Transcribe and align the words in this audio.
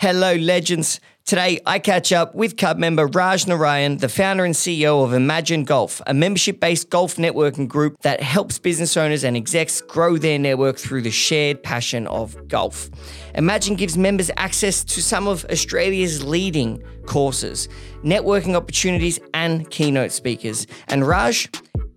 Hello, 0.00 0.34
legends. 0.34 0.98
Today, 1.26 1.60
I 1.66 1.78
catch 1.78 2.10
up 2.10 2.34
with 2.34 2.56
Cub 2.56 2.78
member 2.78 3.06
Raj 3.06 3.46
Narayan, 3.46 3.98
the 3.98 4.08
founder 4.08 4.46
and 4.46 4.54
CEO 4.54 5.04
of 5.04 5.10
Emajin 5.10 5.66
Golf, 5.66 6.00
a 6.06 6.14
membership 6.14 6.58
based 6.58 6.88
golf 6.88 7.16
networking 7.16 7.68
group 7.68 8.00
that 8.00 8.22
helps 8.22 8.58
business 8.58 8.96
owners 8.96 9.24
and 9.24 9.36
execs 9.36 9.82
grow 9.82 10.16
their 10.16 10.38
network 10.38 10.78
through 10.78 11.02
the 11.02 11.10
shared 11.10 11.62
passion 11.62 12.06
of 12.06 12.48
golf. 12.48 12.90
Emajin 13.34 13.76
gives 13.76 13.98
members 13.98 14.30
access 14.38 14.82
to 14.84 15.02
some 15.02 15.28
of 15.28 15.44
Australia's 15.50 16.24
leading 16.24 16.82
courses, 17.04 17.68
networking 18.02 18.54
opportunities, 18.54 19.20
and 19.34 19.68
keynote 19.68 20.12
speakers. 20.12 20.66
And 20.88 21.06
Raj 21.06 21.46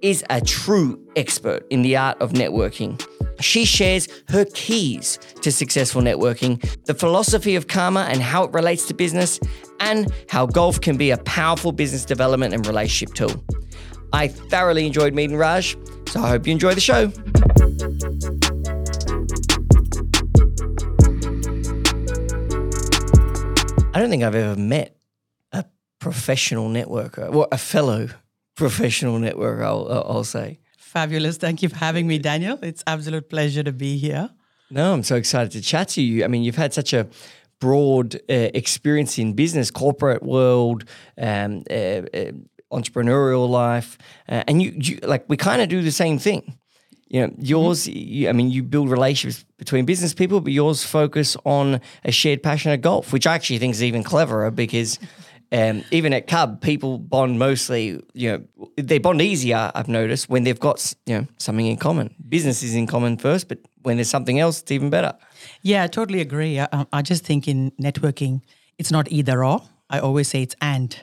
is 0.04 0.24
a 0.30 0.42
true 0.42 1.00
expert 1.16 1.66
in 1.70 1.82
the 1.82 1.96
art 1.96 2.22
of 2.22 2.34
networking. 2.34 3.02
She 3.40 3.64
shares 3.64 4.08
her 4.28 4.46
keys 4.54 5.18
to 5.42 5.52
successful 5.52 6.02
networking, 6.02 6.62
the 6.84 6.94
philosophy 6.94 7.56
of 7.56 7.68
karma 7.68 8.02
and 8.02 8.22
how 8.22 8.44
it 8.44 8.52
relates 8.52 8.86
to 8.88 8.94
business, 8.94 9.40
and 9.80 10.12
how 10.30 10.46
golf 10.46 10.82
can 10.82 10.98
be 10.98 11.10
a 11.10 11.18
powerful 11.20 11.72
business 11.72 12.04
development 12.04 12.54
and 12.54 12.68
relationship 12.68 13.16
tool. 13.16 13.44
I 14.12 14.28
thoroughly 14.28 14.86
enjoyed 14.86 15.14
meeting 15.14 15.38
Raj, 15.38 15.78
so 16.08 16.22
I 16.22 16.30
hope 16.30 16.46
you 16.46 16.52
enjoy 16.52 16.74
the 16.74 16.82
show. 16.82 17.12
I 23.94 24.00
don't 24.00 24.10
think 24.10 24.24
I've 24.24 24.36
ever 24.36 24.60
met 24.60 24.98
a 25.54 25.64
professional 26.00 26.68
networker, 26.68 27.34
or 27.34 27.48
a 27.52 27.58
fellow 27.58 28.10
professional 28.56 29.20
network, 29.20 29.62
I'll, 29.62 29.88
I'll 29.90 30.24
say. 30.24 30.60
Fabulous. 30.78 31.38
Thank 31.38 31.64
you 31.64 31.70
for 31.70 31.78
having 31.78 32.08
me, 32.08 32.20
Daniel. 32.20 32.60
It's 32.62 32.84
absolute 32.86 33.30
pleasure 33.30 33.64
to 33.64 33.72
be 33.72 33.98
here. 33.98 34.30
No, 34.70 34.94
I'm 34.94 35.04
so 35.04 35.16
excited 35.16 35.52
to 35.52 35.62
chat 35.62 35.90
to 35.90 36.02
you. 36.02 36.24
I 36.24 36.28
mean, 36.28 36.44
you've 36.44 36.56
had 36.56 36.74
such 36.74 36.94
a 36.94 37.08
broad 37.60 38.16
uh, 38.16 38.34
experience 38.54 39.18
in 39.18 39.34
business, 39.34 39.72
corporate 39.72 40.24
world, 40.24 40.84
um, 41.18 41.64
uh, 41.70 41.74
uh, 41.74 42.32
entrepreneurial 42.72 43.48
life, 43.48 43.98
uh, 44.28 44.44
and 44.48 44.62
you, 44.62 44.74
you 44.76 45.00
like 45.04 45.26
we 45.30 45.38
kind 45.38 45.62
of 45.62 45.70
do 45.70 45.82
the 45.82 45.92
same 45.92 46.20
thing. 46.20 46.58
You 47.08 47.22
know, 47.22 47.34
yours. 47.38 47.88
Mm-hmm. 47.88 47.98
You, 47.98 48.30
I 48.30 48.32
mean, 48.34 48.50
you 48.50 48.64
build 48.64 48.90
relationships 48.90 49.46
between 49.58 49.86
business 49.86 50.14
people, 50.14 50.42
but 50.42 50.52
yours 50.52 50.84
focus 50.84 51.38
on 51.46 51.80
a 52.04 52.12
shared 52.12 52.42
passion 52.44 52.72
of 52.72 52.82
golf, 52.82 53.14
which 53.14 53.28
I 53.28 53.36
actually 53.36 53.60
think 53.60 53.74
is 53.76 53.84
even 53.84 54.04
cleverer 54.04 54.52
because 54.52 55.00
um, 55.54 55.84
even 55.92 56.14
at 56.14 56.26
Cub, 56.28 56.62
people 56.62 56.98
bond 56.98 57.38
mostly, 57.38 58.02
you 58.14 58.32
know, 58.32 58.68
they 58.76 58.98
bond 58.98 59.22
easier, 59.22 59.72
I've 59.76 59.88
noticed, 59.88 60.28
when 60.28 60.44
they've 60.44 60.60
got, 60.60 60.94
you 61.06 61.20
know, 61.20 61.28
something 61.38 61.68
in 61.68 61.78
common. 61.78 62.14
Business 62.28 62.64
is 62.64 62.74
in 62.74 62.88
common 62.88 63.18
first, 63.18 63.48
but 63.48 63.60
when 63.84 63.98
there's 63.98 64.10
something 64.10 64.40
else, 64.40 64.62
it's 64.62 64.72
even 64.72 64.90
better. 64.90 65.14
Yeah, 65.62 65.84
I 65.84 65.88
totally 65.88 66.22
agree. 66.22 66.60
I, 66.60 66.68
I 66.92 67.04
just 67.04 67.24
think 67.24 67.48
in 67.48 67.72
networking, 67.80 68.42
it's 68.80 68.92
not 68.92 69.12
either 69.12 69.46
or. 69.46 69.62
I 69.90 70.00
always 70.00 70.28
say 70.28 70.42
it's 70.42 70.56
and. 70.60 71.00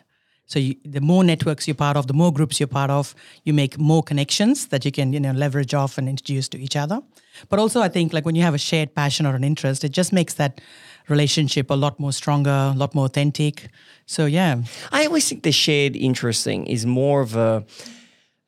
So 0.50 0.58
you, 0.58 0.74
the 0.84 1.00
more 1.00 1.22
networks 1.22 1.68
you're 1.68 1.76
part 1.76 1.96
of, 1.96 2.08
the 2.08 2.12
more 2.12 2.32
groups 2.32 2.58
you're 2.58 2.66
part 2.66 2.90
of, 2.90 3.14
you 3.44 3.54
make 3.54 3.78
more 3.78 4.02
connections 4.02 4.66
that 4.66 4.84
you 4.84 4.90
can, 4.90 5.12
you 5.12 5.20
know, 5.20 5.30
leverage 5.30 5.74
off 5.74 5.96
and 5.96 6.08
introduce 6.08 6.48
to 6.48 6.58
each 6.58 6.74
other. 6.74 7.00
But 7.48 7.60
also, 7.60 7.80
I 7.80 7.88
think 7.88 8.12
like 8.12 8.26
when 8.26 8.34
you 8.34 8.42
have 8.42 8.54
a 8.54 8.58
shared 8.58 8.92
passion 8.96 9.26
or 9.26 9.36
an 9.36 9.44
interest, 9.44 9.84
it 9.84 9.92
just 9.92 10.12
makes 10.12 10.34
that 10.34 10.60
relationship 11.08 11.70
a 11.70 11.74
lot 11.74 12.00
more 12.00 12.12
stronger, 12.12 12.50
a 12.50 12.76
lot 12.76 12.96
more 12.96 13.04
authentic. 13.04 13.68
So 14.06 14.26
yeah, 14.26 14.62
I 14.90 15.06
always 15.06 15.28
think 15.28 15.44
the 15.44 15.52
shared 15.52 15.94
interest 15.94 16.42
thing 16.42 16.66
is 16.66 16.84
more 16.84 17.20
of 17.20 17.36
a 17.36 17.64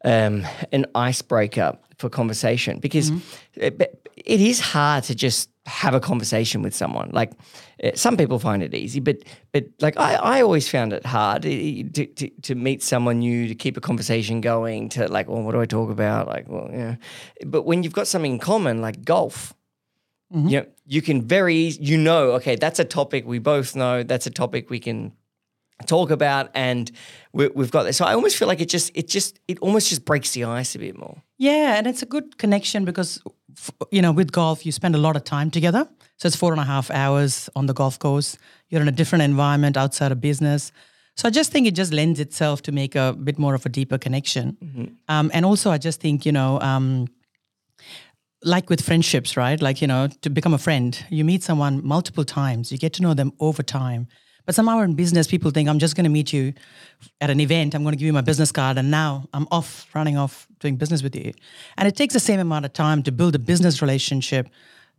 um, 0.05 0.45
an 0.73 0.87
icebreaker 0.95 1.79
for 1.99 2.09
conversation 2.09 2.79
because 2.81 3.11
mm-hmm. 3.11 3.61
it, 3.63 4.03
it 4.17 4.41
is 4.41 4.61
hard 4.61 5.05
to 5.05 5.15
just 5.15 5.49
have 5.67 5.95
a 5.95 6.01
conversation 6.01 6.61
with 6.63 6.75
someone. 6.75 7.11
Like 7.13 7.33
uh, 7.83 7.93
some 7.95 8.17
people 8.17 8.39
find 8.39 8.63
it 8.63 8.75
easy, 8.75 9.01
but 9.01 9.19
but 9.53 9.67
like 9.81 9.97
I, 9.97 10.15
I 10.15 10.43
always 10.43 10.69
found 10.69 10.93
it 10.93 11.07
hard 11.07 11.43
to, 11.43 12.07
to, 12.07 12.29
to 12.29 12.55
meet 12.55 12.83
someone 12.83 13.21
new, 13.21 13.47
to 13.47 13.55
keep 13.55 13.77
a 13.77 13.81
conversation 13.81 14.41
going, 14.41 14.89
to 14.91 15.07
like, 15.09 15.29
well, 15.29 15.43
what 15.43 15.53
do 15.53 15.61
I 15.61 15.67
talk 15.67 15.91
about? 15.91 16.27
Like, 16.27 16.49
well, 16.49 16.69
yeah. 16.73 16.97
But 17.47 17.63
when 17.63 17.83
you've 17.83 17.93
got 17.93 18.09
something 18.09 18.33
in 18.33 18.39
common, 18.41 18.81
like 18.81 19.05
golf, 19.05 19.55
mm-hmm. 20.35 20.49
you 20.49 20.61
know, 20.61 20.67
you 20.87 21.01
can 21.01 21.23
very 21.23 21.57
you 21.57 21.97
know, 21.97 22.33
okay, 22.33 22.57
that's 22.57 22.81
a 22.81 22.85
topic 22.85 23.25
we 23.27 23.39
both 23.39 23.77
know. 23.77 24.03
That's 24.03 24.27
a 24.27 24.31
topic 24.31 24.69
we 24.69 24.81
can 24.81 25.13
talk 25.87 26.11
about 26.11 26.51
and 26.55 26.91
we, 27.33 27.45
have 27.45 27.71
got 27.71 27.85
this. 27.85 27.97
So 27.97 28.05
i 28.05 28.15
almost 28.15 28.37
feel 28.37 28.49
like 28.49 28.61
it 28.61 28.69
just 28.69 28.91
it 28.95 29.09
just 29.09 29.41
it 29.49 29.59
almost 29.61 29.89
just 29.89 30.05
breaks 30.05 30.33
the 30.33 30.45
ice 30.45 30.75
a 30.75 30.79
bit 30.79 30.97
more. 30.99 31.23
Yeah 31.39 31.77
and 31.77 31.87
it's 31.87 32.03
a 32.03 32.07
good 32.07 32.39
connection 32.39 32.85
because 32.85 33.21
you 33.91 34.03
know 34.03 34.13
with 34.13 34.33
golf 34.33 34.65
you 34.67 34.73
spend 34.73 34.95
a 34.95 34.99
lot 34.99 35.17
of 35.17 35.25
time 35.25 35.51
together. 35.51 35.89
So 36.17 36.27
it's 36.27 36.37
four 36.37 36.53
and 36.53 36.61
a 36.61 36.65
half 36.65 36.91
hours 36.91 37.51
on 37.57 37.67
the 37.67 37.75
golf 37.75 37.99
course. 37.99 38.39
You're 38.69 38.83
in 38.83 38.89
a 38.89 38.93
different 38.93 39.23
environment 39.23 39.77
outside 39.77 40.13
of 40.13 40.21
business. 40.21 40.73
So 41.17 41.29
i 41.29 41.31
just 41.31 41.53
think 41.53 41.67
it 41.67 41.75
just 41.75 41.93
lends 41.93 42.21
itself 42.21 42.63
to 42.63 42.73
make 42.73 42.95
a 42.95 43.13
bit 43.13 43.39
more 43.39 43.55
of 43.55 43.67
a 43.67 43.69
deeper 43.69 43.99
connection. 43.99 44.57
Mm-hmm. 44.63 44.85
um, 45.09 45.31
and 45.35 45.45
also 45.45 45.71
i 45.71 45.79
just 45.79 46.01
think 46.01 46.27
you 46.27 46.33
know 46.33 46.61
um, 46.61 47.07
like 48.45 48.69
with 48.71 48.81
friendships 48.81 49.37
right? 49.37 49.61
Like 49.61 49.81
you 49.81 49.89
know 49.89 50.09
to 50.23 50.31
become 50.31 50.55
a 50.55 50.59
friend 50.59 51.05
you 51.11 51.25
meet 51.25 51.43
someone 51.43 51.85
multiple 51.85 52.25
times 52.25 52.73
you 52.73 52.79
get 52.79 52.93
to 52.95 53.03
know 53.03 53.15
them 53.15 53.33
over 53.39 53.63
time 53.63 54.09
but 54.45 54.55
somehow 54.55 54.81
in 54.81 54.95
business, 54.95 55.27
people 55.27 55.51
think 55.51 55.69
I'm 55.69 55.79
just 55.79 55.95
going 55.95 56.05
to 56.05 56.11
meet 56.11 56.33
you 56.33 56.53
at 57.21 57.31
an 57.31 57.41
event. 57.41 57.75
I'm 57.75 57.83
going 57.83 57.93
to 57.93 57.97
give 57.97 58.07
you 58.07 58.13
my 58.13 58.23
business 58.23 58.53
card, 58.53 58.79
and 58.79 58.91
now 58.91 59.29
I'm 59.33 59.47
off, 59.51 59.87
running 59.95 60.17
off 60.17 60.49
doing 60.59 60.77
business 60.77 61.03
with 61.03 61.15
you. 61.15 61.33
And 61.77 61.87
it 61.87 61.97
takes 61.97 62.15
the 62.15 62.21
same 62.21 62.41
amount 62.41 62.65
of 62.65 62.73
time 62.73 63.03
to 63.05 63.13
build 63.13 63.35
a 63.35 63.39
business 63.39 63.81
relationship, 63.81 64.49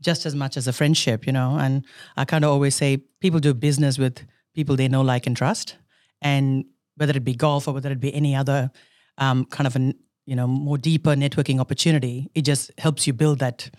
just 0.02 0.26
as 0.26 0.36
much 0.36 0.58
as 0.58 0.68
a 0.68 0.74
friendship, 0.74 1.26
you 1.28 1.34
know. 1.34 1.58
And 1.58 1.86
I 2.16 2.26
kind 2.26 2.44
of 2.46 2.52
always 2.52 2.76
say 2.76 2.98
people 3.20 3.40
do 3.40 3.54
business 3.54 3.98
with 3.98 4.22
people 4.54 4.76
they 4.76 4.88
know, 4.88 5.02
like, 5.02 5.28
and 5.28 5.36
trust. 5.36 5.75
And 6.22 6.66
whether 6.96 7.16
it 7.16 7.24
be 7.24 7.36
golf 7.36 7.68
or 7.68 7.74
whether 7.74 7.92
it 7.92 8.00
be 8.00 8.14
any 8.14 8.36
other 8.36 8.72
um, 9.18 9.46
kind 9.46 9.68
of 9.68 9.75
a 9.75 9.94
you 10.25 10.36
know 10.36 10.48
more 10.48 10.78
deeper 10.78 11.16
networking 11.16 11.60
opportunity, 11.60 12.30
it 12.34 12.44
just 12.44 12.72
helps 12.78 13.06
you 13.08 13.14
build 13.14 13.40
that 13.40 13.70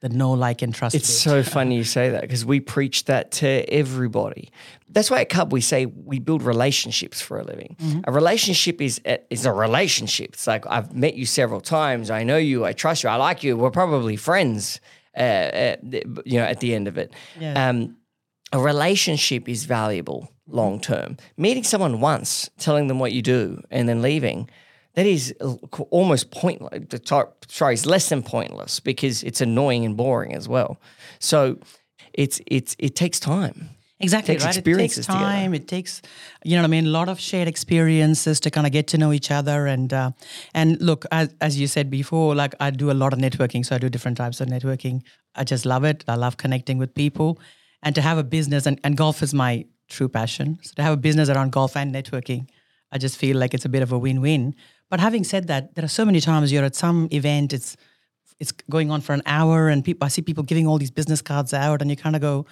the 0.00 0.08
know, 0.08 0.32
like, 0.32 0.62
and 0.62 0.74
trust. 0.74 0.94
It's 0.94 1.08
bit. 1.08 1.30
so 1.30 1.42
funny 1.42 1.76
you 1.76 1.84
say 1.84 2.10
that 2.10 2.22
because 2.22 2.44
we 2.44 2.60
preach 2.60 3.04
that 3.04 3.30
to 3.32 3.48
everybody. 3.72 4.50
That's 4.88 5.10
why 5.10 5.20
at 5.20 5.28
Cub 5.28 5.52
we 5.52 5.60
say 5.60 5.86
we 5.86 6.18
build 6.18 6.42
relationships 6.42 7.20
for 7.20 7.38
a 7.38 7.44
living. 7.44 7.76
Mm-hmm. 7.78 8.00
A 8.04 8.12
relationship 8.12 8.80
is 8.80 9.00
is 9.30 9.44
a 9.46 9.52
relationship. 9.52 10.30
It's 10.32 10.46
like 10.46 10.66
I've 10.66 10.94
met 10.94 11.14
you 11.14 11.26
several 11.26 11.60
times. 11.60 12.10
I 12.10 12.24
know 12.24 12.38
you. 12.38 12.64
I 12.64 12.72
trust 12.72 13.02
you. 13.02 13.10
I 13.10 13.16
like 13.16 13.44
you. 13.44 13.56
We're 13.56 13.70
probably 13.70 14.16
friends. 14.16 14.80
Uh, 15.16 15.20
uh, 15.20 15.76
you 16.24 16.38
know, 16.38 16.44
at 16.44 16.60
the 16.60 16.72
end 16.72 16.86
of 16.86 16.96
it, 16.96 17.12
yeah. 17.38 17.68
um, 17.68 17.96
a 18.52 18.60
relationship 18.60 19.48
is 19.48 19.64
valuable 19.64 20.30
long 20.46 20.80
term. 20.80 21.16
Meeting 21.36 21.64
someone 21.64 22.00
once, 22.00 22.48
telling 22.58 22.86
them 22.86 23.00
what 23.00 23.12
you 23.12 23.20
do, 23.20 23.60
and 23.70 23.88
then 23.88 24.02
leaving 24.02 24.48
that 24.94 25.06
is 25.06 25.34
almost 25.90 26.30
pointless. 26.30 27.00
Sorry, 27.48 27.74
it's 27.74 27.86
less 27.86 28.08
than 28.08 28.22
pointless 28.22 28.80
because 28.80 29.22
it's 29.22 29.40
annoying 29.40 29.84
and 29.84 29.96
boring 29.96 30.34
as 30.34 30.48
well. 30.48 30.80
So 31.18 31.58
it's 32.12 32.40
it's 32.46 32.76
it 32.78 32.96
takes 32.96 33.20
time. 33.20 33.70
Exactly, 34.02 34.34
it 34.34 34.42
right? 34.42 34.56
it 34.56 34.64
takes 34.64 35.06
time. 35.06 35.52
Together. 35.52 35.62
It 35.62 35.68
takes, 35.68 36.00
you 36.42 36.56
know 36.56 36.62
what 36.62 36.68
I 36.68 36.70
mean, 36.70 36.86
a 36.86 36.90
lot 36.90 37.10
of 37.10 37.20
shared 37.20 37.46
experiences 37.46 38.40
to 38.40 38.50
kind 38.50 38.66
of 38.66 38.72
get 38.72 38.86
to 38.88 38.98
know 38.98 39.12
each 39.12 39.30
other. 39.30 39.66
And 39.66 39.92
uh, 39.92 40.12
and 40.54 40.80
look, 40.80 41.04
as, 41.12 41.34
as 41.42 41.60
you 41.60 41.66
said 41.66 41.90
before, 41.90 42.34
like 42.34 42.54
I 42.60 42.70
do 42.70 42.90
a 42.90 42.94
lot 42.94 43.12
of 43.12 43.18
networking, 43.18 43.64
so 43.64 43.76
I 43.76 43.78
do 43.78 43.90
different 43.90 44.16
types 44.16 44.40
of 44.40 44.48
networking. 44.48 45.02
I 45.34 45.44
just 45.44 45.66
love 45.66 45.84
it. 45.84 46.02
I 46.08 46.14
love 46.14 46.38
connecting 46.38 46.78
with 46.78 46.94
people, 46.94 47.38
and 47.82 47.94
to 47.94 48.00
have 48.00 48.16
a 48.16 48.24
business 48.24 48.64
and, 48.64 48.80
and 48.84 48.96
golf 48.96 49.22
is 49.22 49.34
my 49.34 49.66
true 49.88 50.08
passion. 50.08 50.58
So 50.62 50.72
to 50.76 50.82
have 50.82 50.94
a 50.94 50.96
business 50.96 51.28
around 51.28 51.52
golf 51.52 51.76
and 51.76 51.94
networking, 51.94 52.48
I 52.92 52.96
just 52.96 53.18
feel 53.18 53.36
like 53.36 53.52
it's 53.52 53.66
a 53.66 53.68
bit 53.68 53.82
of 53.82 53.92
a 53.92 53.98
win-win. 53.98 54.54
But 54.90 55.00
having 55.00 55.24
said 55.24 55.46
that, 55.46 55.74
there 55.74 55.84
are 55.84 55.88
so 55.88 56.04
many 56.04 56.20
times 56.20 56.52
you're 56.52 56.64
at 56.64 56.76
some 56.76 57.08
event, 57.10 57.52
it's 57.52 57.76
it's 58.40 58.52
going 58.70 58.90
on 58.90 59.02
for 59.02 59.12
an 59.12 59.22
hour, 59.26 59.68
and 59.68 59.84
people 59.84 60.04
I 60.04 60.08
see 60.08 60.22
people 60.22 60.42
giving 60.42 60.66
all 60.66 60.78
these 60.78 60.90
business 60.90 61.22
cards 61.22 61.54
out, 61.54 61.80
and 61.80 61.90
you 61.90 61.96
kind 61.96 62.16
of 62.16 62.22
go, 62.22 62.46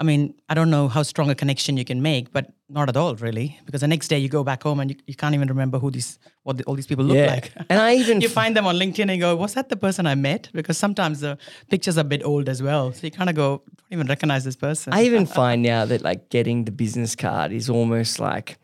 I 0.00 0.04
mean, 0.04 0.34
I 0.48 0.54
don't 0.54 0.70
know 0.70 0.86
how 0.86 1.02
strong 1.02 1.28
a 1.28 1.34
connection 1.34 1.76
you 1.76 1.84
can 1.84 2.00
make, 2.00 2.30
but 2.30 2.52
not 2.68 2.88
at 2.88 2.96
all, 2.96 3.16
really, 3.16 3.58
because 3.66 3.80
the 3.80 3.88
next 3.88 4.06
day 4.06 4.18
you 4.18 4.28
go 4.28 4.44
back 4.44 4.62
home 4.62 4.78
and 4.78 4.90
you, 4.92 4.96
you 5.08 5.14
can't 5.14 5.34
even 5.34 5.48
remember 5.48 5.78
who 5.80 5.90
these 5.90 6.20
what 6.44 6.58
the, 6.58 6.64
all 6.64 6.76
these 6.76 6.86
people 6.86 7.04
look 7.04 7.16
yeah. 7.16 7.34
like. 7.34 7.52
And 7.68 7.80
I 7.80 7.94
even 8.02 8.20
you 8.20 8.28
find 8.28 8.56
them 8.56 8.66
on 8.66 8.76
LinkedIn 8.76 9.10
and 9.10 9.20
go, 9.20 9.34
was 9.34 9.54
that 9.54 9.70
the 9.70 9.76
person 9.76 10.06
I 10.06 10.14
met? 10.14 10.50
Because 10.52 10.78
sometimes 10.78 11.20
the 11.20 11.36
pictures 11.68 11.98
are 11.98 12.02
a 12.02 12.04
bit 12.04 12.24
old 12.24 12.48
as 12.48 12.62
well, 12.62 12.92
so 12.92 13.00
you 13.06 13.10
kind 13.10 13.28
of 13.28 13.34
go, 13.34 13.62
don't 13.76 13.92
even 13.92 14.06
recognize 14.06 14.44
this 14.44 14.56
person. 14.56 14.92
I 14.92 15.02
even 15.02 15.26
find 15.40 15.62
now 15.62 15.84
that 15.86 16.02
like 16.02 16.28
getting 16.28 16.64
the 16.64 16.72
business 16.72 17.16
card 17.16 17.50
is 17.50 17.68
almost 17.68 18.20
like 18.20 18.58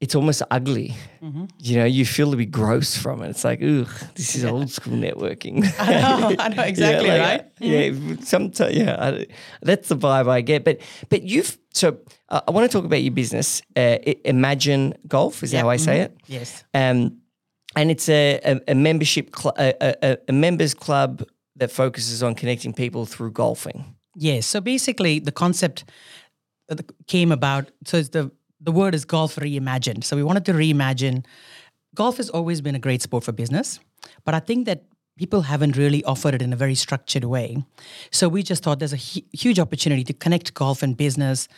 it's 0.00 0.14
almost 0.14 0.42
ugly. 0.50 0.94
Mm-hmm. 1.22 1.44
You 1.58 1.76
know, 1.78 1.84
you 1.84 2.04
feel 2.04 2.32
a 2.32 2.36
bit 2.36 2.50
gross 2.50 2.96
from 2.96 3.22
it. 3.22 3.30
It's 3.30 3.44
like, 3.44 3.62
ugh, 3.62 3.88
this 4.14 4.36
is 4.36 4.42
yeah. 4.42 4.50
old 4.50 4.70
school 4.70 4.92
networking. 4.92 5.64
I 5.78 6.00
know, 6.00 6.36
I 6.38 6.48
know 6.48 6.62
exactly, 6.74 7.08
yeah, 7.08 7.16
like, 7.16 7.40
right? 7.40 7.52
Yeah, 7.60 7.80
mm-hmm. 7.88 8.22
sometimes, 8.22 8.76
yeah, 8.76 8.96
I, 8.98 9.26
that's 9.62 9.88
the 9.88 9.96
vibe 9.96 10.28
I 10.28 10.42
get. 10.42 10.64
But 10.64 10.80
but 11.08 11.22
you've 11.22 11.58
so 11.72 11.98
uh, 12.28 12.42
I 12.46 12.50
want 12.50 12.70
to 12.70 12.76
talk 12.76 12.84
about 12.84 13.02
your 13.02 13.12
business. 13.12 13.62
Uh, 13.74 13.98
Emajin 14.24 14.94
Golf 15.06 15.42
is 15.42 15.52
yep. 15.52 15.62
how 15.62 15.70
I 15.70 15.76
say 15.76 15.98
mm-hmm. 15.98 16.14
it. 16.14 16.20
Yes. 16.26 16.64
Um, 16.74 17.18
and 17.74 17.90
it's 17.90 18.08
a, 18.08 18.40
a, 18.42 18.60
a 18.68 18.74
membership 18.74 19.36
cl- 19.36 19.54
a, 19.58 19.74
a, 19.80 20.18
a 20.28 20.32
members 20.32 20.72
club 20.74 21.22
that 21.56 21.70
focuses 21.70 22.22
on 22.22 22.34
connecting 22.34 22.72
people 22.72 23.06
through 23.06 23.30
golfing. 23.30 23.96
Yes. 24.14 24.46
So 24.46 24.60
basically, 24.60 25.18
the 25.20 25.32
concept 25.32 25.84
uh, 26.70 26.76
came 27.06 27.32
about. 27.32 27.70
So 27.84 27.98
it's 27.98 28.10
the 28.10 28.30
the 28.60 28.72
word 28.72 28.94
is 28.94 29.04
golf 29.04 29.36
reimagined. 29.36 30.04
So 30.04 30.16
we 30.16 30.22
wanted 30.22 30.44
to 30.46 30.52
reimagine. 30.52 31.24
Golf 31.94 32.16
has 32.18 32.30
always 32.30 32.60
been 32.60 32.74
a 32.74 32.78
great 32.78 33.02
sport 33.02 33.24
for 33.24 33.32
business, 33.32 33.80
but 34.24 34.34
I 34.34 34.40
think 34.40 34.66
that 34.66 34.84
people 35.16 35.42
haven't 35.42 35.76
really 35.76 36.04
offered 36.04 36.34
it 36.34 36.42
in 36.42 36.52
a 36.52 36.56
very 36.56 36.74
structured 36.74 37.24
way. 37.24 37.64
So 38.10 38.28
we 38.28 38.42
just 38.42 38.62
thought 38.62 38.78
there's 38.78 38.92
a 38.92 38.96
hu- 38.96 39.26
huge 39.32 39.58
opportunity 39.58 40.04
to 40.04 40.12
connect 40.12 40.54
golf 40.54 40.82
and 40.82 40.96
business. 40.96 41.48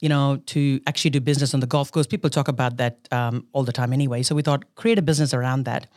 You 0.00 0.08
know, 0.08 0.40
to 0.46 0.80
actually 0.86 1.10
do 1.10 1.20
business 1.20 1.54
on 1.54 1.58
the 1.58 1.66
golf 1.66 1.90
course. 1.90 2.06
People 2.06 2.30
talk 2.30 2.46
about 2.46 2.76
that 2.76 3.08
um, 3.10 3.48
all 3.52 3.64
the 3.64 3.72
time 3.72 3.92
anyway. 3.92 4.22
So 4.22 4.36
we 4.36 4.42
thought 4.42 4.62
create 4.76 4.96
a 4.96 5.02
business 5.02 5.34
around 5.34 5.64
that. 5.64 5.88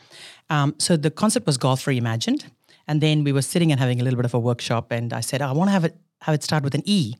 Um, 0.50 0.74
so 0.78 0.96
the 0.96 1.08
concept 1.08 1.46
was 1.46 1.56
golf 1.56 1.84
reimagined, 1.84 2.46
and 2.88 3.00
then 3.00 3.22
we 3.22 3.30
were 3.30 3.42
sitting 3.42 3.70
and 3.70 3.78
having 3.78 4.00
a 4.00 4.02
little 4.02 4.16
bit 4.16 4.24
of 4.24 4.34
a 4.34 4.40
workshop. 4.40 4.90
And 4.90 5.12
I 5.12 5.20
said, 5.20 5.40
I 5.40 5.52
want 5.52 5.68
to 5.68 5.72
have 5.72 5.84
it 5.84 5.96
have 6.22 6.34
it 6.34 6.42
start 6.42 6.64
with 6.64 6.74
an 6.74 6.82
E, 6.84 7.14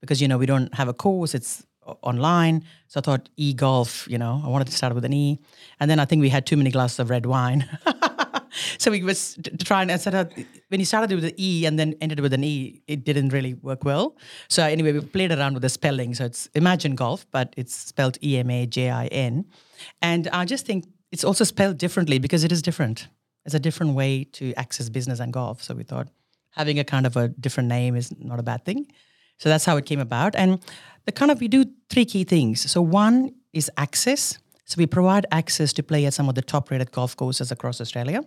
because 0.00 0.20
you 0.20 0.26
know 0.26 0.36
we 0.36 0.46
don't 0.46 0.74
have 0.74 0.88
a 0.88 0.92
course. 0.92 1.36
It's 1.36 1.64
online. 2.02 2.64
So 2.88 3.00
I 3.00 3.02
thought 3.02 3.28
e 3.36 3.52
golf. 3.54 4.06
You 4.08 4.18
know, 4.18 4.40
I 4.44 4.48
wanted 4.48 4.66
to 4.68 4.72
start 4.72 4.94
with 4.94 5.04
an 5.04 5.12
E, 5.12 5.38
and 5.80 5.90
then 5.90 5.98
I 5.98 6.04
think 6.04 6.20
we 6.20 6.28
had 6.28 6.46
too 6.46 6.56
many 6.56 6.70
glasses 6.70 6.98
of 6.98 7.10
red 7.10 7.26
wine. 7.26 7.68
so 8.78 8.90
we 8.90 9.02
was 9.02 9.38
trying 9.64 9.90
and 9.90 10.00
said 10.00 10.14
uh, 10.14 10.24
when 10.68 10.80
you 10.80 10.86
started 10.86 11.14
with 11.14 11.24
the 11.24 11.34
E 11.38 11.66
and 11.66 11.78
then 11.78 11.94
ended 12.00 12.20
with 12.20 12.32
an 12.32 12.44
E, 12.44 12.82
it 12.86 13.04
didn't 13.04 13.30
really 13.30 13.54
work 13.54 13.84
well. 13.84 14.16
So 14.48 14.62
anyway, 14.62 14.92
we 14.92 15.00
played 15.00 15.32
around 15.32 15.54
with 15.54 15.62
the 15.62 15.68
spelling. 15.68 16.14
So 16.14 16.24
it's 16.24 16.48
Emajin 16.54 16.94
Golf, 16.94 17.26
but 17.30 17.54
it's 17.56 17.74
spelled 17.74 18.18
E 18.22 18.38
M 18.38 18.50
A 18.50 18.66
J 18.66 18.90
I 18.90 19.06
N, 19.06 19.44
and 20.02 20.28
I 20.28 20.44
just 20.44 20.66
think 20.66 20.86
it's 21.12 21.24
also 21.24 21.44
spelled 21.44 21.78
differently 21.78 22.18
because 22.18 22.44
it 22.44 22.52
is 22.52 22.62
different. 22.62 23.08
It's 23.44 23.54
a 23.54 23.60
different 23.60 23.94
way 23.94 24.24
to 24.32 24.54
access 24.54 24.88
business 24.88 25.20
and 25.20 25.32
golf. 25.32 25.62
So 25.62 25.74
we 25.74 25.84
thought 25.84 26.08
having 26.50 26.78
a 26.78 26.84
kind 26.84 27.06
of 27.06 27.16
a 27.16 27.28
different 27.28 27.68
name 27.68 27.94
is 27.94 28.12
not 28.18 28.38
a 28.38 28.42
bad 28.42 28.64
thing. 28.64 28.86
So 29.38 29.48
that's 29.48 29.64
how 29.64 29.76
it 29.76 29.86
came 29.86 30.00
about. 30.00 30.34
And 30.36 30.60
the 31.06 31.12
kind 31.12 31.30
of 31.30 31.40
we 31.40 31.48
do 31.48 31.64
three 31.90 32.04
key 32.04 32.24
things. 32.24 32.70
So 32.70 32.80
one 32.80 33.34
is 33.52 33.70
access. 33.76 34.38
So 34.64 34.76
we 34.78 34.86
provide 34.86 35.26
access 35.30 35.72
to 35.74 35.82
play 35.82 36.06
at 36.06 36.14
some 36.14 36.28
of 36.28 36.34
the 36.34 36.42
top 36.42 36.70
rated 36.70 36.92
golf 36.92 37.16
courses 37.16 37.52
across 37.52 37.80
Australia, 37.80 38.22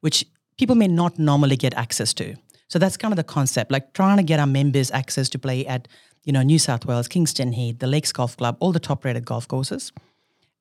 which 0.00 0.24
people 0.56 0.74
may 0.74 0.88
not 0.88 1.18
normally 1.18 1.56
get 1.56 1.74
access 1.74 2.14
to. 2.14 2.34
So 2.68 2.78
that's 2.78 2.96
kind 2.96 3.12
of 3.12 3.16
the 3.16 3.24
concept, 3.24 3.70
like 3.70 3.92
trying 3.92 4.16
to 4.16 4.22
get 4.22 4.40
our 4.40 4.46
members 4.46 4.90
access 4.90 5.28
to 5.30 5.38
play 5.38 5.66
at, 5.66 5.86
you 6.24 6.32
know, 6.32 6.42
New 6.42 6.58
South 6.58 6.84
Wales, 6.84 7.06
Kingston 7.06 7.52
Heath, 7.52 7.78
the 7.78 7.86
Lakes 7.86 8.12
Golf 8.12 8.36
Club, 8.36 8.56
all 8.58 8.72
the 8.72 8.80
top 8.80 9.04
rated 9.04 9.24
golf 9.24 9.46
courses. 9.46 9.92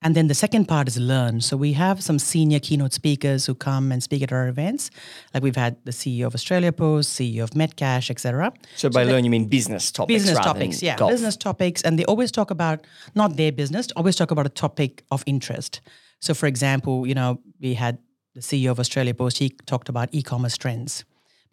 And 0.05 0.13
then 0.13 0.27
the 0.27 0.35
second 0.35 0.67
part 0.67 0.87
is 0.87 0.99
learn. 0.99 1.41
So 1.41 1.57
we 1.57 1.73
have 1.73 2.03
some 2.03 2.19
senior 2.19 2.59
keynote 2.59 2.93
speakers 2.93 3.47
who 3.47 3.55
come 3.55 3.91
and 3.91 4.03
speak 4.03 4.21
at 4.21 4.31
our 4.31 4.47
events. 4.47 4.91
Like 5.33 5.41
we've 5.41 5.55
had 5.55 5.83
the 5.83 5.91
CEO 5.91 6.27
of 6.27 6.35
Australia 6.35 6.71
Post, 6.71 7.19
CEO 7.19 7.41
of 7.41 7.49
Metcash, 7.61 8.11
etc. 8.11 8.53
So 8.75 8.87
by 8.91 9.03
learn, 9.03 9.23
you 9.23 9.31
mean 9.31 9.47
business 9.47 9.91
topics 9.91 10.21
Business 10.21 10.37
topics, 10.37 10.83
yeah, 10.83 10.95
golf. 10.95 11.09
business 11.09 11.35
topics, 11.35 11.81
and 11.81 11.97
they 11.97 12.05
always 12.05 12.31
talk 12.31 12.51
about 12.51 12.85
not 13.15 13.35
their 13.35 13.51
business, 13.51 13.87
always 13.95 14.15
talk 14.15 14.29
about 14.29 14.45
a 14.45 14.49
topic 14.49 15.03
of 15.09 15.23
interest. 15.25 15.81
So, 16.19 16.35
for 16.35 16.45
example, 16.45 17.07
you 17.07 17.15
know, 17.15 17.39
we 17.59 17.73
had 17.73 17.97
the 18.35 18.41
CEO 18.41 18.69
of 18.69 18.79
Australia 18.79 19.15
Post. 19.15 19.39
He 19.39 19.49
talked 19.65 19.89
about 19.89 20.09
e-commerce 20.11 20.55
trends 20.55 21.03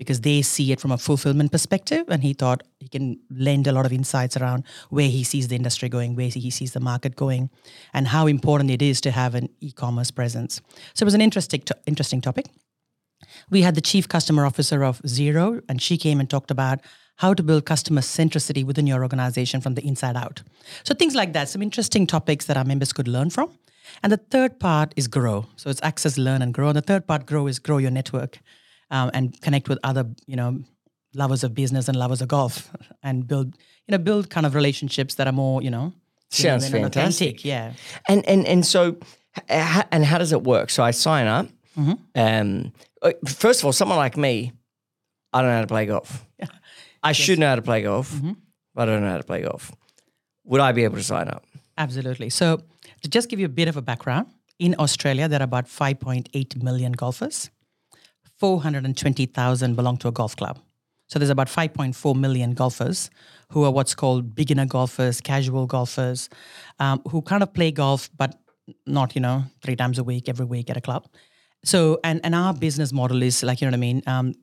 because 0.02 0.20
they 0.20 0.42
see 0.42 0.72
it 0.72 0.80
from 0.80 0.92
a 0.92 0.98
fulfillment 0.98 1.52
perspective, 1.52 2.04
and 2.08 2.22
he 2.22 2.32
thought 2.32 2.62
he 2.78 2.88
can 2.88 3.18
lend 3.30 3.66
a 3.66 3.72
lot 3.72 3.86
of 3.86 3.92
insights 3.92 4.36
around 4.36 4.64
where 4.90 5.08
he 5.08 5.24
sees 5.24 5.48
the 5.48 5.56
industry 5.56 5.88
going, 5.88 6.16
where 6.16 6.28
he 6.28 6.50
sees 6.50 6.72
the 6.72 6.80
market 6.80 7.16
going, 7.16 7.50
and 7.94 8.08
how 8.08 8.26
important 8.26 8.70
it 8.70 8.82
is 8.82 9.00
to 9.00 9.10
have 9.10 9.34
an 9.34 9.48
e-commerce 9.60 10.10
presence. 10.10 10.60
So 10.94 11.04
it 11.04 11.10
was 11.10 11.14
an 11.14 11.20
interesting, 11.20 11.62
interesting 11.86 12.20
topic 12.20 12.46
we 13.50 13.62
had 13.62 13.74
the 13.74 13.80
chief 13.80 14.08
customer 14.08 14.44
officer 14.44 14.82
of 14.82 15.00
Xero, 15.02 15.62
and 15.68 15.80
she 15.80 15.96
came 15.96 16.20
and 16.20 16.28
talked 16.28 16.50
about 16.50 16.80
how 17.16 17.34
to 17.34 17.42
build 17.42 17.66
customer 17.66 18.00
centricity 18.00 18.64
within 18.64 18.86
your 18.86 19.02
organization 19.02 19.60
from 19.60 19.74
the 19.74 19.86
inside 19.86 20.16
out. 20.16 20.42
So 20.82 20.94
things 20.94 21.14
like 21.14 21.32
that, 21.34 21.48
some 21.48 21.62
interesting 21.62 22.06
topics 22.06 22.46
that 22.46 22.56
our 22.56 22.64
members 22.64 22.92
could 22.92 23.08
learn 23.08 23.30
from. 23.30 23.50
And 24.02 24.12
the 24.12 24.16
third 24.16 24.58
part 24.58 24.94
is 24.96 25.06
grow. 25.08 25.46
So 25.56 25.68
it's 25.68 25.82
access, 25.82 26.16
learn, 26.16 26.40
and 26.40 26.54
grow. 26.54 26.68
And 26.68 26.76
the 26.76 26.82
third 26.82 27.06
part, 27.06 27.26
grow, 27.26 27.46
is 27.46 27.58
grow 27.58 27.78
your 27.78 27.90
network 27.90 28.38
um, 28.92 29.10
and 29.14 29.40
connect 29.40 29.68
with 29.68 29.78
other, 29.82 30.04
you 30.26 30.36
know, 30.36 30.60
lovers 31.14 31.42
of 31.44 31.54
business 31.54 31.88
and 31.88 31.96
lovers 31.98 32.22
of 32.22 32.28
golf, 32.28 32.70
and 33.02 33.26
build, 33.26 33.56
you 33.88 33.92
know, 33.92 33.98
build 33.98 34.30
kind 34.30 34.46
of 34.46 34.54
relationships 34.54 35.14
that 35.16 35.26
are 35.26 35.32
more, 35.32 35.60
you 35.62 35.70
know, 35.70 35.92
Sounds 36.30 36.62
genuine 36.64 36.84
and 36.84 36.94
fantastic. 36.94 37.44
Yeah. 37.44 37.72
And 38.08 38.24
and 38.28 38.46
and 38.46 38.64
so, 38.64 38.96
h- 39.36 39.44
h- 39.50 39.86
and 39.90 40.04
how 40.04 40.18
does 40.18 40.32
it 40.32 40.42
work? 40.44 40.70
So 40.70 40.82
I 40.82 40.92
sign 40.92 41.26
up. 41.26 41.46
Mm-hmm. 41.76 41.92
Um, 42.14 42.72
uh, 43.02 43.12
first 43.26 43.60
of 43.60 43.66
all, 43.66 43.72
someone 43.72 43.98
like 43.98 44.16
me, 44.16 44.52
I 45.32 45.40
don't 45.42 45.50
know 45.50 45.56
how 45.56 45.60
to 45.62 45.66
play 45.66 45.86
golf. 45.86 46.24
I 47.02 47.12
should 47.12 47.38
know 47.38 47.48
how 47.48 47.56
to 47.56 47.62
play 47.62 47.82
golf, 47.82 48.12
Mm-hmm. 48.12 48.32
but 48.74 48.88
I 48.88 48.92
don't 48.92 49.02
know 49.02 49.10
how 49.10 49.18
to 49.18 49.24
play 49.24 49.42
golf. 49.42 49.72
Would 50.44 50.60
I 50.60 50.72
be 50.72 50.84
able 50.84 50.96
to 50.96 51.02
sign 51.04 51.28
up? 51.28 51.44
Absolutely. 51.76 52.30
So, 52.30 52.58
to 53.02 53.08
just 53.08 53.28
give 53.28 53.38
you 53.40 53.46
a 53.46 53.54
bit 53.60 53.68
of 53.68 53.76
a 53.76 53.82
background, 53.82 54.26
in 54.58 54.74
Australia, 54.78 55.28
there 55.28 55.40
are 55.40 55.44
about 55.52 55.66
5.8 55.66 56.62
million 56.62 56.92
golfers. 56.92 57.50
420,000 58.42 59.76
belong 59.76 59.96
to 59.98 60.08
a 60.08 60.10
golf 60.10 60.34
club. 60.34 60.58
So, 61.06 61.20
there's 61.20 61.30
about 61.30 61.46
5.4 61.46 62.16
million 62.16 62.54
golfers 62.54 63.08
who 63.50 63.62
are 63.62 63.70
what's 63.70 63.94
called 63.94 64.34
beginner 64.34 64.66
golfers, 64.66 65.20
casual 65.20 65.66
golfers, 65.66 66.28
um, 66.80 67.00
who 67.08 67.22
kind 67.22 67.44
of 67.44 67.52
play 67.52 67.70
golf, 67.70 68.10
but 68.16 68.34
not, 68.84 69.14
you 69.14 69.20
know, 69.20 69.44
three 69.62 69.76
times 69.76 70.00
a 70.00 70.02
week, 70.02 70.28
every 70.28 70.44
week 70.44 70.70
at 70.70 70.76
a 70.76 70.80
club. 70.80 71.06
So, 71.64 72.00
and, 72.02 72.20
and 72.24 72.34
our 72.34 72.52
business 72.52 72.92
model 72.92 73.22
is 73.22 73.44
like, 73.44 73.60
you 73.60 73.66
know 73.66 73.70
what 73.70 73.76
I 73.76 73.88
mean? 73.88 74.02
Um, 74.08 74.34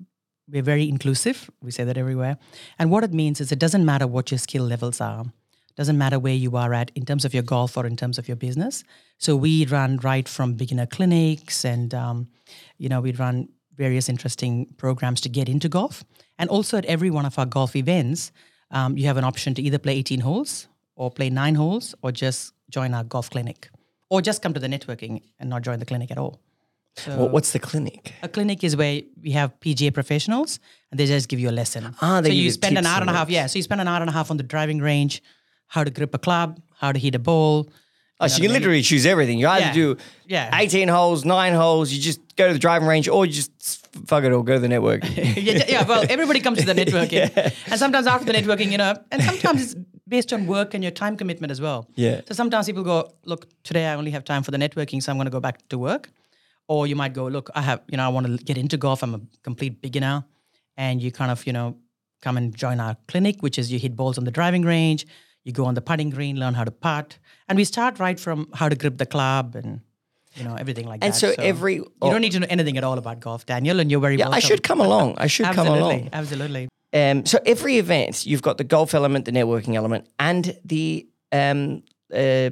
we're 0.50 0.64
very 0.64 0.88
inclusive. 0.88 1.50
We 1.62 1.72
say 1.72 1.84
that 1.84 1.98
everywhere. 1.98 2.38
And 2.78 2.92
what 2.92 3.04
it 3.04 3.14
means 3.14 3.42
is 3.42 3.52
it 3.52 3.60
doesn't 3.60 3.84
matter 3.84 4.08
what 4.08 4.32
your 4.32 4.38
skill 4.38 4.64
levels 4.64 5.02
are 5.02 5.26
doesn't 5.80 5.98
matter 5.98 6.20
where 6.20 6.34
you 6.34 6.58
are 6.58 6.74
at 6.74 6.92
in 6.94 7.06
terms 7.06 7.24
of 7.24 7.34
your 7.34 7.42
golf 7.42 7.78
or 7.78 7.86
in 7.86 7.96
terms 7.96 8.18
of 8.18 8.28
your 8.28 8.36
business. 8.36 8.84
So 9.18 9.34
we 9.38 9.66
run 9.66 9.96
right 10.04 10.28
from 10.28 10.56
beginner 10.56 10.86
clinics 10.86 11.64
and, 11.64 11.94
um, 11.94 12.28
you 12.78 12.90
know, 12.90 13.00
we 13.00 13.14
run 13.14 13.48
various 13.80 14.10
interesting 14.10 14.68
programs 14.78 15.22
to 15.22 15.30
get 15.30 15.48
into 15.50 15.70
golf. 15.70 16.04
And 16.38 16.50
also 16.50 16.78
at 16.78 16.86
every 16.86 17.10
one 17.10 17.26
of 17.26 17.40
our 17.40 17.46
golf 17.46 17.76
events, 17.76 18.32
um, 18.72 18.98
you 18.98 19.06
have 19.08 19.18
an 19.18 19.24
option 19.24 19.54
to 19.56 19.62
either 19.62 19.80
play 19.80 19.96
18 19.98 20.20
holes 20.20 20.68
or 20.96 21.10
play 21.10 21.30
nine 21.30 21.56
holes 21.56 21.96
or 22.04 22.12
just 22.12 22.54
join 22.70 22.94
our 22.94 23.04
golf 23.06 23.30
clinic 23.30 23.70
or 24.10 24.22
just 24.22 24.42
come 24.44 24.54
to 24.54 24.60
the 24.60 24.68
networking 24.68 25.22
and 25.40 25.50
not 25.50 25.62
join 25.64 25.80
the 25.80 25.86
clinic 25.86 26.12
at 26.12 26.18
all. 26.18 26.40
So 26.98 27.18
Well, 27.18 27.30
what's 27.30 27.52
the 27.54 27.60
clinic? 27.60 28.14
a 28.22 28.28
clinic 28.28 28.64
is 28.64 28.76
where 28.76 29.02
we 29.24 29.32
have 29.32 29.58
PGA 29.62 29.94
professionals 29.94 30.60
and 30.92 31.00
they 31.00 31.06
just 31.06 31.30
give 31.30 31.40
you 31.40 31.50
a 31.50 31.58
lesson. 31.62 31.96
Ah, 32.02 32.20
they 32.22 32.30
so 32.30 32.34
give 32.34 32.38
you 32.38 32.44
you 32.44 32.52
spend 32.52 32.78
an 32.78 32.86
hour 32.86 33.02
and 33.02 33.10
a 33.10 33.14
half. 33.14 33.30
Yeah, 33.30 33.48
so 33.48 33.58
you 33.58 33.64
spend 33.64 33.80
an 33.82 33.88
hour 33.88 34.02
and 34.02 34.10
a 34.10 34.14
half 34.14 34.30
on 34.30 34.38
the 34.38 34.44
driving 34.44 34.80
range, 34.80 35.24
how 35.68 35.84
to 35.86 35.92
grip 35.92 36.14
a 36.14 36.20
club, 36.20 36.60
how 36.82 36.92
to 36.92 37.00
hit 37.00 37.16
a 37.16 37.20
ball. 37.20 37.70
Oh, 38.22 38.28
so 38.28 38.38
you 38.42 38.50
can 38.50 38.54
literally 38.54 38.82
choose 38.82 39.06
everything. 39.06 39.38
You 39.40 39.48
either 39.48 39.68
Yeah. 39.68 39.74
do 39.74 39.98
Yeah. 40.28 40.50
18 40.60 40.88
holes, 40.90 41.24
nine 41.26 41.54
holes, 41.54 41.92
you 41.92 42.02
just 42.02 42.20
go 42.36 42.48
to 42.48 42.54
the 42.54 42.60
driving 42.60 42.88
range, 42.88 43.08
or 43.08 43.26
you 43.26 43.32
just 43.32 43.52
fuck 44.08 44.24
it 44.24 44.32
or 44.32 44.44
go 44.44 44.54
to 44.56 44.60
the 44.60 44.68
network. 44.68 45.04
yeah, 45.18 45.64
yeah, 45.68 45.84
well, 45.86 46.04
everybody 46.10 46.40
comes 46.42 46.60
to 46.60 46.66
the 46.66 46.74
networking. 46.82 47.30
And 47.72 47.80
sometimes 47.80 48.08
after 48.08 48.26
the 48.26 48.34
networking, 48.34 48.72
you 48.72 48.78
know, 48.78 48.94
and 49.12 49.24
sometimes 49.24 49.62
it's 49.64 49.76
based 50.08 50.34
on 50.34 50.48
work 50.48 50.74
and 50.74 50.84
your 50.84 50.92
time 50.92 51.16
commitment 51.16 51.50
as 51.52 51.62
well. 51.62 51.88
Yeah. 51.96 52.22
So 52.28 52.34
sometimes 52.34 52.66
people 52.66 52.84
go, 52.84 53.12
look, 53.26 53.48
today 53.64 53.86
I 53.88 53.96
only 53.96 54.12
have 54.12 54.24
time 54.26 54.44
for 54.44 54.52
the 54.52 54.58
networking, 54.58 55.02
so 55.02 55.12
I'm 55.12 55.18
going 55.18 55.26
to 55.28 55.32
go 55.32 55.40
back 55.40 55.68
to 55.70 55.78
work. 55.78 56.10
Or 56.68 56.86
you 56.88 56.96
might 56.96 57.14
go, 57.14 57.26
look, 57.28 57.50
I 57.56 57.62
have, 57.62 57.82
you 57.90 57.98
know, 57.98 58.06
I 58.06 58.10
want 58.10 58.28
to 58.28 58.38
get 58.44 58.58
into 58.58 58.78
golf. 58.78 59.02
I'm 59.02 59.16
a 59.16 59.22
complete 59.44 59.82
beginner. 59.82 60.24
And 60.78 61.02
you 61.02 61.12
kind 61.12 61.32
of, 61.32 61.46
you 61.48 61.54
know, 61.54 61.78
come 62.22 62.38
and 62.38 62.56
join 62.56 62.80
our 62.80 62.96
clinic, 63.08 63.42
which 63.42 63.58
is 63.58 63.72
you 63.72 63.80
hit 63.80 63.96
balls 63.96 64.18
on 64.18 64.24
the 64.26 64.32
driving 64.32 64.62
range, 64.64 65.06
you 65.50 65.54
go 65.62 65.66
on 65.66 65.74
the 65.74 65.82
putting 65.82 66.10
green, 66.18 66.36
learn 66.44 66.54
how 66.54 66.64
to 66.64 66.72
putt. 66.72 67.18
And 67.48 67.58
we 67.58 67.64
start 67.66 68.00
right 68.00 68.20
from 68.26 68.48
how 68.60 68.70
to 68.70 68.76
grip 68.76 68.98
the 68.98 69.06
club 69.06 69.56
and, 69.56 69.82
you 70.36 70.44
know, 70.46 70.56
everything 70.56 70.86
like 70.92 71.00
And 71.04 71.14
that. 71.14 71.24
And 71.24 71.36
so 71.38 71.44
every- 71.52 71.76
You 71.78 72.10
don't 72.14 72.22
need 72.22 72.34
to 72.34 72.40
know 72.40 72.48
anything 72.50 72.78
at 72.78 72.84
all 72.84 72.98
about 72.98 73.20
golf, 73.20 73.46
Daniel, 73.46 73.80
and 73.80 73.90
you're 73.92 74.00
very 74.08 74.18
Yeah, 74.18 74.30
I 74.30 74.40
should 74.40 74.64
come 74.64 74.80
along. 74.88 75.16
I 75.18 75.28
should 75.28 75.48
come 75.60 75.68
along. 75.68 76.10
absolutely. 76.14 76.70
Um, 76.94 77.26
so 77.26 77.38
every 77.46 77.76
event, 77.78 78.26
you've 78.26 78.42
got 78.50 78.58
the 78.58 78.64
golf 78.64 78.94
element, 78.94 79.26
the 79.26 79.32
networking 79.32 79.76
element, 79.76 80.06
and 80.20 80.44
the 80.66 81.08
um, 81.32 81.84
uh, 82.14 82.50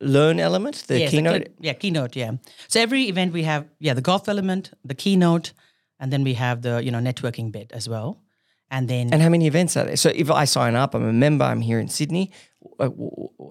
learn 0.00 0.38
element, 0.40 0.84
the 0.88 0.98
Yes, 0.98 1.10
the 1.10 1.16
keynote. 1.16 1.44
key- 1.44 1.52
yeah, 1.66 1.72
keynote. 1.74 2.16
Yeah. 2.16 2.32
So 2.68 2.80
every 2.80 3.04
event 3.12 3.32
we 3.32 3.44
have, 3.44 3.62
yeah, 3.78 3.94
the 3.94 4.02
golf 4.02 4.28
element, 4.28 4.70
the 4.84 4.94
keynote, 4.94 5.52
and 6.00 6.12
then 6.12 6.22
we 6.24 6.34
have 6.34 6.60
the 6.62 6.74
you 6.84 6.90
know 6.90 6.98
networking 6.98 7.50
bit 7.52 7.72
as 7.72 7.88
well, 7.88 8.18
and 8.72 8.88
then 8.88 9.12
and 9.12 9.22
how 9.22 9.28
many 9.28 9.46
events 9.46 9.76
are 9.76 9.84
there? 9.84 9.96
So 9.96 10.08
if 10.08 10.28
I 10.30 10.44
sign 10.46 10.74
up, 10.82 10.94
I'm 10.96 11.04
a 11.04 11.12
member, 11.12 11.44
I'm 11.44 11.60
here 11.60 11.78
in 11.78 11.88
Sydney. 11.88 12.30
uh, 12.80 12.90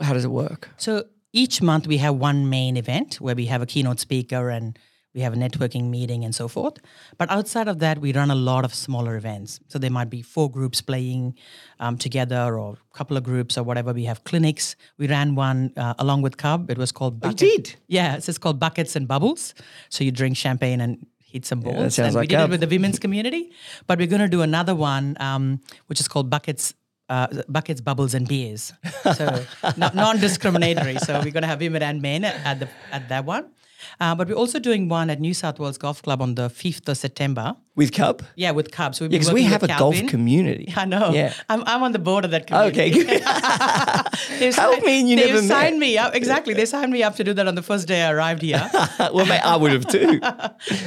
How 0.05 0.13
does 0.13 0.25
it 0.25 0.31
work? 0.31 0.69
so 0.77 1.03
each 1.33 1.61
month 1.61 1.87
we 1.87 1.97
have 2.05 2.15
one 2.29 2.49
main 2.49 2.75
event 2.75 3.15
where 3.21 3.35
we 3.35 3.45
have 3.45 3.61
a 3.61 3.65
keynote 3.65 3.99
speaker 4.01 4.49
and 4.49 4.77
we 5.15 5.21
have 5.21 5.33
a 5.33 5.37
networking 5.37 5.89
meeting 5.89 6.23
and 6.25 6.33
so 6.35 6.47
forth. 6.47 6.75
But 7.17 7.29
outside 7.31 7.67
of 7.67 7.79
that, 7.79 7.99
we 7.99 8.13
run 8.13 8.31
a 8.31 8.35
lot 8.51 8.63
of 8.65 8.73
smaller 8.73 9.15
events. 9.17 9.59
So 9.67 9.77
there 9.79 9.89
might 9.91 10.09
be 10.09 10.21
four 10.21 10.49
groups 10.49 10.81
playing 10.81 11.35
um, 11.79 11.97
together 11.97 12.57
or 12.59 12.77
a 12.93 12.97
couple 12.97 13.17
of 13.17 13.23
groups 13.23 13.57
or 13.57 13.63
whatever. 13.63 13.91
We 13.93 14.05
have 14.05 14.23
clinics. 14.23 14.75
We 14.97 15.07
ran 15.07 15.35
one 15.35 15.71
uh, 15.75 15.93
along 15.99 16.21
with 16.21 16.35
Cub. 16.37 16.69
It 16.71 16.77
was 16.77 16.91
called 16.93 17.19
Bucket. 17.19 17.37
did. 17.37 17.75
Yeah, 17.87 18.15
it's 18.15 18.37
called 18.37 18.57
buckets 18.59 18.95
and 18.95 19.05
bubbles. 19.07 19.53
So 19.89 20.03
you 20.05 20.11
drink 20.11 20.37
champagne 20.37 20.79
and 20.81 21.05
hit 21.31 21.45
some 21.45 21.61
balls. 21.61 21.77
that 21.77 21.91
sounds 21.91 22.07
and 22.07 22.15
like 22.15 22.23
we 22.23 22.27
did 22.27 22.35
Gab. 22.35 22.49
it 22.49 22.51
with 22.51 22.61
the 22.61 22.67
women's 22.67 22.99
community, 22.99 23.51
but 23.87 23.97
we're 23.97 24.07
going 24.07 24.21
to 24.21 24.27
do 24.27 24.41
another 24.41 24.75
one, 24.75 25.15
um, 25.19 25.61
which 25.87 25.99
is 25.99 26.07
called 26.07 26.29
buckets 26.29 26.73
uh, 27.09 27.27
buckets, 27.49 27.81
bubbles, 27.81 28.13
and 28.13 28.25
beers. 28.25 28.71
So 29.15 29.45
not 29.77 29.93
non-discriminatory. 29.95 30.97
So 30.99 31.19
we're 31.19 31.35
going 31.35 31.43
to 31.43 31.47
have 31.47 31.59
women 31.59 31.83
and 31.83 32.01
men 32.01 32.23
at 32.23 32.59
the 32.61 32.69
at 32.91 33.09
that 33.09 33.25
one. 33.25 33.51
Uh, 33.99 34.15
but 34.15 34.27
we're 34.27 34.35
also 34.35 34.59
doing 34.59 34.89
one 34.89 35.09
at 35.09 35.19
New 35.19 35.33
South 35.33 35.59
Wales 35.59 35.77
Golf 35.77 36.01
Club 36.01 36.21
on 36.21 36.35
the 36.35 36.49
5th 36.49 36.87
of 36.89 36.97
September. 36.97 37.55
With 37.75 37.93
Cub? 37.93 38.23
Yeah, 38.35 38.51
with 38.51 38.71
Cubs. 38.71 38.97
So 38.97 39.05
yeah, 39.05 39.09
because 39.09 39.31
we 39.31 39.43
have 39.43 39.63
a 39.63 39.67
golf 39.67 39.95
community. 40.07 40.73
I 40.75 40.85
know. 40.85 41.11
Yeah. 41.11 41.33
I'm, 41.49 41.63
I'm 41.65 41.83
on 41.83 41.93
the 41.93 41.99
board 41.99 42.25
of 42.25 42.31
that 42.31 42.47
community. 42.47 43.01
Okay, 43.01 43.19
Help 44.51 44.73
signed- 44.73 44.83
me 44.83 44.99
and 44.99 45.09
you 45.09 45.15
never 45.15 45.41
signed 45.41 45.79
me 45.79 45.97
up. 45.97 46.13
Exactly. 46.13 46.53
They 46.53 46.65
signed 46.65 46.91
me 46.91 47.01
up 47.03 47.15
to 47.15 47.23
do 47.23 47.33
that 47.33 47.47
on 47.47 47.55
the 47.55 47.61
first 47.61 47.87
day 47.87 48.01
I 48.01 48.11
arrived 48.11 48.41
here. 48.41 48.69
well, 48.99 49.25
mate, 49.25 49.39
I 49.45 49.55
would 49.55 49.71
have 49.71 49.87
too. 49.87 50.19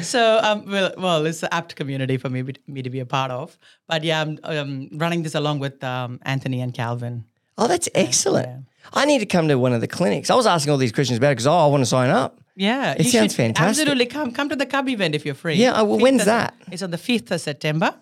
so, 0.03 0.41
um, 0.43 0.71
well, 0.71 0.93
well, 0.99 1.27
it's 1.27 1.43
an 1.43 1.49
apt 1.53 1.75
community 1.77 2.17
for 2.19 2.29
me, 2.29 2.45
me 2.67 2.83
to 2.83 2.91
be 2.91 3.01
a 3.01 3.07
part 3.07 3.31
of. 3.31 3.59
But 3.89 4.05
yeah, 4.05 4.21
I'm 4.21 4.39
um, 4.45 4.89
running 4.93 5.23
this 5.23 5.35
along 5.35 5.61
with 5.61 5.83
um, 5.83 6.21
Anthony 6.23 6.61
and 6.61 6.75
Calvin. 6.75 7.25
Oh, 7.57 7.67
that's 7.67 7.89
excellent. 7.95 8.67
I 8.93 9.05
need 9.07 9.21
to 9.21 9.27
come 9.27 9.49
to 9.49 9.57
one 9.59 9.73
of 9.73 9.81
the 9.81 9.89
clinics. 9.89 10.29
I 10.31 10.35
was 10.35 10.47
asking 10.47 10.73
all 10.73 10.77
these 10.79 10.93
questions 10.93 11.17
about 11.17 11.29
it 11.29 11.37
because, 11.37 11.47
oh, 11.47 11.57
I 11.57 11.67
want 11.67 11.83
to 11.83 11.87
sign 11.87 12.11
up. 12.11 12.41
Yeah, 12.57 12.95
It 12.99 13.07
sounds 13.07 13.35
fantastic. 13.35 13.83
Absolutely, 13.83 14.07
come 14.07 14.31
come 14.33 14.49
to 14.49 14.57
the 14.57 14.67
Cub 14.67 14.89
event 14.89 15.15
if 15.15 15.25
you're 15.25 15.35
free. 15.35 15.55
Yeah, 15.57 15.83
well, 15.83 15.99
when's 15.99 16.23
of- 16.23 16.27
that? 16.27 16.55
It's 16.71 16.83
on 16.83 16.91
the 16.91 16.99
fifth 16.99 17.31
of 17.33 17.41
September, 17.41 17.95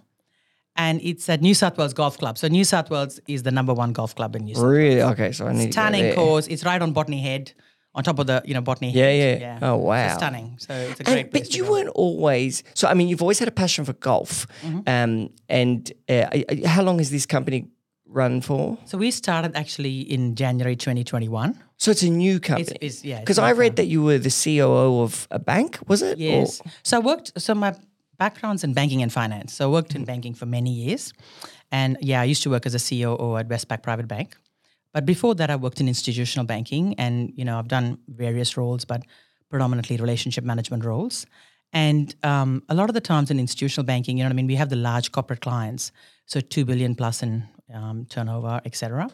and 0.77 1.01
it's 1.03 1.29
at 1.29 1.41
New 1.41 1.55
South 1.55 1.79
Wales 1.79 1.95
Golf 1.95 2.19
Club. 2.19 2.37
So 2.37 2.49
New 2.49 2.65
South 2.65 2.91
Wales 2.91 3.19
is 3.27 3.43
the 3.45 3.51
number 3.51 3.73
one 3.73 3.93
golf 3.93 4.15
club 4.15 4.37
in 4.37 4.45
New 4.45 4.55
South. 4.55 4.65
Really? 4.65 5.03
Okay, 5.03 5.33
so 5.33 5.47
I 5.47 5.53
need 5.53 5.59
to 5.61 5.67
go 5.67 5.71
Stunning 5.73 6.15
course. 6.15 6.47
It's 6.49 6.65
right 6.65 6.81
on 6.83 6.93
Botany 6.93 7.23
Head, 7.23 7.53
on 7.95 8.05
top 8.05 8.19
of 8.19 8.27
the 8.27 8.43
you 8.45 8.53
know 8.55 8.61
Botany 8.61 8.91
Yeah, 8.93 9.05
Head. 9.05 9.41
yeah. 9.41 9.59
Oh, 9.63 9.77
wow. 9.77 10.09
So 10.09 10.17
stunning. 10.19 10.57
So 10.59 10.75
it's 10.75 11.01
a 11.01 11.05
great. 11.05 11.19
And, 11.21 11.31
place 11.31 11.49
but 11.49 11.55
you 11.57 11.71
weren't 11.71 11.89
always. 11.91 12.63
So, 12.75 12.89
I 12.89 12.95
mean, 12.95 13.09
you've 13.09 13.23
always 13.23 13.39
had 13.39 13.49
a 13.49 13.53
passion 13.53 13.85
for 13.85 13.95
golf. 13.95 14.47
Mm-hmm. 14.63 14.81
Um, 14.87 15.31
and 15.49 15.91
uh, 16.09 16.27
how 16.67 16.83
long 16.83 16.99
has 16.99 17.11
this 17.11 17.27
company 17.27 17.69
run 18.13 18.41
for? 18.41 18.79
So 18.85 18.99
we 18.99 19.11
started 19.11 19.57
actually 19.57 20.01
in 20.01 20.35
January 20.35 20.77
2021. 20.77 21.59
So 21.77 21.91
it's 21.91 22.03
a 22.03 22.09
new 22.11 22.39
company. 22.41 22.77
It's, 22.81 22.97
it's 22.99 23.05
yeah. 23.05 23.21
Because 23.21 23.39
I 23.39 23.53
read 23.53 23.77
that 23.77 23.87
you 23.87 24.03
were 24.03 24.19
the 24.19 24.31
COO 24.31 25.03
of 25.03 25.27
a 25.31 25.39
bank, 25.39 25.79
was 25.89 26.03
it? 26.03 26.19
Or- 26.19 26.23
Yes. 26.23 26.63
So 26.83 26.97
I 26.99 27.01
worked. 27.01 27.33
So 27.41 27.55
my 27.55 27.75
background's 28.19 28.63
in 28.63 28.73
banking 28.73 29.03
and 29.03 29.13
finance. 29.13 29.55
So 29.55 29.69
I 29.69 29.73
worked 29.73 29.95
in 29.95 30.05
banking 30.05 30.35
for 30.35 30.47
many 30.47 30.71
years, 30.71 31.13
and 31.73 31.97
yeah, 32.01 32.21
I 32.21 32.25
used 32.25 32.43
to 32.45 32.51
work 32.51 32.67
as 32.67 32.75
a 32.75 32.79
COO 32.89 33.37
at 33.37 33.49
Westpac 33.49 33.83
Private 33.83 34.07
Bank. 34.07 34.37
But 34.93 35.07
before 35.07 35.35
that, 35.37 35.51
I 35.51 35.57
worked 35.57 35.81
in 35.81 35.89
institutional 35.89 36.47
banking, 36.47 36.95
and 36.99 37.33
you 37.35 37.45
know 37.45 37.59
I've 37.59 37.69
done 37.69 37.99
various 38.09 38.57
roles, 38.57 38.85
but 38.85 39.03
predominantly 39.49 39.97
relationship 39.97 40.45
management 40.45 40.85
roles. 40.85 41.27
And 41.75 42.15
um, 42.23 42.63
a 42.69 42.75
lot 42.75 42.91
of 42.91 42.95
the 42.95 43.01
times 43.01 43.31
in 43.31 43.41
institutional 43.41 43.85
banking, 43.87 44.19
you 44.19 44.25
know 44.25 44.29
what 44.29 44.35
I 44.35 44.37
mean, 44.37 44.47
we 44.47 44.57
have 44.57 44.69
the 44.69 44.77
large 44.77 45.11
corporate 45.11 45.41
clients, 45.41 45.91
so 46.27 46.41
two 46.41 46.65
billion 46.67 46.95
plus 46.95 47.23
in 47.23 47.49
um, 47.73 48.07
turnover, 48.07 48.61
etc. 48.65 49.11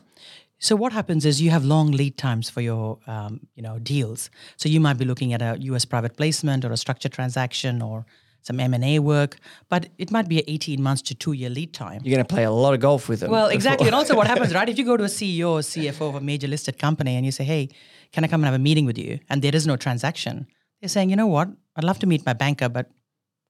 So 0.59 0.75
what 0.75 0.93
happens 0.93 1.25
is 1.25 1.41
you 1.41 1.51
have 1.51 1.65
long 1.65 1.93
lead 1.93 2.17
times 2.19 2.51
for 2.51 2.61
your 2.61 2.99
um, 3.07 3.41
you 3.55 3.63
know 3.63 3.79
deals. 3.79 4.31
So 4.57 4.69
you 4.69 4.81
might 4.81 4.99
be 4.99 5.05
looking 5.05 5.33
at 5.33 5.43
a 5.43 5.57
U.S. 5.61 5.85
private 5.85 6.17
placement 6.17 6.65
or 6.65 6.73
a 6.73 6.77
structured 6.77 7.13
transaction 7.13 7.81
or 7.83 8.05
some 8.43 8.61
M&A 8.61 8.99
work, 8.99 9.37
but 9.69 9.89
it 9.99 10.11
might 10.11 10.29
be 10.29 10.39
an 10.39 10.45
18 10.47 10.81
months 10.83 11.03
to 11.03 11.15
two 11.15 11.33
year 11.33 11.51
lead 11.51 11.75
time. 11.75 12.01
You're 12.05 12.15
going 12.15 12.27
to 12.27 12.35
play 12.35 12.45
a 12.45 12.51
lot 12.51 12.73
of 12.73 12.81
golf 12.81 13.09
with 13.09 13.21
them. 13.21 13.31
Well, 13.31 13.47
before- 13.47 13.55
exactly. 13.59 13.87
And 13.89 13.95
also, 13.95 14.15
what 14.17 14.27
happens, 14.27 14.55
right? 14.55 14.69
If 14.69 14.79
you 14.79 14.85
go 14.85 14.97
to 14.97 15.05
a 15.05 15.09
CEO 15.09 15.51
or 15.51 15.61
CFO 15.61 16.09
of 16.11 16.15
a 16.15 16.21
major 16.21 16.49
listed 16.49 16.79
company 16.79 17.17
and 17.17 17.27
you 17.27 17.33
say, 17.33 17.45
hey, 17.45 17.69
can 18.13 18.25
I 18.25 18.29
come 18.29 18.41
and 18.41 18.47
have 18.47 18.55
a 18.55 18.59
meeting 18.59 18.87
with 18.87 18.97
you? 18.97 19.19
And 19.29 19.43
there 19.43 19.55
is 19.55 19.67
no 19.67 19.77
transaction, 19.77 20.47
they're 20.81 20.89
saying, 20.89 21.11
you 21.11 21.17
know 21.17 21.27
what? 21.27 21.49
I'd 21.77 21.85
love 21.85 21.99
to 22.01 22.07
meet 22.07 22.25
my 22.25 22.33
banker, 22.33 22.69
but 22.69 22.91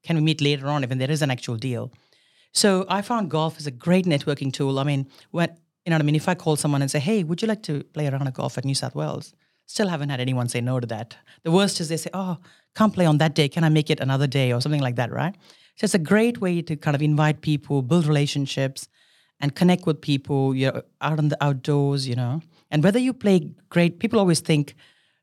can 0.02 0.16
we 0.16 0.22
meet 0.22 0.40
later 0.40 0.66
on 0.68 0.82
if 0.84 0.90
there 0.90 1.10
is 1.10 1.22
an 1.22 1.30
actual 1.30 1.56
deal? 1.56 1.92
So 2.58 2.84
I 2.88 3.02
found 3.02 3.30
golf 3.30 3.60
is 3.60 3.68
a 3.68 3.70
great 3.70 4.04
networking 4.04 4.52
tool. 4.52 4.80
I 4.80 4.82
mean, 4.82 5.06
when 5.30 5.48
you 5.84 5.90
know 5.90 5.94
what 5.94 6.02
I 6.02 6.04
mean, 6.04 6.16
if 6.16 6.28
I 6.28 6.34
call 6.34 6.56
someone 6.56 6.82
and 6.82 6.90
say, 6.90 6.98
"Hey, 6.98 7.22
would 7.22 7.40
you 7.40 7.46
like 7.46 7.62
to 7.70 7.84
play 7.94 8.06
around 8.06 8.14
a 8.14 8.18
round 8.18 8.28
of 8.32 8.34
golf 8.34 8.58
at 8.58 8.64
New 8.64 8.74
South 8.74 8.96
Wales?" 8.96 9.32
Still 9.66 9.86
haven't 9.86 10.08
had 10.08 10.18
anyone 10.18 10.48
say 10.48 10.60
no 10.60 10.80
to 10.80 10.86
that. 10.88 11.16
The 11.44 11.52
worst 11.52 11.80
is 11.80 11.88
they 11.88 11.98
say, 11.98 12.10
"Oh, 12.12 12.38
can't 12.74 12.92
play 12.92 13.06
on 13.06 13.18
that 13.18 13.36
day. 13.36 13.48
Can 13.48 13.62
I 13.62 13.68
make 13.68 13.90
it 13.90 14.00
another 14.00 14.26
day 14.26 14.52
or 14.52 14.60
something 14.60 14.80
like 14.80 14.96
that?" 14.96 15.12
Right? 15.12 15.36
So 15.76 15.84
it's 15.84 15.94
a 15.94 16.10
great 16.12 16.40
way 16.40 16.60
to 16.62 16.74
kind 16.74 16.96
of 16.96 17.02
invite 17.10 17.42
people, 17.42 17.80
build 17.80 18.06
relationships, 18.06 18.88
and 19.40 19.54
connect 19.54 19.86
with 19.86 20.00
people. 20.00 20.52
You're 20.60 20.82
out 21.00 21.20
in 21.20 21.28
the 21.28 21.38
outdoors, 21.40 22.08
you 22.08 22.16
know. 22.16 22.42
And 22.72 22.82
whether 22.82 22.98
you 22.98 23.12
play 23.12 23.36
great, 23.68 24.00
people 24.00 24.18
always 24.18 24.40
think 24.40 24.74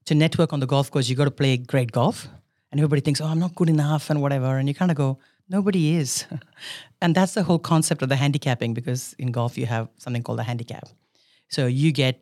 to 0.05 0.15
network 0.15 0.53
on 0.53 0.61
the 0.61 0.71
golf 0.73 0.89
course, 0.89 1.09
you 1.09 1.17
got 1.17 1.25
to 1.25 1.39
play 1.43 1.57
great 1.57 1.91
golf. 1.91 2.29
And 2.71 2.79
everybody 2.79 3.01
thinks, 3.01 3.19
oh, 3.19 3.27
I'm 3.27 3.39
not 3.39 3.55
good 3.55 3.69
enough 3.69 4.09
and 4.09 4.21
whatever. 4.21 4.57
And 4.57 4.69
you 4.69 4.73
kind 4.73 4.91
of 4.91 4.97
go, 4.97 5.19
nobody 5.49 5.95
is. 5.95 6.25
and 7.01 7.15
that's 7.15 7.33
the 7.33 7.43
whole 7.43 7.59
concept 7.59 8.01
of 8.01 8.09
the 8.09 8.15
handicapping 8.15 8.73
because 8.73 9.13
in 9.19 9.31
golf, 9.31 9.57
you 9.57 9.65
have 9.65 9.89
something 9.97 10.23
called 10.23 10.39
a 10.39 10.43
handicap. 10.43 10.87
So 11.49 11.67
you 11.67 11.91
get 11.91 12.21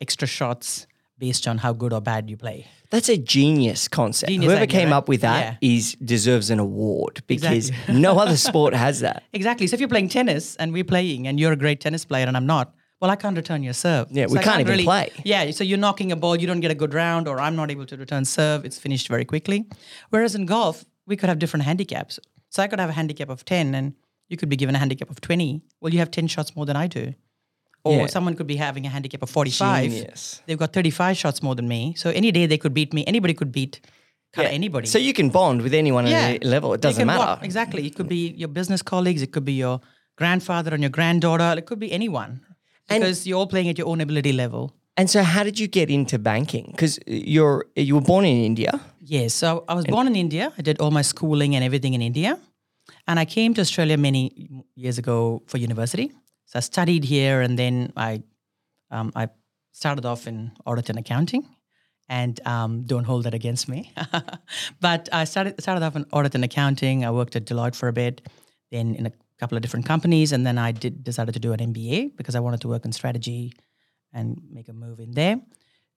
extra 0.00 0.26
shots 0.26 0.86
based 1.18 1.46
on 1.46 1.58
how 1.58 1.72
good 1.72 1.92
or 1.92 2.00
bad 2.00 2.28
you 2.28 2.36
play. 2.36 2.66
That's 2.90 3.08
a 3.08 3.16
genius 3.16 3.88
concept. 3.88 4.30
Genius 4.30 4.50
Whoever 4.50 4.62
idea, 4.62 4.80
came 4.80 4.88
right? 4.90 4.96
up 4.96 5.08
with 5.08 5.20
that 5.22 5.58
is 5.60 5.94
deserves 5.94 6.50
an 6.50 6.58
award 6.58 7.22
because 7.26 7.68
Exactly. 7.70 7.94
no 8.00 8.18
other 8.18 8.36
sport 8.36 8.74
has 8.74 9.00
that. 9.00 9.22
Exactly. 9.32 9.66
So 9.66 9.74
if 9.74 9.80
you're 9.80 9.88
playing 9.88 10.08
tennis 10.08 10.56
and 10.56 10.72
we're 10.72 10.84
playing 10.84 11.26
and 11.26 11.38
you're 11.40 11.52
a 11.52 11.56
great 11.56 11.80
tennis 11.80 12.04
player 12.04 12.26
and 12.26 12.36
I'm 12.36 12.46
not, 12.46 12.74
well, 13.00 13.10
I 13.10 13.16
can't 13.16 13.36
return 13.36 13.62
your 13.62 13.74
serve. 13.74 14.08
Yeah, 14.10 14.26
So 14.26 14.34
we 14.34 14.38
I 14.38 14.42
can't 14.42 14.60
even 14.60 14.84
play. 14.84 15.10
Yeah, 15.24 15.50
so 15.50 15.62
you're 15.64 15.78
knocking 15.78 16.10
a 16.12 16.16
ball, 16.16 16.36
you 16.36 16.46
don't 16.46 16.60
get 16.60 16.70
a 16.70 16.74
good 16.74 16.94
round, 16.94 17.28
or 17.28 17.38
I'm 17.40 17.54
not 17.56 17.70
able 17.70 17.86
to 17.86 17.96
return 17.96 18.24
serve. 18.24 18.64
It's 18.64 18.78
finished 18.78 19.08
very 19.08 19.24
quickly. 19.24 19.66
Whereas 20.10 20.34
in 20.34 20.46
golf, 20.46 20.84
we 21.06 21.16
could 21.16 21.28
have 21.28 21.38
different 21.38 21.64
handicaps. 21.64 22.18
So 22.54 22.62
I 22.62 22.68
could 22.68 22.78
have 22.78 22.88
a 22.90 22.92
handicap 22.92 23.28
of 23.30 23.44
10 23.44 23.74
and 23.74 23.94
you 24.28 24.36
could 24.36 24.48
be 24.48 24.54
given 24.56 24.76
a 24.76 24.78
handicap 24.78 25.10
of 25.10 25.20
20. 25.20 25.60
Well, 25.80 25.92
you 25.92 25.98
have 25.98 26.10
10 26.12 26.28
shots 26.28 26.54
more 26.54 26.64
than 26.64 26.76
I 26.76 26.86
do. 26.86 27.12
Or 27.82 27.96
Yeah. 27.96 28.06
someone 28.06 28.34
could 28.36 28.46
be 28.46 28.56
having 28.56 28.86
a 28.86 28.88
handicap 28.90 29.22
of 29.22 29.28
45. 29.30 29.90
Genius. 29.90 30.40
They've 30.46 30.56
got 30.58 30.72
35 30.72 31.16
shots 31.16 31.42
more 31.42 31.56
than 31.56 31.66
me. 31.66 31.94
So 31.96 32.10
any 32.10 32.30
day 32.30 32.46
they 32.46 32.56
could 32.56 32.72
beat 32.72 32.94
me. 32.94 33.04
Anybody 33.08 33.34
could 33.34 33.50
beat 33.50 33.80
kind 34.32 34.46
of 34.46 34.54
anybody. 34.54 34.86
So 34.86 34.98
you 34.98 35.12
can 35.12 35.30
bond 35.30 35.62
with 35.62 35.74
anyone 35.74 36.06
at 36.06 36.12
any 36.12 36.38
level. 36.54 36.72
It 36.74 36.80
doesn't 36.80 37.06
matter. 37.06 37.18
walk- 37.18 37.42
Exactly. 37.44 37.84
It 37.88 37.96
could 37.96 38.08
be 38.08 38.22
your 38.44 38.48
business 38.60 38.82
colleagues. 38.82 39.20
It 39.20 39.32
could 39.32 39.44
be 39.44 39.54
your 39.54 39.80
grandfather 40.16 40.72
and 40.74 40.82
your 40.82 40.90
granddaughter. 40.90 41.54
It 41.58 41.66
could 41.66 41.80
be 41.80 41.90
anyone 41.92 42.40
because 42.88 43.26
you're 43.26 43.38
all 43.38 43.48
playing 43.48 43.68
at 43.68 43.78
your 43.78 43.88
own 43.88 44.00
ability 44.00 44.32
level. 44.32 44.72
And 44.96 45.10
so, 45.10 45.22
how 45.22 45.42
did 45.42 45.58
you 45.58 45.66
get 45.66 45.90
into 45.90 46.18
banking? 46.18 46.68
Because 46.70 46.98
you're 47.06 47.66
you 47.74 47.96
were 47.96 48.00
born 48.00 48.24
in 48.24 48.44
India. 48.44 48.80
Yes. 49.06 49.34
So 49.34 49.64
I 49.68 49.74
was 49.74 49.84
born 49.84 50.06
in 50.06 50.16
India. 50.16 50.52
I 50.56 50.62
did 50.62 50.80
all 50.80 50.90
my 50.90 51.02
schooling 51.02 51.54
and 51.54 51.62
everything 51.62 51.92
in 51.94 52.00
India. 52.00 52.38
And 53.06 53.20
I 53.20 53.26
came 53.26 53.52
to 53.54 53.60
Australia 53.60 53.98
many 53.98 54.64
years 54.74 54.98
ago 54.98 55.42
for 55.46 55.58
university. 55.58 56.10
So 56.46 56.58
I 56.58 56.60
studied 56.60 57.04
here 57.04 57.42
and 57.42 57.58
then 57.58 57.92
I, 57.96 58.22
um, 58.90 59.12
I 59.14 59.28
started 59.72 60.06
off 60.06 60.26
in 60.26 60.52
audit 60.64 60.88
and 60.88 60.98
accounting. 60.98 61.46
And 62.08 62.38
um, 62.46 62.82
don't 62.84 63.04
hold 63.04 63.24
that 63.24 63.34
against 63.34 63.68
me. 63.68 63.92
but 64.80 65.08
I 65.12 65.24
started, 65.24 65.60
started 65.60 65.82
off 65.84 65.96
in 65.96 66.04
audit 66.12 66.34
and 66.34 66.44
accounting. 66.44 67.04
I 67.04 67.10
worked 67.10 67.34
at 67.36 67.46
Deloitte 67.46 67.74
for 67.74 67.88
a 67.88 67.94
bit, 67.94 68.28
then 68.70 68.94
in 68.94 69.06
a 69.06 69.12
couple 69.38 69.56
of 69.56 69.62
different 69.62 69.86
companies. 69.86 70.32
And 70.32 70.46
then 70.46 70.58
I 70.58 70.72
did 70.72 71.02
decided 71.02 71.32
to 71.32 71.40
do 71.40 71.52
an 71.52 71.60
MBA 71.60 72.16
because 72.16 72.34
I 72.34 72.40
wanted 72.40 72.60
to 72.62 72.68
work 72.68 72.84
in 72.84 72.92
strategy 72.92 73.54
and 74.14 74.40
make 74.50 74.68
a 74.68 74.72
move 74.72 75.00
in 75.00 75.12
there. 75.12 75.40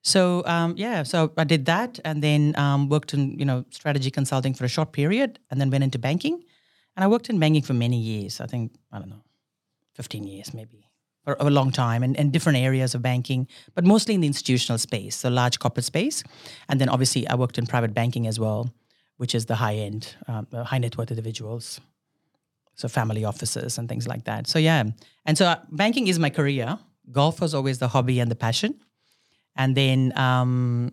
So 0.02 0.42
um, 0.46 0.74
yeah, 0.76 1.02
so 1.02 1.32
I 1.36 1.44
did 1.44 1.66
that, 1.66 1.98
and 2.04 2.22
then 2.22 2.54
um, 2.56 2.88
worked 2.88 3.14
in 3.14 3.38
you 3.38 3.44
know 3.44 3.64
strategy 3.70 4.10
consulting 4.10 4.54
for 4.54 4.64
a 4.64 4.68
short 4.68 4.92
period, 4.92 5.38
and 5.50 5.60
then 5.60 5.70
went 5.70 5.84
into 5.84 5.98
banking, 5.98 6.44
and 6.96 7.04
I 7.04 7.08
worked 7.08 7.30
in 7.30 7.38
banking 7.38 7.62
for 7.62 7.74
many 7.74 7.98
years. 7.98 8.40
I 8.40 8.46
think 8.46 8.72
I 8.92 8.98
don't 8.98 9.10
know, 9.10 9.24
fifteen 9.94 10.24
years 10.24 10.54
maybe, 10.54 10.86
for 11.24 11.36
a 11.40 11.50
long 11.50 11.72
time, 11.72 12.02
and, 12.02 12.16
and 12.16 12.32
different 12.32 12.58
areas 12.58 12.94
of 12.94 13.02
banking, 13.02 13.48
but 13.74 13.84
mostly 13.84 14.14
in 14.14 14.20
the 14.20 14.26
institutional 14.26 14.78
space, 14.78 15.16
so 15.16 15.28
large 15.28 15.58
corporate 15.58 15.84
space, 15.84 16.22
and 16.68 16.80
then 16.80 16.88
obviously 16.88 17.26
I 17.26 17.34
worked 17.34 17.58
in 17.58 17.66
private 17.66 17.92
banking 17.92 18.26
as 18.28 18.38
well, 18.38 18.72
which 19.16 19.34
is 19.34 19.46
the 19.46 19.56
high 19.56 19.74
end, 19.74 20.14
um, 20.28 20.46
high 20.52 20.78
net 20.78 20.96
worth 20.96 21.10
individuals, 21.10 21.80
so 22.76 22.88
family 22.88 23.24
offices 23.24 23.78
and 23.78 23.88
things 23.88 24.06
like 24.06 24.24
that. 24.24 24.46
So 24.46 24.60
yeah, 24.60 24.84
and 25.26 25.36
so 25.36 25.46
uh, 25.46 25.56
banking 25.70 26.06
is 26.06 26.18
my 26.18 26.30
career. 26.30 26.78
Golf 27.10 27.40
was 27.40 27.54
always 27.54 27.78
the 27.78 27.88
hobby 27.88 28.20
and 28.20 28.30
the 28.30 28.36
passion. 28.36 28.74
And 29.56 29.76
then 29.76 30.16
um, 30.16 30.92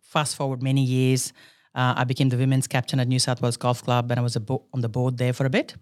fast 0.00 0.36
forward 0.36 0.62
many 0.62 0.82
years, 0.82 1.32
uh, 1.74 1.94
I 1.96 2.04
became 2.04 2.28
the 2.28 2.36
women's 2.36 2.66
captain 2.66 3.00
at 3.00 3.08
New 3.08 3.18
South 3.18 3.42
Wales 3.42 3.56
Golf 3.56 3.82
Club, 3.82 4.10
and 4.10 4.20
I 4.20 4.22
was 4.22 4.36
bo- 4.36 4.64
on 4.72 4.80
the 4.80 4.88
board 4.88 5.18
there 5.18 5.32
for 5.32 5.44
a 5.44 5.50
bit. 5.50 5.74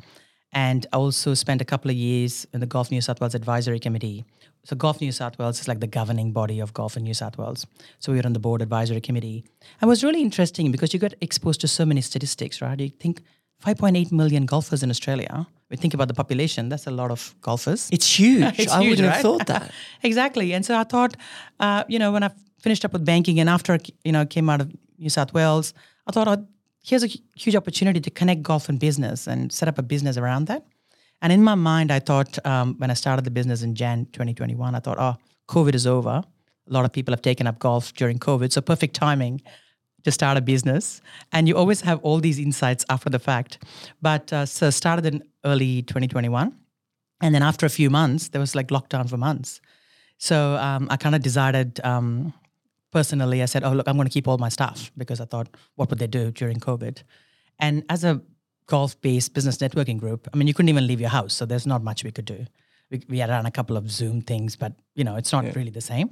And 0.52 0.86
I 0.92 0.96
also 0.96 1.34
spent 1.34 1.60
a 1.60 1.64
couple 1.64 1.90
of 1.90 1.96
years 1.96 2.46
in 2.52 2.60
the 2.60 2.66
Golf 2.66 2.90
New 2.90 3.00
South 3.00 3.20
Wales 3.20 3.34
Advisory 3.34 3.78
Committee. 3.78 4.24
So 4.64 4.76
Golf 4.76 5.00
New 5.00 5.12
South 5.12 5.38
Wales 5.38 5.60
is 5.60 5.66
like 5.68 5.80
the 5.80 5.86
governing 5.86 6.32
body 6.32 6.60
of 6.60 6.72
golf 6.72 6.96
in 6.96 7.04
New 7.04 7.14
South 7.14 7.36
Wales. 7.38 7.66
So 7.98 8.12
we 8.12 8.18
were 8.18 8.26
on 8.26 8.32
the 8.32 8.38
board 8.38 8.62
advisory 8.62 9.00
committee. 9.00 9.44
And 9.80 9.88
it 9.88 9.90
was 9.90 10.04
really 10.04 10.20
interesting 10.22 10.70
because 10.70 10.92
you 10.92 11.00
got 11.00 11.14
exposed 11.20 11.60
to 11.62 11.68
so 11.68 11.84
many 11.84 12.00
statistics, 12.00 12.60
right? 12.60 12.78
You 12.78 12.90
think 12.90 13.22
5.8 13.64 14.12
million 14.12 14.46
golfers 14.46 14.82
in 14.82 14.90
Australia. 14.90 15.46
We 15.70 15.76
think 15.76 15.94
about 15.94 16.08
the 16.08 16.14
population, 16.14 16.68
that's 16.68 16.86
a 16.86 16.90
lot 16.90 17.10
of 17.10 17.34
golfers. 17.40 17.88
It's 17.90 18.18
huge. 18.18 18.44
It's 18.58 18.72
I 18.72 18.82
huge, 18.82 18.90
wouldn't 18.90 19.08
right? 19.08 19.14
have 19.14 19.22
thought 19.22 19.46
that. 19.46 19.70
exactly. 20.02 20.52
And 20.52 20.66
so 20.66 20.76
I 20.76 20.84
thought, 20.84 21.16
uh, 21.60 21.84
you 21.88 21.98
know, 21.98 22.12
when 22.12 22.22
I 22.22 22.30
finished 22.60 22.84
up 22.84 22.92
with 22.92 23.04
banking 23.04 23.40
and 23.40 23.48
after, 23.48 23.78
you 24.04 24.12
know, 24.12 24.26
came 24.26 24.50
out 24.50 24.60
of 24.60 24.70
New 24.98 25.08
South 25.08 25.32
Wales, 25.32 25.72
I 26.06 26.12
thought, 26.12 26.28
oh, 26.28 26.46
here's 26.84 27.04
a 27.04 27.08
huge 27.36 27.56
opportunity 27.56 28.00
to 28.00 28.10
connect 28.10 28.42
golf 28.42 28.68
and 28.68 28.78
business 28.78 29.26
and 29.26 29.52
set 29.52 29.68
up 29.68 29.78
a 29.78 29.82
business 29.82 30.16
around 30.16 30.46
that. 30.48 30.66
And 31.22 31.32
in 31.32 31.42
my 31.42 31.54
mind, 31.54 31.92
I 31.92 32.00
thought 32.00 32.44
um, 32.44 32.74
when 32.78 32.90
I 32.90 32.94
started 32.94 33.24
the 33.24 33.30
business 33.30 33.62
in 33.62 33.74
Jan 33.74 34.06
2021, 34.06 34.74
I 34.74 34.80
thought, 34.80 34.98
oh, 34.98 35.16
COVID 35.48 35.74
is 35.74 35.86
over. 35.86 36.22
A 36.68 36.72
lot 36.72 36.84
of 36.84 36.92
people 36.92 37.12
have 37.12 37.22
taken 37.22 37.46
up 37.46 37.58
golf 37.58 37.94
during 37.94 38.18
COVID, 38.18 38.52
so 38.52 38.60
perfect 38.60 38.94
timing 38.94 39.40
to 40.04 40.10
start 40.10 40.36
a 40.36 40.40
business. 40.40 41.00
And 41.32 41.48
you 41.48 41.56
always 41.56 41.80
have 41.82 42.00
all 42.02 42.18
these 42.18 42.38
insights 42.38 42.84
after 42.88 43.10
the 43.10 43.18
fact. 43.18 43.58
But 44.00 44.32
uh, 44.32 44.46
so 44.46 44.70
started 44.70 45.06
in 45.06 45.22
early 45.44 45.82
2021, 45.82 46.56
and 47.20 47.34
then 47.34 47.42
after 47.42 47.66
a 47.66 47.70
few 47.70 47.88
months, 47.88 48.28
there 48.28 48.40
was 48.40 48.54
like 48.54 48.68
lockdown 48.68 49.08
for 49.08 49.16
months. 49.16 49.60
So 50.18 50.56
um, 50.56 50.88
I 50.90 50.96
kind 50.96 51.14
of 51.14 51.22
decided 51.22 51.80
um, 51.84 52.32
personally, 52.92 53.42
I 53.42 53.46
said, 53.46 53.64
oh, 53.64 53.72
look, 53.72 53.88
I'm 53.88 53.96
going 53.96 54.06
to 54.06 54.12
keep 54.12 54.28
all 54.28 54.38
my 54.38 54.48
stuff 54.48 54.92
because 54.96 55.20
I 55.20 55.24
thought, 55.24 55.48
what 55.74 55.90
would 55.90 55.98
they 55.98 56.06
do 56.06 56.30
during 56.30 56.58
COVID? 56.58 57.02
And 57.58 57.84
as 57.88 58.04
a 58.04 58.20
golf 58.66 59.00
based 59.00 59.34
business 59.34 59.56
networking 59.58 59.98
group, 59.98 60.28
I 60.32 60.36
mean, 60.36 60.46
you 60.46 60.54
couldn't 60.54 60.68
even 60.68 60.86
leave 60.86 61.00
your 61.00 61.10
house. 61.10 61.34
So 61.34 61.46
there's 61.46 61.66
not 61.66 61.82
much 61.82 62.04
we 62.04 62.12
could 62.12 62.24
do. 62.24 62.46
We, 62.90 63.02
we 63.08 63.18
had 63.18 63.28
done 63.28 63.46
a 63.46 63.50
couple 63.50 63.76
of 63.76 63.90
Zoom 63.90 64.20
things, 64.20 64.54
but, 64.54 64.74
you 64.94 65.04
know, 65.04 65.16
it's 65.16 65.32
not 65.32 65.44
yeah. 65.44 65.52
really 65.56 65.70
the 65.70 65.80
same. 65.80 66.10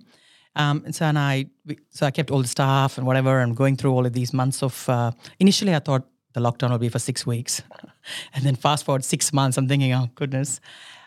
Um, 0.56 0.82
and 0.84 0.94
so 0.94 1.06
and 1.06 1.18
I, 1.18 1.46
so 1.90 2.06
I 2.06 2.10
kept 2.10 2.30
all 2.30 2.42
the 2.42 2.48
staff 2.48 2.98
and 2.98 3.06
whatever, 3.06 3.38
and 3.38 3.56
going 3.56 3.76
through 3.76 3.92
all 3.92 4.06
of 4.06 4.12
these 4.12 4.32
months 4.32 4.62
of. 4.62 4.88
Uh, 4.88 5.12
initially, 5.38 5.74
I 5.74 5.78
thought 5.78 6.06
the 6.32 6.40
lockdown 6.40 6.70
would 6.70 6.80
be 6.80 6.88
for 6.88 6.98
six 6.98 7.26
weeks, 7.26 7.62
and 8.34 8.44
then 8.44 8.56
fast 8.56 8.84
forward 8.84 9.04
six 9.04 9.32
months, 9.32 9.56
I'm 9.56 9.68
thinking, 9.68 9.92
oh 9.92 10.08
goodness. 10.14 10.60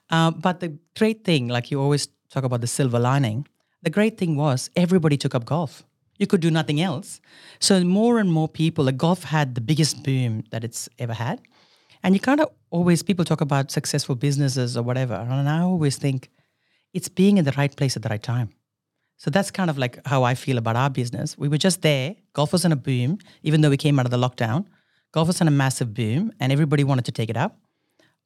Uh, 0.09 0.31
but 0.31 0.59
the 0.59 0.77
great 0.97 1.23
thing, 1.23 1.47
like 1.47 1.71
you 1.71 1.81
always 1.81 2.07
talk 2.29 2.43
about 2.43 2.61
the 2.61 2.67
silver 2.67 2.99
lining, 2.99 3.47
the 3.81 3.89
great 3.89 4.17
thing 4.17 4.35
was 4.35 4.69
everybody 4.75 5.17
took 5.17 5.35
up 5.35 5.45
golf. 5.45 5.83
You 6.19 6.27
could 6.27 6.41
do 6.41 6.51
nothing 6.51 6.79
else. 6.79 7.19
So 7.59 7.83
more 7.83 8.19
and 8.19 8.31
more 8.31 8.47
people, 8.47 8.85
like 8.85 8.97
golf 8.97 9.23
had 9.23 9.55
the 9.55 9.61
biggest 9.61 10.03
boom 10.03 10.43
that 10.51 10.63
it's 10.63 10.87
ever 10.99 11.13
had. 11.13 11.41
And 12.03 12.13
you 12.13 12.19
kind 12.19 12.39
of 12.41 12.49
always, 12.69 13.01
people 13.01 13.25
talk 13.25 13.41
about 13.41 13.71
successful 13.71 14.15
businesses 14.15 14.77
or 14.77 14.83
whatever. 14.83 15.15
And 15.15 15.49
I 15.49 15.61
always 15.61 15.97
think 15.97 16.29
it's 16.93 17.09
being 17.09 17.37
in 17.37 17.45
the 17.45 17.53
right 17.53 17.75
place 17.75 17.95
at 17.95 18.03
the 18.03 18.09
right 18.09 18.21
time. 18.21 18.49
So 19.23 19.29
that's 19.29 19.51
kind 19.51 19.69
of 19.69 19.77
like 19.77 20.05
how 20.05 20.23
I 20.23 20.35
feel 20.35 20.57
about 20.57 20.75
our 20.75 20.89
business. 20.89 21.37
We 21.37 21.47
were 21.47 21.57
just 21.57 21.81
there. 21.81 22.17
Golf 22.33 22.51
was 22.51 22.65
in 22.65 22.73
a 22.73 22.75
boom, 22.75 23.19
even 23.41 23.61
though 23.61 23.69
we 23.69 23.77
came 23.77 23.97
out 23.97 24.05
of 24.05 24.11
the 24.11 24.17
lockdown. 24.17 24.65
Golf 25.13 25.27
was 25.27 25.39
in 25.39 25.47
a 25.47 25.51
massive 25.51 25.93
boom, 25.93 26.33
and 26.41 26.51
everybody 26.51 26.83
wanted 26.83 27.05
to 27.05 27.13
take 27.13 27.29
it 27.29 27.37
up. 27.37 27.57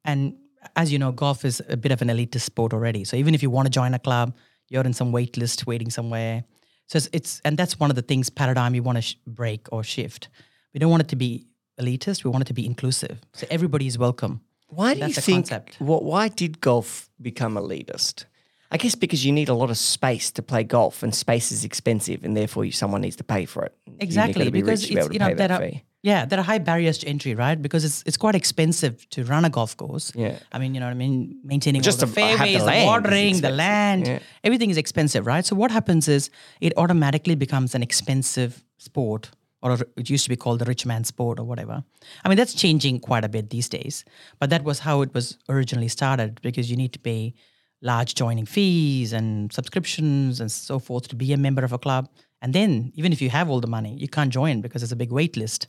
And 0.05 0.33
as 0.75 0.91
you 0.91 0.97
know, 0.97 1.11
golf 1.11 1.45
is 1.45 1.61
a 1.69 1.77
bit 1.77 1.91
of 1.91 2.01
an 2.01 2.07
elitist 2.07 2.41
sport 2.41 2.73
already. 2.73 3.03
So 3.03 3.15
even 3.15 3.35
if 3.35 3.43
you 3.43 3.51
want 3.51 3.67
to 3.67 3.69
join 3.69 3.93
a 3.93 3.99
club, 3.99 4.35
you're 4.69 4.83
in 4.83 4.93
some 4.93 5.11
wait 5.11 5.37
list 5.37 5.67
waiting 5.67 5.91
somewhere. 5.91 6.43
So 6.87 6.97
it's, 6.97 7.09
it's 7.13 7.41
and 7.45 7.59
that's 7.59 7.79
one 7.79 7.91
of 7.91 7.95
the 7.95 8.01
things 8.01 8.31
paradigm 8.31 8.73
you 8.73 8.81
want 8.81 8.95
to 8.95 9.03
sh- 9.03 9.17
break 9.27 9.67
or 9.71 9.83
shift. 9.83 10.29
We 10.73 10.79
don't 10.79 10.89
want 10.89 11.03
it 11.03 11.09
to 11.09 11.15
be 11.15 11.45
elitist. 11.79 12.23
We 12.23 12.31
want 12.31 12.41
it 12.41 12.47
to 12.47 12.55
be 12.55 12.65
inclusive. 12.65 13.21
So 13.33 13.45
everybody 13.51 13.85
is 13.85 13.99
welcome. 13.99 14.41
Why 14.69 14.95
do 14.95 15.01
you 15.01 15.13
think? 15.13 15.45
What, 15.77 16.03
why 16.03 16.29
did 16.29 16.59
golf 16.59 17.07
become 17.21 17.53
elitist? 17.53 18.25
I 18.71 18.77
guess 18.77 18.95
because 18.95 19.25
you 19.25 19.31
need 19.31 19.49
a 19.49 19.53
lot 19.53 19.69
of 19.69 19.77
space 19.77 20.31
to 20.31 20.41
play 20.41 20.63
golf, 20.63 21.03
and 21.03 21.15
space 21.15 21.51
is 21.51 21.63
expensive, 21.63 22.23
and 22.23 22.35
therefore 22.35 22.65
you, 22.65 22.71
someone 22.71 23.01
needs 23.01 23.15
to 23.17 23.23
pay 23.23 23.45
for 23.45 23.63
it. 23.63 23.73
Exactly, 23.99 24.45
be 24.45 24.61
because 24.61 24.83
it's, 24.83 25.13
you 25.13 25.19
know 25.19 25.33
that, 25.33 25.51
are, 25.51 25.71
yeah, 26.03 26.25
there 26.25 26.39
are 26.39 26.43
high 26.43 26.57
barriers 26.57 26.97
to 26.99 27.07
entry, 27.07 27.33
right? 27.33 27.61
Because 27.61 27.85
it's 27.85 28.03
it's 28.05 28.17
quite 28.17 28.35
expensive 28.35 29.07
to 29.11 29.23
run 29.23 29.45
a 29.45 29.49
golf 29.49 29.77
course. 29.77 30.11
Yeah, 30.15 30.39
I 30.51 30.59
mean, 30.59 30.73
you 30.73 30.79
know 30.79 30.87
what 30.87 30.91
I 30.91 30.95
mean, 30.95 31.39
maintaining 31.43 31.81
just 31.81 32.03
all 32.03 32.07
the 32.07 32.13
fairways, 32.13 32.59
the, 32.59 32.65
the 32.65 32.85
watering, 32.85 33.41
the 33.41 33.49
land, 33.49 34.07
yeah. 34.07 34.19
everything 34.43 34.69
is 34.69 34.77
expensive, 34.77 35.25
right? 35.25 35.45
So 35.45 35.55
what 35.55 35.71
happens 35.71 36.07
is 36.07 36.29
it 36.59 36.73
automatically 36.77 37.35
becomes 37.35 37.73
an 37.73 37.81
expensive 37.81 38.63
sport 38.77 39.31
or 39.61 39.77
it 39.95 40.09
used 40.09 40.23
to 40.23 40.29
be 40.29 40.35
called 40.35 40.59
the 40.59 40.65
rich 40.65 40.85
man's 40.85 41.07
sport 41.07 41.39
or 41.39 41.43
whatever. 41.43 41.83
I 42.23 42.29
mean, 42.29 42.37
that's 42.37 42.53
changing 42.53 42.99
quite 42.99 43.23
a 43.23 43.29
bit 43.29 43.49
these 43.49 43.69
days, 43.69 44.05
but 44.39 44.49
that 44.49 44.63
was 44.63 44.79
how 44.79 45.01
it 45.01 45.13
was 45.13 45.37
originally 45.49 45.87
started 45.87 46.39
because 46.41 46.69
you 46.69 46.77
need 46.77 46.93
to 46.93 46.99
pay 46.99 47.33
large 47.81 48.15
joining 48.15 48.45
fees 48.45 49.13
and 49.13 49.51
subscriptions 49.53 50.39
and 50.39 50.51
so 50.51 50.79
forth 50.79 51.07
to 51.09 51.15
be 51.15 51.33
a 51.33 51.37
member 51.37 51.63
of 51.63 51.73
a 51.73 51.77
club. 51.77 52.09
And 52.41 52.53
then, 52.53 52.91
even 52.95 53.11
if 53.11 53.21
you 53.21 53.29
have 53.29 53.49
all 53.49 53.59
the 53.59 53.67
money, 53.67 53.95
you 53.97 54.07
can't 54.07 54.31
join 54.31 54.61
because 54.61 54.81
there's 54.81 54.91
a 54.91 54.97
big 54.97 55.11
wait 55.11 55.37
list. 55.37 55.67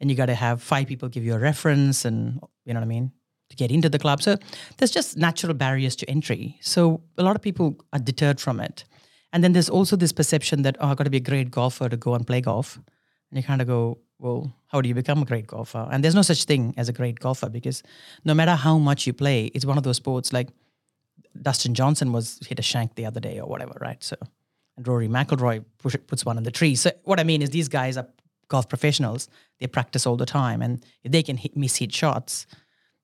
And 0.00 0.10
you 0.10 0.16
got 0.16 0.26
to 0.26 0.34
have 0.34 0.62
five 0.62 0.86
people 0.86 1.08
give 1.08 1.24
you 1.24 1.34
a 1.34 1.38
reference 1.38 2.04
and, 2.04 2.40
you 2.64 2.74
know 2.74 2.80
what 2.80 2.84
I 2.84 2.88
mean, 2.88 3.12
to 3.50 3.56
get 3.56 3.70
into 3.70 3.88
the 3.88 3.98
club. 3.98 4.22
So 4.22 4.36
there's 4.78 4.90
just 4.90 5.16
natural 5.16 5.54
barriers 5.54 5.96
to 5.96 6.10
entry. 6.10 6.58
So 6.60 7.02
a 7.18 7.22
lot 7.22 7.36
of 7.36 7.42
people 7.42 7.76
are 7.92 7.98
deterred 7.98 8.40
from 8.40 8.60
it. 8.60 8.84
And 9.32 9.42
then 9.42 9.52
there's 9.52 9.68
also 9.68 9.96
this 9.96 10.12
perception 10.12 10.62
that, 10.62 10.76
oh, 10.80 10.88
I've 10.88 10.96
got 10.96 11.04
to 11.04 11.10
be 11.10 11.16
a 11.16 11.20
great 11.20 11.50
golfer 11.50 11.88
to 11.88 11.96
go 11.96 12.14
and 12.14 12.26
play 12.26 12.40
golf. 12.40 12.76
And 13.30 13.36
you 13.36 13.42
kind 13.42 13.60
of 13.60 13.66
go, 13.66 13.98
well, 14.18 14.54
how 14.68 14.80
do 14.80 14.88
you 14.88 14.94
become 14.94 15.22
a 15.22 15.24
great 15.24 15.46
golfer? 15.46 15.88
And 15.90 16.04
there's 16.04 16.14
no 16.14 16.22
such 16.22 16.44
thing 16.44 16.74
as 16.76 16.88
a 16.88 16.92
great 16.92 17.18
golfer 17.18 17.48
because 17.48 17.82
no 18.24 18.34
matter 18.34 18.54
how 18.54 18.78
much 18.78 19.06
you 19.06 19.12
play, 19.12 19.46
it's 19.46 19.64
one 19.64 19.76
of 19.76 19.84
those 19.84 19.96
sports 19.96 20.32
like 20.32 20.48
Dustin 21.40 21.74
Johnson 21.74 22.12
was 22.12 22.38
hit 22.46 22.58
a 22.58 22.62
shank 22.62 22.94
the 22.94 23.06
other 23.06 23.20
day 23.20 23.40
or 23.40 23.48
whatever, 23.48 23.76
right? 23.80 24.02
So, 24.02 24.16
and 24.76 24.86
Rory 24.86 25.08
McIlroy 25.08 25.64
push, 25.78 25.96
puts 26.06 26.24
one 26.24 26.38
in 26.38 26.44
the 26.44 26.50
tree. 26.50 26.74
So, 26.74 26.90
what 27.04 27.20
I 27.20 27.24
mean 27.24 27.42
is, 27.42 27.50
these 27.50 27.68
guys 27.68 27.96
are 27.96 28.06
golf 28.48 28.68
professionals. 28.68 29.28
They 29.60 29.66
practice 29.66 30.06
all 30.06 30.16
the 30.16 30.26
time, 30.26 30.62
and 30.62 30.84
if 31.02 31.12
they 31.12 31.22
can 31.22 31.36
hit, 31.36 31.56
miss 31.56 31.76
hit 31.76 31.92
shots, 31.92 32.46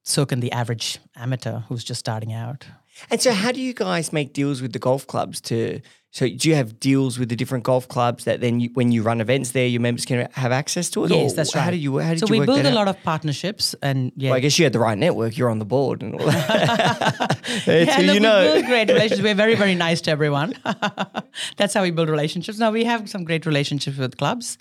so 0.02 0.26
can 0.26 0.40
the 0.40 0.52
average 0.52 0.98
amateur 1.16 1.60
who's 1.60 1.84
just 1.84 2.00
starting 2.00 2.32
out. 2.32 2.66
And 3.10 3.20
so, 3.20 3.32
how 3.32 3.52
do 3.52 3.60
you 3.60 3.72
guys 3.72 4.12
make 4.12 4.32
deals 4.32 4.60
with 4.60 4.72
the 4.72 4.78
golf 4.78 5.06
clubs 5.06 5.40
to 5.42 5.80
so 6.12 6.28
do 6.28 6.48
you 6.48 6.56
have 6.56 6.80
deals 6.80 7.20
with 7.20 7.28
the 7.28 7.36
different 7.36 7.62
golf 7.62 7.86
clubs 7.86 8.24
that 8.24 8.40
then 8.40 8.58
you, 8.58 8.70
when 8.74 8.90
you 8.90 9.02
run 9.02 9.20
events 9.20 9.52
there, 9.52 9.66
your 9.68 9.80
members 9.80 10.04
can 10.04 10.28
have 10.32 10.50
access 10.50 10.90
to 10.90 11.04
it? 11.04 11.12
Yes, 11.12 11.34
that's 11.34 11.54
right. 11.54 11.62
How 11.62 11.70
do 11.70 11.76
you? 11.76 11.98
How 11.98 12.10
did 12.10 12.18
so 12.18 12.26
you 12.26 12.40
we 12.40 12.46
build 12.46 12.58
a 12.58 12.68
out? 12.68 12.74
lot 12.74 12.88
of 12.88 13.00
partnerships, 13.04 13.76
and 13.80 14.10
yeah. 14.16 14.30
Well, 14.30 14.38
I 14.38 14.40
guess 14.40 14.58
you 14.58 14.64
had 14.64 14.72
the 14.72 14.80
right 14.80 14.98
network. 14.98 15.36
You're 15.36 15.50
on 15.50 15.60
the 15.60 15.64
board 15.64 16.02
and 16.02 16.14
all 16.14 16.26
that. 16.26 17.40
yeah, 17.66 17.98
look, 18.00 18.14
you 18.14 18.20
know. 18.20 18.40
we 18.40 18.52
build 18.54 18.66
great 18.66 18.88
relationships. 18.88 19.22
We're 19.22 19.34
very, 19.34 19.54
very 19.54 19.76
nice 19.76 20.00
to 20.02 20.10
everyone. 20.10 20.54
that's 21.56 21.74
how 21.74 21.82
we 21.82 21.92
build 21.92 22.08
relationships. 22.08 22.58
Now 22.58 22.72
we 22.72 22.82
have 22.84 23.08
some 23.08 23.22
great 23.22 23.46
relationships 23.46 23.96
with 23.96 24.16
clubs. 24.16 24.58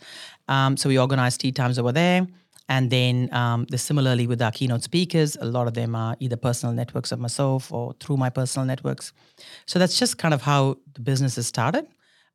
Um, 0.47 0.77
so 0.77 0.87
we 0.87 0.99
organize 0.99 1.35
tea 1.35 1.51
times 1.51 1.79
over 1.79 1.91
there. 1.91 2.27
And 2.69 2.91
then 2.91 3.34
um, 3.34 3.65
the, 3.69 3.79
similarly 3.79 4.27
with 4.27 4.41
our 4.41 4.51
keynote 4.51 4.84
speakers, 4.84 5.36
a 5.41 5.45
lot 5.45 5.67
of 5.67 5.73
them 5.73 5.95
are 5.95 6.15
either 6.19 6.38
personal 6.38 6.73
networks 6.73 7.12
of 7.12 7.19
myself 7.19 7.71
or 7.71 7.93
through 7.99 8.17
my 8.17 8.29
personal 8.29 8.65
networks. 8.65 9.12
So 9.65 9.79
that's 9.79 9.97
just 9.97 10.19
kind 10.19 10.36
of 10.36 10.43
how 10.43 10.77
the 10.93 11.01
business 11.01 11.36
has 11.36 11.47
started. 11.47 11.88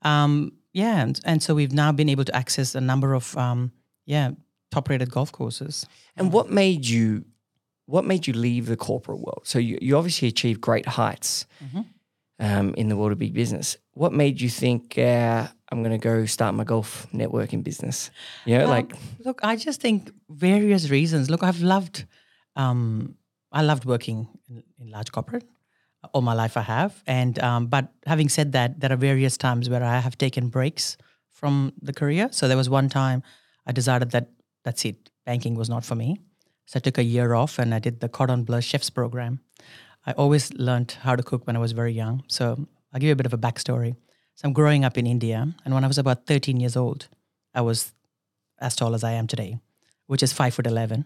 Um, 0.02 0.52
yeah, 0.72 1.00
and, 1.00 1.20
and, 1.24 1.42
so 1.42 1.54
we've 1.54 1.72
now 1.72 1.92
been 1.92 2.08
able 2.08 2.24
to 2.24 2.36
access 2.36 2.74
a 2.74 2.80
number 2.80 3.14
of 3.14 3.36
um, 3.38 3.72
yeah 4.06 4.32
top 4.72 4.88
rated 4.88 5.10
golf 5.10 5.30
courses. 5.30 5.86
And 6.16 6.32
what 6.32 6.50
made 6.50 6.84
you 6.84 7.24
what 7.86 8.04
made 8.04 8.26
you 8.26 8.32
leave 8.32 8.66
the 8.66 8.76
corporate 8.76 9.20
world? 9.20 9.42
So 9.44 9.58
you, 9.58 9.78
you 9.80 9.96
obviously 9.96 10.28
achieved 10.28 10.60
great 10.60 10.86
heights 10.86 11.46
mm-hmm. 11.64 11.82
um, 12.40 12.74
in 12.74 12.88
the 12.88 12.96
world 12.96 13.12
of 13.12 13.18
big 13.18 13.34
business. 13.34 13.76
What 13.92 14.12
made 14.12 14.40
you 14.40 14.48
think 14.48 14.98
uh, 14.98 15.48
I'm 15.74 15.82
going 15.82 15.98
to 15.98 16.02
go 16.02 16.24
start 16.26 16.54
my 16.54 16.64
golf 16.64 17.06
networking 17.12 17.62
business? 17.62 18.10
Know, 18.58 18.64
um, 18.64 18.70
like 18.70 18.92
look, 19.24 19.40
I 19.42 19.56
just 19.56 19.80
think 19.80 20.10
various 20.28 20.88
reasons. 20.90 21.28
Look, 21.30 21.42
I've 21.42 21.60
loved 21.60 22.06
um, 22.56 23.16
I 23.52 23.62
loved 23.62 23.84
working 23.84 24.28
in, 24.48 24.62
in 24.78 24.90
large 24.90 25.10
corporate 25.12 25.44
all 26.12 26.22
my 26.22 26.34
life 26.34 26.56
I 26.56 26.62
have. 26.62 27.02
And 27.06 27.38
um, 27.38 27.66
but 27.66 27.88
having 28.06 28.28
said 28.28 28.52
that, 28.52 28.80
there 28.80 28.92
are 28.92 28.96
various 28.96 29.36
times 29.36 29.70
where 29.70 29.82
I 29.82 29.98
have 29.98 30.18
taken 30.18 30.48
breaks 30.48 30.96
from 31.32 31.72
the 31.80 31.92
career. 31.92 32.28
So 32.30 32.48
there 32.48 32.56
was 32.56 32.68
one 32.68 32.88
time 32.88 33.22
I 33.66 33.72
decided 33.72 34.10
that 34.10 34.28
that's 34.64 34.84
it, 34.84 35.10
banking 35.24 35.54
was 35.54 35.68
not 35.68 35.84
for 35.84 35.94
me. 35.94 36.20
So 36.66 36.78
I 36.78 36.80
took 36.80 36.98
a 36.98 37.04
year 37.04 37.34
off 37.34 37.58
and 37.58 37.74
I 37.74 37.78
did 37.78 38.00
the 38.00 38.08
Cordon 38.08 38.44
Bleu 38.44 38.60
Chefs 38.60 38.90
program. 38.90 39.40
I 40.06 40.12
always 40.12 40.52
learned 40.54 40.96
how 41.02 41.16
to 41.16 41.22
cook 41.22 41.46
when 41.46 41.56
I 41.56 41.58
was 41.58 41.72
very 41.72 41.92
young. 41.92 42.22
So 42.28 42.66
I'll 42.92 43.00
give 43.00 43.08
you 43.08 43.12
a 43.12 43.16
bit 43.16 43.26
of 43.26 43.34
a 43.34 43.38
backstory. 43.38 43.96
So 44.36 44.48
I'm 44.48 44.52
growing 44.52 44.84
up 44.84 44.98
in 44.98 45.06
India, 45.06 45.54
and 45.64 45.74
when 45.74 45.84
I 45.84 45.86
was 45.86 45.98
about 45.98 46.26
13 46.26 46.58
years 46.58 46.76
old, 46.76 47.08
I 47.54 47.60
was 47.60 47.92
as 48.60 48.74
tall 48.74 48.94
as 48.94 49.04
I 49.04 49.12
am 49.12 49.26
today, 49.26 49.58
which 50.06 50.22
is 50.22 50.32
five 50.32 50.54
foot 50.54 50.66
11. 50.66 51.04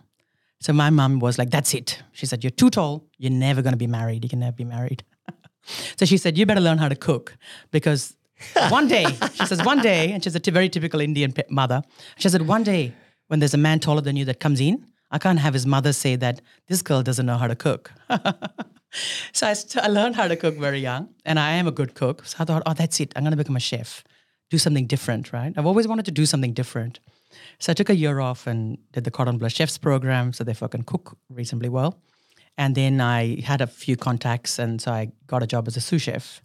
So 0.60 0.72
my 0.72 0.90
mom 0.90 1.20
was 1.20 1.38
like, 1.38 1.50
that's 1.50 1.74
it. 1.74 2.02
She 2.12 2.26
said, 2.26 2.42
you're 2.42 2.50
too 2.50 2.70
tall. 2.70 3.04
You're 3.16 3.30
never 3.30 3.62
going 3.62 3.74
to 3.74 3.78
be 3.78 3.86
married. 3.86 4.24
You 4.24 4.30
can 4.30 4.40
never 4.40 4.56
be 4.56 4.64
married. 4.64 5.04
so 5.96 6.04
she 6.04 6.16
said, 6.16 6.36
you 6.36 6.46
better 6.46 6.60
learn 6.60 6.78
how 6.78 6.88
to 6.88 6.96
cook 6.96 7.36
because 7.70 8.16
one 8.70 8.88
day, 8.88 9.04
she 9.34 9.46
says, 9.46 9.62
one 9.64 9.80
day, 9.80 10.12
and 10.12 10.22
she's 10.24 10.34
a 10.34 10.40
t- 10.40 10.50
very 10.50 10.68
typical 10.68 11.00
Indian 11.00 11.32
mother. 11.50 11.82
She 12.16 12.28
said, 12.28 12.42
one 12.42 12.62
day 12.62 12.92
when 13.28 13.40
there's 13.40 13.54
a 13.54 13.58
man 13.58 13.78
taller 13.78 14.00
than 14.00 14.16
you 14.16 14.24
that 14.24 14.40
comes 14.40 14.60
in, 14.60 14.86
I 15.10 15.18
can't 15.18 15.38
have 15.38 15.54
his 15.54 15.66
mother 15.66 15.92
say 15.92 16.16
that 16.16 16.40
this 16.66 16.82
girl 16.82 17.02
doesn't 17.02 17.26
know 17.26 17.36
how 17.36 17.46
to 17.46 17.56
cook. 17.56 17.92
so 19.32 19.46
I, 19.46 19.52
st- 19.52 19.84
I 19.84 19.88
learned 19.88 20.16
how 20.16 20.28
to 20.28 20.36
cook 20.36 20.56
very 20.56 20.80
young, 20.80 21.08
and 21.24 21.38
I 21.38 21.52
am 21.52 21.66
a 21.66 21.70
good 21.70 21.94
cook. 21.94 22.24
So 22.26 22.36
I 22.40 22.44
thought, 22.44 22.62
oh, 22.66 22.74
that's 22.74 23.00
it. 23.00 23.12
I'm 23.16 23.22
going 23.22 23.32
to 23.32 23.36
become 23.36 23.56
a 23.56 23.60
chef, 23.60 24.04
do 24.50 24.58
something 24.58 24.86
different, 24.86 25.32
right? 25.32 25.52
I've 25.56 25.66
always 25.66 25.86
wanted 25.88 26.04
to 26.06 26.10
do 26.10 26.26
something 26.26 26.52
different. 26.52 27.00
So 27.58 27.72
I 27.72 27.74
took 27.74 27.90
a 27.90 27.96
year 27.96 28.20
off 28.20 28.46
and 28.46 28.78
did 28.92 29.04
the 29.04 29.10
Cordon 29.10 29.38
Bleu 29.38 29.48
Chefs 29.48 29.78
program 29.78 30.32
so 30.32 30.44
therefore 30.44 30.66
I 30.66 30.70
can 30.70 30.82
cook 30.82 31.18
reasonably 31.28 31.68
well. 31.68 32.00
And 32.56 32.74
then 32.74 33.00
I 33.00 33.40
had 33.42 33.60
a 33.60 33.66
few 33.66 33.96
contacts, 33.96 34.58
and 34.58 34.80
so 34.80 34.90
I 34.90 35.12
got 35.26 35.42
a 35.42 35.46
job 35.46 35.68
as 35.68 35.76
a 35.76 35.80
sous 35.80 36.02
chef. 36.02 36.42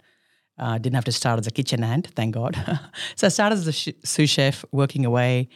Uh, 0.60 0.77
didn't 0.77 0.93
have 0.93 1.06
to 1.06 1.12
start 1.12 1.39
as 1.39 1.47
a 1.47 1.51
kitchen 1.51 1.82
hand, 1.82 2.12
thank 2.15 2.36
God. 2.36 2.56
so 3.15 3.25
I 3.25 3.29
started 3.32 3.58
as 3.58 3.67
a 3.67 3.71
sh- 3.71 3.89
sous 4.03 4.29
chef, 4.29 4.63
working 4.71 5.06
away. 5.06 5.49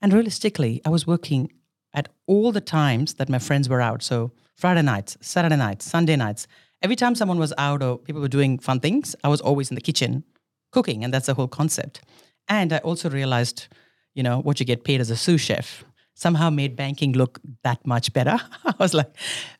And 0.00 0.12
realistically, 0.12 0.80
I 0.86 0.88
was 0.88 1.06
working 1.06 1.52
at 1.92 2.08
all 2.26 2.52
the 2.52 2.62
times 2.62 3.14
that 3.14 3.28
my 3.28 3.38
friends 3.38 3.68
were 3.68 3.82
out. 3.82 4.02
So 4.02 4.32
Friday 4.58 4.82
nights, 4.82 5.16
Saturday 5.20 5.54
nights, 5.56 5.84
Sunday 5.84 6.16
nights. 6.16 6.48
Every 6.82 6.96
time 6.96 7.14
someone 7.14 7.38
was 7.38 7.54
out 7.58 7.80
or 7.80 7.96
people 7.96 8.20
were 8.20 8.28
doing 8.28 8.58
fun 8.58 8.80
things, 8.80 9.14
I 9.22 9.28
was 9.28 9.40
always 9.40 9.70
in 9.70 9.76
the 9.76 9.80
kitchen 9.80 10.24
cooking, 10.72 11.04
and 11.04 11.14
that's 11.14 11.26
the 11.26 11.34
whole 11.34 11.46
concept. 11.46 12.02
And 12.48 12.72
I 12.72 12.78
also 12.78 13.08
realized, 13.08 13.68
you 14.14 14.24
know, 14.24 14.40
what 14.40 14.58
you 14.58 14.66
get 14.66 14.82
paid 14.82 15.00
as 15.00 15.10
a 15.10 15.16
sous 15.16 15.40
chef 15.40 15.84
somehow 16.14 16.50
made 16.50 16.74
banking 16.74 17.12
look 17.12 17.38
that 17.62 17.86
much 17.86 18.12
better. 18.12 18.36
I 18.64 18.74
was 18.80 18.94
like, 18.94 19.14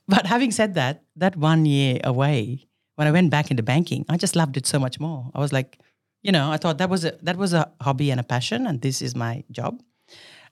but 0.08 0.26
having 0.26 0.50
said 0.50 0.74
that, 0.74 1.04
that 1.14 1.37
one 1.37 1.64
year 1.64 2.00
away, 2.02 2.66
when 2.96 3.06
I 3.06 3.12
went 3.12 3.30
back 3.30 3.52
into 3.52 3.62
banking, 3.62 4.04
I 4.08 4.16
just 4.16 4.34
loved 4.34 4.56
it 4.56 4.66
so 4.66 4.80
much 4.80 4.98
more. 4.98 5.30
I 5.32 5.38
was 5.38 5.52
like, 5.52 5.78
you 6.22 6.32
know, 6.32 6.50
I 6.50 6.56
thought 6.56 6.78
that 6.78 6.90
was 6.90 7.04
a 7.04 7.16
that 7.22 7.37
was 7.37 7.52
a 7.52 7.70
hobby 7.80 8.11
and 8.11 8.18
a 8.18 8.24
passion, 8.24 8.66
and 8.66 8.82
this 8.82 9.00
is 9.00 9.14
my 9.14 9.44
job. 9.52 9.80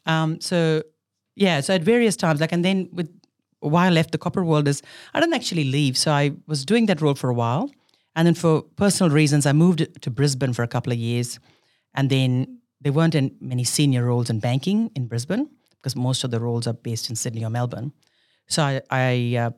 Um, 0.07 0.41
so 0.41 0.85
yeah, 1.35 1.61
so 1.61 1.75
at 1.75 1.83
various 1.83 2.15
times, 2.15 2.41
like, 2.41 2.53
and 2.53 2.65
then 2.65 2.89
with 2.93 3.11
why 3.69 3.87
I 3.87 3.91
left 3.91 4.13
the 4.13 4.19
corporate 4.19 4.47
world 4.47 4.69
is 4.69 4.83
I 5.15 5.21
didn't 5.21 5.35
actually 5.35 5.65
leave. 5.65 5.97
So 5.97 6.13
I 6.13 6.33
was 6.47 6.65
doing 6.65 6.87
that 6.87 7.01
role 7.01 7.15
for 7.15 7.31
a 7.31 7.35
while, 7.35 7.71
and 8.15 8.27
then 8.27 8.35
for 8.35 8.63
personal 8.63 9.13
reasons, 9.13 9.47
I 9.47 9.53
moved 9.53 9.87
to 10.01 10.11
Brisbane 10.11 10.53
for 10.53 10.63
a 10.63 10.69
couple 10.69 10.93
of 10.93 10.99
years, 10.99 11.39
and 11.95 12.11
then 12.11 12.59
there 12.81 12.93
weren't 12.93 13.15
many 13.41 13.65
senior 13.65 14.05
roles 14.05 14.31
in 14.31 14.41
banking 14.41 14.91
in 14.95 15.07
Brisbane 15.07 15.49
because 15.77 15.97
most 15.97 16.25
of 16.25 16.31
the 16.31 16.41
roles 16.41 16.67
are 16.67 16.73
based 16.73 17.11
in 17.11 17.17
Sydney 17.17 17.45
or 17.45 17.51
Melbourne. 17.51 17.93
So 18.49 18.63
I, 18.63 18.81
I 18.91 19.37
uh, 19.37 19.51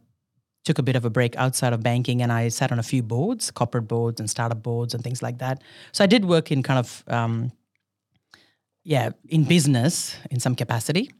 took 0.65 0.79
a 0.79 0.83
bit 0.83 0.97
of 0.97 1.05
a 1.05 1.11
break 1.11 1.37
outside 1.37 1.73
of 1.73 1.83
banking 1.83 2.23
and 2.23 2.33
I 2.33 2.49
sat 2.49 2.71
on 2.73 2.79
a 2.79 2.83
few 2.83 3.03
boards, 3.03 3.51
corporate 3.51 3.89
boards 3.89 4.21
and 4.21 4.29
startup 4.29 4.63
boards 4.63 4.95
and 4.95 5.03
things 5.03 5.23
like 5.23 5.39
that. 5.39 5.63
So 5.93 6.05
I 6.05 6.07
did 6.07 6.25
work 6.25 6.53
in 6.53 6.63
kind 6.63 6.79
of, 6.79 7.05
um, 7.09 7.53
yeah, 8.85 9.11
in 9.29 9.45
business 9.45 10.17
in 10.31 10.41
some 10.41 10.55
capacity. 10.55 11.11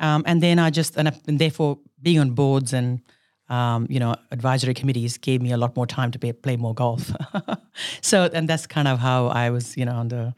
Um, 0.00 0.22
and 0.26 0.42
then 0.42 0.58
I 0.58 0.70
just, 0.70 0.96
and, 0.96 1.08
I, 1.08 1.12
and, 1.26 1.38
therefore 1.38 1.78
being 2.02 2.18
on 2.18 2.30
boards 2.30 2.72
and, 2.72 3.00
um, 3.48 3.86
you 3.88 4.00
know, 4.00 4.16
advisory 4.30 4.74
committees 4.74 5.18
gave 5.18 5.40
me 5.40 5.52
a 5.52 5.56
lot 5.56 5.76
more 5.76 5.86
time 5.86 6.10
to 6.10 6.18
play, 6.18 6.32
play 6.32 6.56
more 6.56 6.74
golf. 6.74 7.12
so, 8.00 8.28
and 8.32 8.48
that's 8.48 8.66
kind 8.66 8.88
of 8.88 8.98
how 8.98 9.28
I 9.28 9.50
was, 9.50 9.76
you 9.76 9.84
know, 9.84 9.94
on 9.94 10.08
the, 10.08 10.34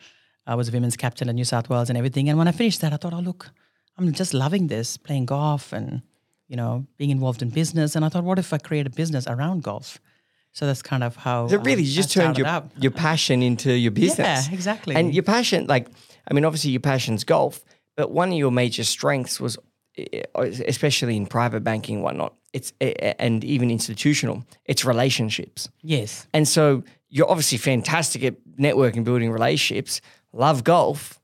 I 0.46 0.54
was 0.54 0.68
a 0.68 0.72
women's 0.72 0.96
captain 0.96 1.28
at 1.28 1.34
New 1.34 1.44
South 1.44 1.68
Wales 1.68 1.88
and 1.88 1.96
everything. 1.96 2.28
And 2.28 2.38
when 2.38 2.48
I 2.48 2.52
finished 2.52 2.80
that, 2.82 2.92
I 2.92 2.96
thought, 2.96 3.14
oh, 3.14 3.20
look, 3.20 3.50
I'm 3.96 4.12
just 4.12 4.34
loving 4.34 4.66
this, 4.66 4.96
playing 4.96 5.26
golf 5.26 5.72
and, 5.72 6.02
you 6.48 6.56
know, 6.56 6.86
being 6.98 7.10
involved 7.10 7.42
in 7.42 7.48
business. 7.48 7.96
And 7.96 8.04
I 8.04 8.08
thought, 8.08 8.24
what 8.24 8.38
if 8.38 8.52
I 8.52 8.58
create 8.58 8.86
a 8.86 8.90
business 8.90 9.26
around 9.26 9.62
golf? 9.62 9.98
So 10.52 10.66
that's 10.66 10.82
kind 10.82 11.04
of 11.04 11.16
how. 11.16 11.48
So 11.48 11.58
really, 11.58 11.74
um, 11.74 11.80
you 11.80 11.92
just 11.92 12.12
turned 12.12 12.38
your, 12.38 12.62
your 12.78 12.90
passion 12.90 13.42
into 13.42 13.72
your 13.72 13.90
business. 13.90 14.48
Yeah, 14.48 14.54
exactly. 14.54 14.94
And 14.94 15.12
your 15.14 15.22
passion, 15.22 15.66
like, 15.66 15.88
I 16.28 16.34
mean, 16.34 16.44
obviously 16.44 16.70
your 16.70 16.80
passion's 16.80 17.24
golf, 17.24 17.62
but 17.96 18.10
one 18.10 18.30
of 18.30 18.38
your 18.38 18.50
major 18.50 18.84
strengths 18.84 19.40
was, 19.40 19.58
especially 20.34 21.16
in 21.16 21.26
private 21.26 21.64
banking 21.64 21.96
and 21.96 22.04
whatnot, 22.04 22.34
it's 22.52 22.72
and 22.80 23.44
even 23.44 23.70
institutional, 23.70 24.44
it's 24.64 24.84
relationships. 24.84 25.68
Yes. 25.82 26.26
And 26.32 26.46
so 26.46 26.84
you're 27.08 27.30
obviously 27.30 27.58
fantastic 27.58 28.24
at 28.24 28.34
networking, 28.58 29.04
building 29.04 29.30
relationships. 29.30 30.00
Love 30.32 30.64
golf 30.64 31.20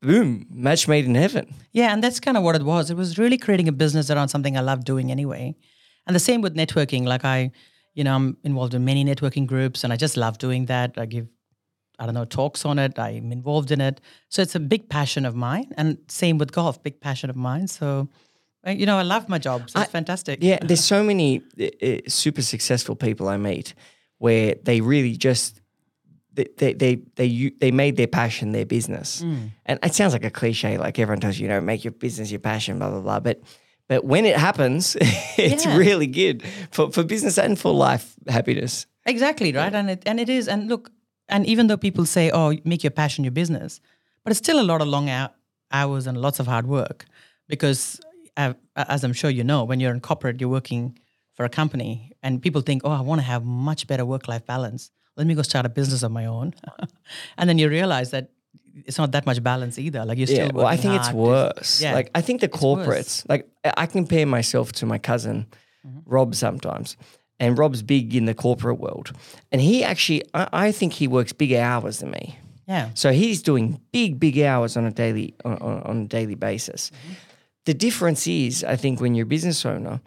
boom, 0.00 0.46
match 0.50 0.86
made 0.88 1.04
in 1.04 1.14
heaven. 1.14 1.54
Yeah, 1.72 1.92
and 1.92 2.02
that's 2.02 2.20
kind 2.20 2.36
of 2.36 2.42
what 2.42 2.56
it 2.56 2.62
was. 2.62 2.90
It 2.90 2.96
was 2.96 3.18
really 3.18 3.38
creating 3.38 3.68
a 3.68 3.72
business 3.72 4.10
around 4.10 4.28
something 4.28 4.56
I 4.56 4.60
love 4.60 4.84
doing 4.84 5.10
anyway. 5.10 5.56
And 6.06 6.14
the 6.14 6.20
same 6.20 6.40
with 6.40 6.54
networking. 6.54 7.04
Like 7.04 7.24
I, 7.24 7.50
you 7.94 8.04
know, 8.04 8.14
I'm 8.14 8.36
involved 8.44 8.74
in 8.74 8.84
many 8.84 9.04
networking 9.04 9.46
groups 9.46 9.84
and 9.84 9.92
I 9.92 9.96
just 9.96 10.16
love 10.16 10.38
doing 10.38 10.66
that. 10.66 10.94
I 10.96 11.06
give, 11.06 11.28
I 11.98 12.06
don't 12.06 12.14
know, 12.14 12.24
talks 12.24 12.64
on 12.64 12.78
it. 12.78 12.98
I'm 12.98 13.32
involved 13.32 13.70
in 13.70 13.80
it. 13.80 14.00
So 14.28 14.42
it's 14.42 14.54
a 14.54 14.60
big 14.60 14.88
passion 14.88 15.26
of 15.26 15.34
mine. 15.34 15.72
And 15.76 15.98
same 16.08 16.38
with 16.38 16.52
golf, 16.52 16.82
big 16.82 17.00
passion 17.00 17.28
of 17.28 17.36
mine. 17.36 17.66
So, 17.66 18.08
uh, 18.66 18.70
you 18.70 18.86
know, 18.86 18.98
I 18.98 19.02
love 19.02 19.28
my 19.28 19.38
job. 19.38 19.68
So 19.70 19.80
it's 19.80 19.88
I, 19.88 19.92
fantastic. 19.92 20.38
Yeah, 20.42 20.58
there's 20.62 20.84
so 20.94 21.02
many 21.02 21.42
uh, 21.60 21.98
super 22.06 22.42
successful 22.42 22.94
people 22.94 23.28
I 23.28 23.36
meet 23.36 23.74
where 24.18 24.54
they 24.62 24.80
really 24.80 25.16
just 25.16 25.60
they 26.34 26.72
they 26.74 26.96
they 27.16 27.52
they 27.60 27.70
made 27.70 27.96
their 27.96 28.06
passion 28.06 28.52
their 28.52 28.66
business, 28.66 29.22
mm. 29.22 29.50
and 29.66 29.78
it 29.82 29.94
sounds 29.94 30.12
like 30.12 30.24
a 30.24 30.30
cliche. 30.30 30.78
Like 30.78 30.98
everyone 30.98 31.20
tells 31.20 31.38
you, 31.38 31.44
you 31.44 31.48
know, 31.48 31.60
make 31.60 31.84
your 31.84 31.92
business 31.92 32.30
your 32.30 32.40
passion, 32.40 32.78
blah 32.78 32.90
blah 32.90 33.00
blah. 33.00 33.20
But 33.20 33.42
but 33.88 34.04
when 34.04 34.24
it 34.24 34.36
happens, 34.36 34.96
it's 35.00 35.66
yeah. 35.66 35.76
really 35.76 36.06
good 36.06 36.42
for 36.70 36.92
for 36.92 37.02
business 37.02 37.38
and 37.38 37.58
for 37.58 37.72
life 37.72 38.14
happiness. 38.28 38.86
Exactly 39.04 39.52
right, 39.52 39.74
and 39.74 39.90
it 39.90 40.02
and 40.06 40.20
it 40.20 40.28
is. 40.28 40.48
And 40.48 40.68
look, 40.68 40.90
and 41.28 41.46
even 41.46 41.66
though 41.66 41.76
people 41.76 42.06
say, 42.06 42.30
"Oh, 42.30 42.56
make 42.64 42.82
your 42.82 42.90
passion 42.90 43.24
your 43.24 43.32
business," 43.32 43.80
but 44.24 44.30
it's 44.30 44.38
still 44.38 44.60
a 44.60 44.66
lot 44.70 44.80
of 44.80 44.88
long 44.88 45.08
hours 45.70 46.06
and 46.06 46.20
lots 46.20 46.40
of 46.40 46.46
hard 46.46 46.66
work 46.66 47.06
because, 47.48 48.00
uh, 48.36 48.54
as 48.76 49.04
I'm 49.04 49.12
sure 49.12 49.30
you 49.30 49.44
know, 49.44 49.64
when 49.64 49.80
you're 49.80 49.92
in 49.92 50.00
corporate, 50.00 50.40
you're 50.40 50.50
working 50.50 50.98
for 51.34 51.44
a 51.44 51.48
company, 51.48 52.12
and 52.22 52.42
people 52.42 52.62
think, 52.62 52.82
"Oh, 52.84 52.90
I 52.90 53.00
want 53.00 53.20
to 53.20 53.26
have 53.26 53.44
much 53.44 53.86
better 53.86 54.04
work 54.04 54.28
life 54.28 54.44
balance." 54.46 54.90
let 55.18 55.26
me 55.26 55.34
go 55.34 55.42
start 55.42 55.66
a 55.66 55.68
business 55.68 56.02
of 56.02 56.12
my 56.12 56.24
own. 56.24 56.54
and 57.38 57.50
then 57.50 57.58
you 57.58 57.68
realize 57.68 58.12
that 58.12 58.30
it's 58.86 58.96
not 58.96 59.10
that 59.12 59.26
much 59.26 59.42
balance 59.42 59.78
either. 59.78 60.04
Like 60.04 60.16
you're 60.16 60.28
still. 60.28 60.46
Yeah, 60.46 60.52
well, 60.54 60.66
I 60.66 60.76
think 60.76 60.94
it's 60.94 61.10
worse. 61.10 61.82
Yeah, 61.82 61.92
like 61.92 62.10
I 62.14 62.20
think 62.20 62.40
the 62.40 62.48
corporates. 62.48 63.28
Like 63.28 63.48
I 63.64 63.86
compare 63.86 64.24
myself 64.24 64.72
to 64.74 64.86
my 64.86 64.98
cousin 64.98 65.46
mm-hmm. 65.84 65.98
Rob 66.06 66.36
sometimes, 66.36 66.96
and 67.40 67.56
Rob's 67.58 67.82
big 67.82 68.14
in 68.14 68.24
the 68.24 68.34
corporate 68.34 68.78
world, 68.78 69.12
and 69.52 69.60
he 69.60 69.84
actually, 69.84 70.22
I, 70.34 70.48
I, 70.52 70.72
think 70.72 70.92
he 70.92 71.06
works 71.08 71.32
bigger 71.32 71.60
hours 71.60 71.98
than 71.98 72.10
me. 72.10 72.38
Yeah. 72.66 72.90
So 72.94 73.12
he's 73.12 73.42
doing 73.42 73.80
big, 73.92 74.20
big 74.20 74.38
hours 74.40 74.76
on 74.76 74.84
a 74.84 74.90
daily 74.90 75.34
on, 75.44 75.56
on 75.58 76.02
a 76.02 76.06
daily 76.06 76.34
basis. 76.34 76.90
Mm-hmm. 76.90 77.14
The 77.64 77.74
difference 77.74 78.26
is, 78.26 78.64
I 78.64 78.76
think, 78.76 79.00
when 79.00 79.14
you're 79.14 79.24
a 79.24 79.26
business 79.26 79.64
owner, 79.64 80.00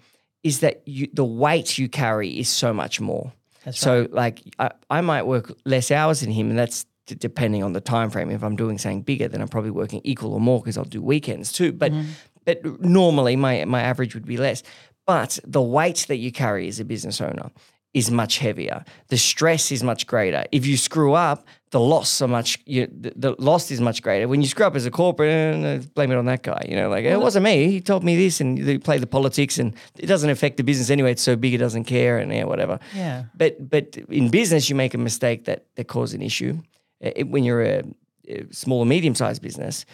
is 0.44 0.60
that 0.60 0.82
you, 0.86 1.08
the 1.14 1.26
weight 1.26 1.78
you 1.78 1.90
carry 1.90 2.40
is 2.40 2.50
so 2.50 2.74
much 2.74 3.00
more. 3.00 3.32
That's 3.66 3.80
so 3.80 4.02
right. 4.02 4.14
like 4.14 4.42
I, 4.60 4.72
I 4.90 5.02
might 5.02 5.24
work 5.24 5.56
less 5.66 5.92
hours 5.92 6.22
than 6.22 6.32
him, 6.32 6.50
and 6.50 6.58
that's 6.58 6.86
d- 7.06 7.16
depending 7.16 7.64
on 7.64 7.74
the 7.74 7.82
time 7.82 8.10
frame. 8.10 8.30
If 8.32 8.44
I'm 8.44 8.56
doing 8.56 8.78
something 8.78 9.02
bigger, 9.02 9.28
then 9.28 9.42
I'm 9.42 9.48
probably 9.48 9.72
working 9.72 10.02
equal 10.04 10.34
or 10.34 10.40
more 10.40 10.60
because 10.60 10.78
I'll 10.78 10.86
do 10.86 11.02
weekends 11.02 11.52
too. 11.52 11.72
But 11.72 11.92
mm-hmm. 11.92 12.10
but 12.46 12.82
normally 12.82 13.36
my 13.36 13.66
my 13.66 13.82
average 13.82 14.14
would 14.16 14.26
be 14.26 14.38
less. 14.38 14.64
But 15.06 15.40
the 15.44 15.62
weight 15.62 16.06
that 16.08 16.18
you 16.18 16.32
carry 16.32 16.68
as 16.68 16.80
a 16.80 16.86
business 16.86 17.22
owner 17.22 17.52
is 17.94 18.10
much 18.10 18.38
heavier. 18.38 18.86
The 19.10 19.18
stress 19.18 19.72
is 19.72 19.84
much 19.84 20.08
greater. 20.08 20.46
If 20.52 20.66
you 20.66 20.78
screw 20.78 21.14
up, 21.14 21.46
the 21.72 21.80
loss 21.80 22.22
are 22.22 22.28
much. 22.28 22.58
You, 22.66 22.88
the, 22.88 23.14
the, 23.16 23.36
loss 23.38 23.70
is 23.70 23.82
much 23.82 24.02
greater. 24.02 24.28
When 24.28 24.42
you 24.42 24.48
screw 24.48 24.66
up 24.66 24.76
as 24.76 24.86
a 24.86 24.92
corporate, 24.92 25.66
uh, 25.66 25.86
blame 25.94 26.12
it 26.12 26.16
on 26.16 26.26
that 26.26 26.44
guy. 26.44 26.66
You 26.70 26.76
know, 26.76 26.90
like 26.90 27.04
it 27.04 27.20
wasn't 27.20 27.44
me. 27.44 27.70
He 27.70 27.82
told 27.82 28.04
me 28.04 28.16
this, 28.16 28.40
and 28.40 28.58
they 28.58 28.78
play 28.78 28.98
the 28.98 29.08
politics, 29.08 29.58
and 29.58 29.74
it 29.98 30.06
doesn't 30.06 30.30
affect 30.30 30.58
the 30.58 30.64
business 30.64 30.90
anyway. 30.90 31.12
It's 31.12 31.22
so 31.22 31.36
big, 31.36 31.54
it 31.54 31.58
doesn't 31.58 31.86
care, 31.86 32.18
and 32.18 32.32
yeah, 32.32 32.46
whatever. 32.46 32.80
Yeah. 32.96 33.26
But 33.36 33.70
but 33.70 33.98
in 34.10 34.30
business, 34.30 34.70
you 34.70 34.76
make 34.76 34.94
a 34.94 34.98
mistake 34.98 35.46
that 35.46 35.66
that 35.76 35.88
causes 35.88 36.14
an 36.14 36.22
issue. 36.22 36.62
It, 37.02 37.28
when 37.28 37.44
you're 37.44 37.64
a, 37.64 37.84
a 38.28 38.46
small 38.52 38.80
or 38.80 38.86
medium 38.86 39.16
sized 39.16 39.42
business, 39.42 39.86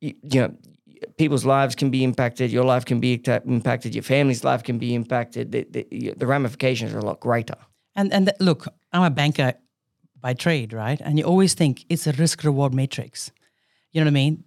you, 0.00 0.14
you 0.22 0.40
know 0.40 0.54
people's 1.16 1.44
lives 1.44 1.74
can 1.74 1.90
be 1.90 2.04
impacted, 2.04 2.50
your 2.50 2.64
life 2.64 2.84
can 2.84 3.00
be 3.00 3.14
impacted, 3.14 3.94
your 3.94 4.02
family's 4.02 4.44
life 4.44 4.62
can 4.62 4.78
be 4.78 4.94
impacted. 4.94 5.52
The, 5.52 5.66
the, 5.70 6.14
the 6.16 6.26
ramifications 6.26 6.92
are 6.94 6.98
a 6.98 7.04
lot 7.04 7.20
greater. 7.20 7.56
And 7.96 8.12
and 8.12 8.32
look, 8.40 8.66
I'm 8.92 9.02
a 9.02 9.10
banker 9.10 9.54
by 10.20 10.34
trade, 10.34 10.72
right? 10.72 11.00
And 11.00 11.18
you 11.18 11.24
always 11.24 11.54
think 11.54 11.84
it's 11.88 12.06
a 12.06 12.12
risk 12.12 12.44
reward 12.44 12.74
matrix. 12.74 13.32
You 13.92 14.00
know 14.00 14.06
what 14.06 14.12
I 14.12 14.14
mean? 14.14 14.44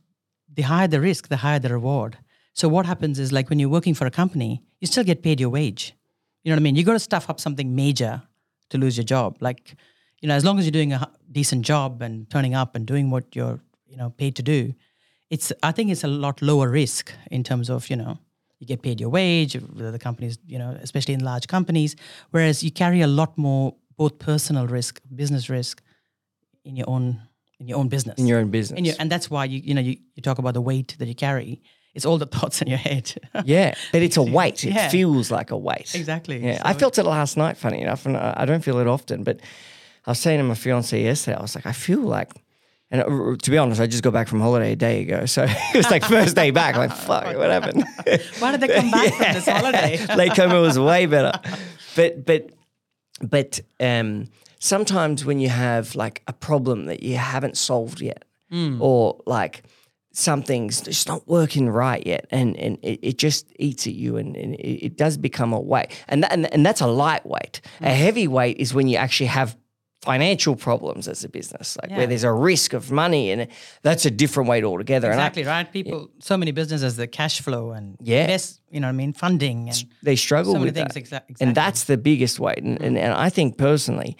The 0.53 0.61
higher 0.63 0.87
the 0.87 1.01
risk, 1.01 1.27
the 1.27 1.37
higher 1.37 1.59
the 1.59 1.69
reward. 1.69 2.17
So 2.53 2.67
what 2.69 2.85
happens 2.85 3.19
is 3.19 3.31
like 3.31 3.49
when 3.49 3.59
you're 3.59 3.69
working 3.69 3.95
for 3.95 4.05
a 4.05 4.11
company, 4.11 4.61
you 4.79 4.87
still 4.87 5.03
get 5.03 5.23
paid 5.23 5.39
your 5.39 5.49
wage. 5.49 5.93
You 6.43 6.49
know 6.49 6.55
what 6.55 6.61
I 6.61 6.63
mean? 6.63 6.75
You 6.75 6.83
got 6.83 6.93
to 6.93 6.99
stuff 6.99 7.29
up 7.29 7.39
something 7.39 7.75
major 7.75 8.21
to 8.69 8.77
lose 8.77 8.97
your 8.97 9.05
job. 9.05 9.37
Like, 9.39 9.75
you 10.21 10.27
know, 10.27 10.35
as 10.35 10.45
long 10.45 10.59
as 10.59 10.65
you're 10.65 10.71
doing 10.71 10.93
a 10.93 11.09
decent 11.31 11.65
job 11.65 12.01
and 12.01 12.29
turning 12.29 12.53
up 12.53 12.75
and 12.75 12.85
doing 12.85 13.09
what 13.09 13.35
you're, 13.35 13.59
you 13.87 13.97
know, 13.97 14.11
paid 14.11 14.35
to 14.35 14.43
do, 14.43 14.73
it's 15.33 15.51
I 15.63 15.71
think 15.71 15.89
it's 15.89 16.03
a 16.03 16.13
lot 16.25 16.41
lower 16.41 16.69
risk 16.69 17.11
in 17.31 17.43
terms 17.43 17.69
of 17.69 17.89
you 17.89 17.95
know 17.95 18.17
you 18.59 18.67
get 18.67 18.81
paid 18.81 19.01
your 19.01 19.09
wage 19.09 19.53
the 19.53 19.99
companies 19.99 20.37
you 20.53 20.59
know 20.59 20.77
especially 20.87 21.15
in 21.15 21.23
large 21.23 21.47
companies 21.47 21.95
whereas 22.31 22.63
you 22.63 22.71
carry 22.71 23.01
a 23.01 23.07
lot 23.07 23.37
more 23.37 23.75
both 23.97 24.19
personal 24.19 24.67
risk 24.67 25.01
business 25.15 25.49
risk 25.49 25.81
in 26.63 26.75
your 26.75 26.89
own 26.89 27.19
in 27.59 27.67
your 27.67 27.77
own 27.79 27.87
business. 27.87 28.17
In 28.19 28.27
your 28.27 28.39
own 28.39 28.49
business. 28.49 28.79
Your, 28.85 28.95
and 28.99 29.09
that's 29.09 29.29
why 29.29 29.45
you 29.45 29.59
you 29.67 29.73
know 29.73 29.81
you, 29.81 29.97
you 30.15 30.21
talk 30.21 30.37
about 30.37 30.53
the 30.53 30.61
weight 30.61 30.95
that 30.99 31.07
you 31.07 31.15
carry. 31.15 31.61
It's 31.95 32.05
all 32.05 32.17
the 32.17 32.25
thoughts 32.35 32.61
in 32.61 32.67
your 32.67 32.83
head. 32.89 33.05
Yeah 33.43 33.73
but 33.91 34.01
it's 34.01 34.17
a 34.17 34.23
weight. 34.37 34.63
It 34.63 34.73
yeah. 34.73 34.89
feels 34.89 35.31
like 35.31 35.49
a 35.51 35.57
weight. 35.57 35.95
Exactly. 35.95 36.37
Yeah 36.45 36.57
so 36.57 36.63
i 36.65 36.73
felt 36.73 36.97
it 36.97 37.05
last 37.05 37.37
night 37.37 37.57
funny 37.57 37.81
enough 37.81 38.05
and 38.05 38.15
I 38.17 38.45
don't 38.45 38.63
feel 38.63 38.77
it 38.79 38.87
often 38.87 39.23
but 39.23 39.39
i 40.05 40.11
was 40.11 40.19
saying 40.19 40.39
to 40.39 40.43
my 40.43 40.55
fiance 40.55 41.01
yesterday 41.01 41.37
i 41.37 41.41
was 41.41 41.55
like 41.55 41.65
i 41.65 41.71
feel 41.71 42.03
like 42.17 42.31
and 42.93 43.01
uh, 43.01 43.35
to 43.41 43.51
be 43.51 43.57
honest, 43.57 43.81
I 43.81 43.87
just 43.87 44.03
got 44.03 44.13
back 44.13 44.27
from 44.27 44.39
holiday 44.39 44.73
a 44.73 44.75
day 44.75 45.01
ago. 45.01 45.25
So 45.25 45.43
it 45.49 45.75
was 45.75 45.89
like 45.89 46.05
first 46.05 46.35
day 46.35 46.51
back. 46.51 46.75
Like, 46.75 46.91
fuck, 46.95 47.25
what 47.35 47.49
happened? 47.49 47.83
Why 48.39 48.51
did 48.51 48.61
they 48.61 48.67
come 48.67 48.91
back 48.91 49.05
yeah. 49.05 49.17
from 49.23 49.33
this 49.33 49.45
holiday? 49.47 50.15
Lake 50.15 50.35
Como 50.35 50.61
was 50.61 50.77
way 50.77 51.07
better. 51.07 51.33
But 51.95 52.23
but 52.23 52.51
but 53.19 53.59
um, 53.79 54.27
sometimes 54.59 55.25
when 55.25 55.39
you 55.39 55.49
have 55.49 55.95
like 55.95 56.21
a 56.27 56.33
problem 56.33 56.85
that 56.85 57.01
you 57.01 57.17
haven't 57.17 57.57
solved 57.57 57.99
yet, 57.99 58.25
mm. 58.51 58.79
or 58.79 59.19
like 59.25 59.63
something's 60.11 60.81
just 60.81 61.07
not 61.07 61.27
working 61.27 61.69
right 61.69 62.05
yet, 62.05 62.27
and 62.29 62.55
and 62.57 62.77
it, 62.83 62.99
it 63.01 63.17
just 63.17 63.51
eats 63.57 63.87
at 63.87 63.93
you, 63.93 64.17
and, 64.17 64.37
and 64.37 64.53
it, 64.55 64.85
it 64.85 64.97
does 64.97 65.17
become 65.17 65.51
a 65.51 65.59
weight, 65.59 65.87
and 66.07 66.21
that, 66.21 66.31
and 66.31 66.53
and 66.53 66.63
that's 66.63 66.81
a 66.81 66.87
lightweight. 66.87 67.59
A 67.81 67.89
heavyweight 67.89 68.57
is 68.57 68.71
when 68.71 68.87
you 68.87 68.97
actually 68.97 69.27
have 69.27 69.57
financial 70.03 70.55
problems 70.55 71.07
as 71.07 71.23
a 71.23 71.29
business, 71.29 71.77
like 71.81 71.89
Yeah. 71.91 71.97
where 71.97 72.07
there's 72.07 72.23
a 72.25 72.31
risk 72.51 72.73
of 72.73 72.91
money, 72.91 73.31
and 73.31 73.47
that's 73.81 74.05
a 74.05 74.11
different 74.11 74.49
weight 74.49 74.63
altogether. 74.63 75.09
And 75.11 75.19
I- 75.19 75.23
Exactly 75.27 75.43
right. 75.45 75.71
People, 75.71 76.09
so 76.19 76.35
many 76.37 76.51
businesses, 76.51 76.95
the 76.95 77.07
cash 77.07 77.41
flow 77.41 77.71
and 77.71 77.95
Yeah. 78.01 78.21
invest, 78.21 78.61
you 78.71 78.79
know, 78.79 78.87
what 78.87 78.93
I 78.93 79.03
mean, 79.03 79.13
funding 79.13 79.69
and 79.69 79.85
they 80.03 80.15
struggle 80.15 80.53
so 80.53 80.59
many 80.59 80.65
with 80.71 80.75
things. 80.75 80.93
that. 80.93 80.99
exa- 81.03 81.29
exactly. 81.29 81.35
And 81.47 81.55
that's 81.55 81.83
the 81.85 81.97
biggest 81.97 82.39
weight. 82.39 82.61
And, 82.63 82.81
and, 82.81 82.97
and 82.97 83.13
I 83.13 83.29
think 83.29 83.57
personally, 83.57 84.15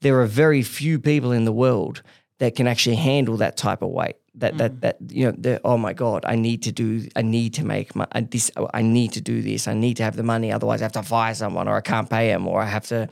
there 0.00 0.20
are 0.20 0.26
very 0.26 0.62
few 0.62 0.98
people 0.98 1.32
in 1.32 1.44
the 1.44 1.52
world 1.52 2.02
that 2.38 2.54
can 2.56 2.66
actually 2.66 2.96
handle 2.96 3.36
that 3.38 3.56
type 3.56 3.82
of 3.82 3.90
weight. 3.90 4.16
That 4.34 4.54
Mm. 4.54 4.58
that 4.58 4.80
that 4.82 4.96
you 5.10 5.24
know, 5.26 5.34
the, 5.36 5.60
oh 5.64 5.76
my 5.76 5.92
god, 5.92 6.24
I 6.24 6.36
need 6.36 6.62
to 6.62 6.72
do, 6.72 7.08
I 7.16 7.22
need 7.22 7.54
to 7.54 7.64
make 7.64 7.96
my 7.96 8.06
I, 8.12 8.20
this, 8.20 8.50
I 8.80 8.82
need 8.82 9.12
to 9.14 9.20
do 9.20 9.42
this. 9.42 9.66
I 9.66 9.74
need 9.74 9.96
to 9.96 10.04
have 10.04 10.14
the 10.16 10.22
money, 10.22 10.52
otherwise 10.52 10.80
I 10.80 10.84
have 10.84 10.92
to 10.92 11.02
fire 11.02 11.34
someone, 11.34 11.66
or 11.70 11.76
I 11.76 11.80
can't 11.80 12.08
pay 12.08 12.28
them, 12.28 12.46
or 12.46 12.62
I 12.62 12.66
have 12.66 12.86
to 12.88 13.08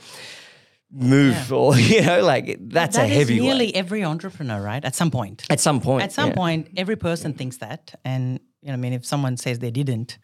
move, 0.90 1.52
or 1.52 1.76
you 1.92 2.02
know, 2.02 2.22
like 2.22 2.58
that's 2.60 2.96
That 2.96 3.08
a 3.08 3.12
is 3.12 3.18
heavy 3.18 3.40
nearly 3.40 3.66
weight. 3.66 3.76
every 3.76 4.04
entrepreneur, 4.04 4.60
right? 4.60 4.84
At 4.84 4.94
some 4.94 5.10
point. 5.10 5.44
At 5.50 5.60
some 5.60 5.80
point, 5.80 6.04
At 6.04 6.12
some 6.12 6.30
yeah. 6.30 6.34
point, 6.36 6.68
every 6.76 6.96
person 6.96 7.32
thinks 7.34 7.58
that. 7.58 7.94
And, 8.04 8.40
you 8.62 8.68
know, 8.68 8.74
I 8.74 8.76
mean, 8.76 8.92
if 8.92 9.04
someone 9.04 9.36
says 9.36 9.58
they 9.58 9.70
didn't, 9.70 10.18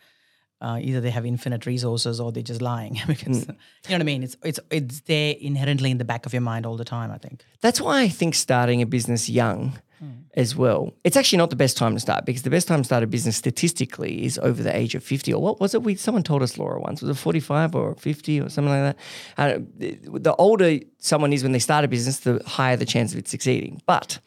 uh, 0.60 0.78
either 0.80 1.00
they 1.00 1.10
have 1.10 1.26
infinite 1.26 1.66
resources 1.66 2.20
or 2.20 2.30
they're 2.30 2.42
just 2.42 2.62
lying 2.62 3.00
because, 3.06 3.44
Mm. 3.46 3.48
you 3.48 3.90
know 3.90 3.94
what 3.96 4.00
I 4.00 4.04
mean? 4.04 4.22
It's, 4.22 4.36
it's, 4.44 4.60
it's 4.70 5.00
there 5.02 5.34
inherently 5.40 5.90
in 5.90 5.98
the 5.98 6.04
back 6.04 6.24
of 6.26 6.32
your 6.32 6.42
mind 6.42 6.66
all 6.66 6.76
the 6.76 6.84
time, 6.84 7.10
I 7.10 7.18
think. 7.18 7.44
That's 7.60 7.80
why 7.80 8.02
I 8.02 8.08
think 8.08 8.34
starting 8.36 8.80
a 8.82 8.86
business 8.86 9.28
young 9.28 9.78
Hmm. 10.02 10.22
as 10.34 10.56
well. 10.56 10.92
It's 11.04 11.16
actually 11.16 11.36
not 11.36 11.50
the 11.50 11.54
best 11.54 11.76
time 11.76 11.94
to 11.94 12.00
start 12.00 12.26
because 12.26 12.42
the 12.42 12.50
best 12.50 12.66
time 12.66 12.80
to 12.80 12.84
start 12.84 13.04
a 13.04 13.06
business 13.06 13.36
statistically 13.36 14.24
is 14.24 14.36
over 14.36 14.60
the 14.60 14.76
age 14.76 14.96
of 14.96 15.04
50 15.04 15.32
or 15.32 15.40
what 15.40 15.60
was 15.60 15.74
it? 15.74 15.84
We 15.84 15.94
someone 15.94 16.24
told 16.24 16.42
us 16.42 16.58
Laura 16.58 16.80
once. 16.80 17.02
Was 17.02 17.10
it 17.16 17.20
45 17.20 17.76
or 17.76 17.94
50 17.94 18.40
or 18.40 18.48
something 18.48 18.72
like 18.72 18.96
that? 19.36 19.56
Uh, 19.56 19.60
the, 19.78 20.34
older 20.34 20.80
someone 20.98 21.32
is 21.32 21.44
when 21.44 21.52
they 21.52 21.60
start 21.60 21.84
a 21.84 21.88
business, 21.88 22.18
the 22.18 22.42
higher 22.44 22.76
the 22.76 22.84
chance 22.84 23.12
of 23.12 23.18
it 23.20 23.28
succeeding. 23.28 23.80
But 23.86 24.18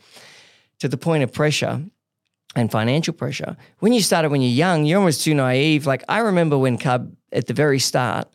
to 0.79 0.87
the 0.87 0.95
point 0.95 1.23
of 1.23 1.33
pressure 1.33 1.83
and 2.55 2.71
financial 2.71 3.13
pressure, 3.13 3.57
when 3.79 3.91
you 3.91 3.99
start 3.99 4.23
it 4.23 4.31
when 4.31 4.41
you're 4.41 4.51
young, 4.51 4.85
you're 4.85 4.99
almost 4.99 5.25
too 5.25 5.33
naive. 5.33 5.85
Like 5.85 6.05
I 6.07 6.19
remember 6.19 6.57
when 6.57 6.77
Cub 6.77 7.13
at 7.33 7.47
the 7.47 7.53
very 7.53 7.79
start, 7.79 8.33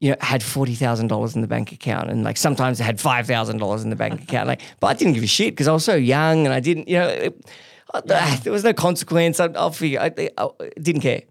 you 0.00 0.10
know, 0.10 0.16
had 0.20 0.42
forty 0.42 0.74
thousand 0.74 1.06
dollars 1.08 1.34
in 1.34 1.40
the 1.40 1.46
bank 1.48 1.72
account, 1.72 2.10
and 2.10 2.22
like 2.24 2.36
sometimes 2.36 2.80
I 2.80 2.84
had 2.84 3.00
five 3.00 3.26
thousand 3.26 3.58
dollars 3.58 3.82
in 3.84 3.90
the 3.90 3.96
bank 3.96 4.22
account. 4.22 4.46
Like, 4.46 4.60
but 4.80 4.88
I 4.88 4.94
didn't 4.94 5.14
give 5.14 5.22
a 5.24 5.26
shit 5.26 5.52
because 5.54 5.68
I 5.68 5.72
was 5.72 5.84
so 5.84 5.94
young, 5.94 6.44
and 6.46 6.52
I 6.54 6.60
didn't, 6.60 6.88
you 6.88 6.98
know, 6.98 7.08
it, 7.08 7.46
I- 7.94 8.36
there 8.42 8.52
was 8.52 8.64
no 8.64 8.72
consequence. 8.74 9.40
I, 9.40 9.46
I'll 9.54 9.70
figure. 9.70 10.00
I, 10.00 10.12
I 10.38 10.48
didn't 10.80 11.00
care. 11.02 11.22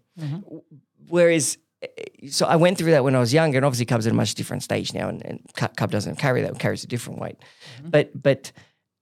Whereas, 1.08 1.58
eh, 1.82 1.88
so 2.30 2.46
I 2.48 2.56
went 2.56 2.78
through 2.78 2.92
that 2.92 3.04
when 3.04 3.16
I 3.16 3.20
was 3.20 3.34
younger, 3.34 3.58
and 3.58 3.66
obviously 3.66 3.86
Cub's 3.86 4.08
at 4.08 4.14
a 4.14 4.16
much 4.16 4.34
different 4.36 4.64
stage 4.64 4.94
now, 4.94 5.10
and, 5.10 5.24
and 5.26 5.40
Cub 5.76 5.92
doesn't 5.92 6.16
carry 6.18 6.42
that; 6.42 6.52
it 6.54 6.60
carries 6.60 6.84
a 6.84 6.88
different 6.88 7.20
weight. 7.20 7.38
But 7.84 8.20
but 8.20 8.52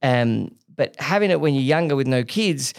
um, 0.02 0.56
but 0.76 0.96
having 1.00 1.32
it 1.32 1.40
when 1.40 1.54
you're 1.54 1.64
younger 1.64 1.96
with 1.96 2.08
no 2.08 2.24
kids. 2.24 2.74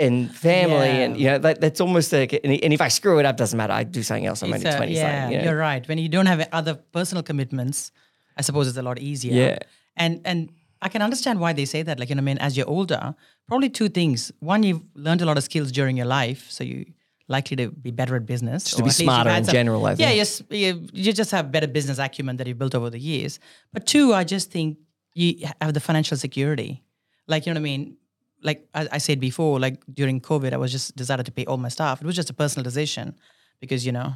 And 0.00 0.34
family, 0.34 0.88
Yeah. 0.88 1.04
and 1.04 1.16
you 1.16 1.26
know 1.30 1.38
that, 1.38 1.60
that's 1.60 1.80
almost 1.80 2.12
like, 2.12 2.32
and, 2.42 2.52
if 2.72 2.80
I 2.80 2.88
screw 2.88 3.20
it 3.20 3.26
up, 3.26 3.36
doesn't 3.36 3.56
matter. 3.56 3.72
I 3.72 3.84
do 3.84 4.02
something 4.02 4.26
else. 4.26 4.42
I'm 4.42 4.52
It's 4.52 4.64
only 4.64 4.74
a- 4.74 4.76
twenty 4.76 4.94
yeah. 4.94 5.28
You 5.30 5.38
know? 5.38 5.44
you're 5.44 5.56
right. 5.56 5.86
When 5.86 5.98
you 5.98 6.08
don't 6.08 6.26
have 6.26 6.48
other 6.50 6.74
personal 6.74 7.22
commitments, 7.22 7.92
I 8.36 8.42
suppose 8.42 8.66
it's 8.66 8.76
a 8.76 8.82
lot 8.82 8.98
easier. 8.98 9.32
Yeah. 9.34 9.58
And 9.96 10.20
and 10.24 10.50
I 10.82 10.88
can 10.88 11.00
understand 11.00 11.38
why 11.38 11.52
they 11.52 11.64
say 11.64 11.82
that. 11.84 12.00
Like, 12.00 12.08
you 12.08 12.16
know, 12.16 12.22
what 12.22 12.30
I 12.30 12.34
mean, 12.34 12.38
as 12.38 12.56
you're 12.56 12.68
older, 12.68 13.14
probably 13.46 13.70
two 13.70 13.88
things. 13.88 14.32
One, 14.40 14.64
you've 14.64 14.82
learned 14.96 15.22
a 15.22 15.26
lot 15.26 15.38
of 15.38 15.44
skills 15.44 15.70
during 15.70 15.96
your 15.96 16.06
life, 16.06 16.44
so 16.50 16.64
you 16.64 16.86
likely 17.28 17.56
to 17.56 17.70
be 17.70 17.90
better 17.92 18.16
at 18.16 18.26
business. 18.26 18.64
to 18.64 18.82
or 18.82 18.84
be 18.86 18.90
smarter 18.90 19.30
in 19.30 19.44
some- 19.44 19.52
general, 19.54 19.86
I 19.86 19.90
Yeah, 19.92 19.96
think. 20.08 20.16
yes, 20.16 20.42
you, 20.50 20.86
you 20.92 21.12
just 21.12 21.30
have 21.30 21.50
better 21.52 21.68
business 21.68 21.98
acumen 21.98 22.36
that 22.38 22.46
you've 22.48 22.58
built 22.58 22.74
over 22.74 22.90
the 22.90 22.98
years. 23.00 23.38
But 23.72 23.86
two, 23.86 24.12
I 24.12 24.24
just 24.24 24.50
think 24.50 24.76
you 25.14 25.46
have 25.62 25.72
the 25.72 25.80
financial 25.80 26.16
security. 26.18 26.82
Like, 27.28 27.46
you 27.46 27.54
know 27.54 27.60
what 27.60 27.68
I 27.68 27.70
mean? 27.76 27.96
Like 28.44 28.68
I, 28.74 28.88
I 28.92 28.98
said 28.98 29.18
before, 29.18 29.58
like 29.58 29.82
during 29.92 30.20
COVID, 30.20 30.52
I 30.52 30.58
was 30.58 30.70
just 30.70 30.94
decided 30.94 31.26
to 31.26 31.32
pay 31.32 31.44
all 31.46 31.56
my 31.56 31.70
staff. 31.70 32.00
It 32.00 32.06
was 32.06 32.14
just 32.14 32.30
a 32.30 32.34
personal 32.34 32.62
decision 32.62 33.16
because, 33.60 33.84
you 33.84 33.92
know, 33.92 34.12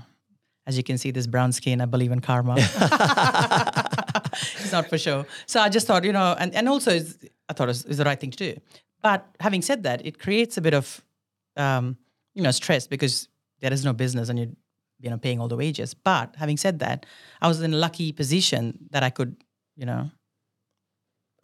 as 0.67 0.77
you 0.77 0.85
can 0.85 0.99
see, 0.99 1.11
this 1.11 1.27
brown 1.27 1.51
skin, 1.53 1.81
I 1.81 1.87
believe 1.87 2.13
in 2.13 2.21
karma. 2.21 2.57
it's 4.61 4.73
not 4.73 4.89
for 4.89 4.99
sure. 4.99 5.27
So 5.47 5.61
I 5.61 5.69
just 5.69 5.87
thought, 5.87 6.05
you 6.05 6.13
know, 6.13 6.37
and, 6.39 6.55
and 6.55 6.69
also 6.69 6.93
it's, 6.93 7.19
I 7.49 7.55
thought 7.55 7.69
it 7.69 7.85
was, 7.89 7.97
the 7.97 8.05
right 8.05 8.21
thing 8.21 8.31
to 8.33 8.37
do. 8.37 8.61
But 9.03 9.27
having 9.41 9.63
said 9.63 9.83
that, 9.85 10.05
it 10.05 10.19
creates 10.19 10.57
a 10.57 10.61
bit 10.61 10.75
of, 10.75 11.03
um, 11.57 11.97
you 12.35 12.43
know, 12.43 12.51
stress 12.51 12.87
because 12.87 13.29
there 13.61 13.73
is 13.73 13.85
no 13.85 13.93
business 13.93 14.29
and 14.29 14.39
you're, 14.39 14.49
you 15.01 15.11
know, 15.11 15.17
paying 15.17 15.41
all 15.41 15.49
the 15.49 15.57
wages. 15.57 15.95
But 15.95 16.35
having 16.37 16.57
said 16.57 16.81
that, 16.81 17.07
I 17.41 17.49
was 17.49 17.63
in 17.63 17.73
a 17.73 17.77
lucky 17.77 18.13
position 18.13 18.79
that 18.91 19.03
I 19.03 19.11
could, 19.11 19.37
you 19.77 19.87
know, 19.87 20.11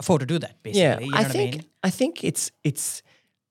afford 0.01 0.21
to 0.21 0.27
do 0.27 0.39
that. 0.39 0.63
Basically, 0.63 0.83
Yeah, 0.83 0.99
you 1.01 1.11
know 1.11 1.19
I 1.19 1.25
think 1.25 1.55
I 1.55 1.57
mean? 1.59 1.65
I 1.85 1.91
think 1.91 2.25
it's 2.25 2.51
it's 2.63 3.03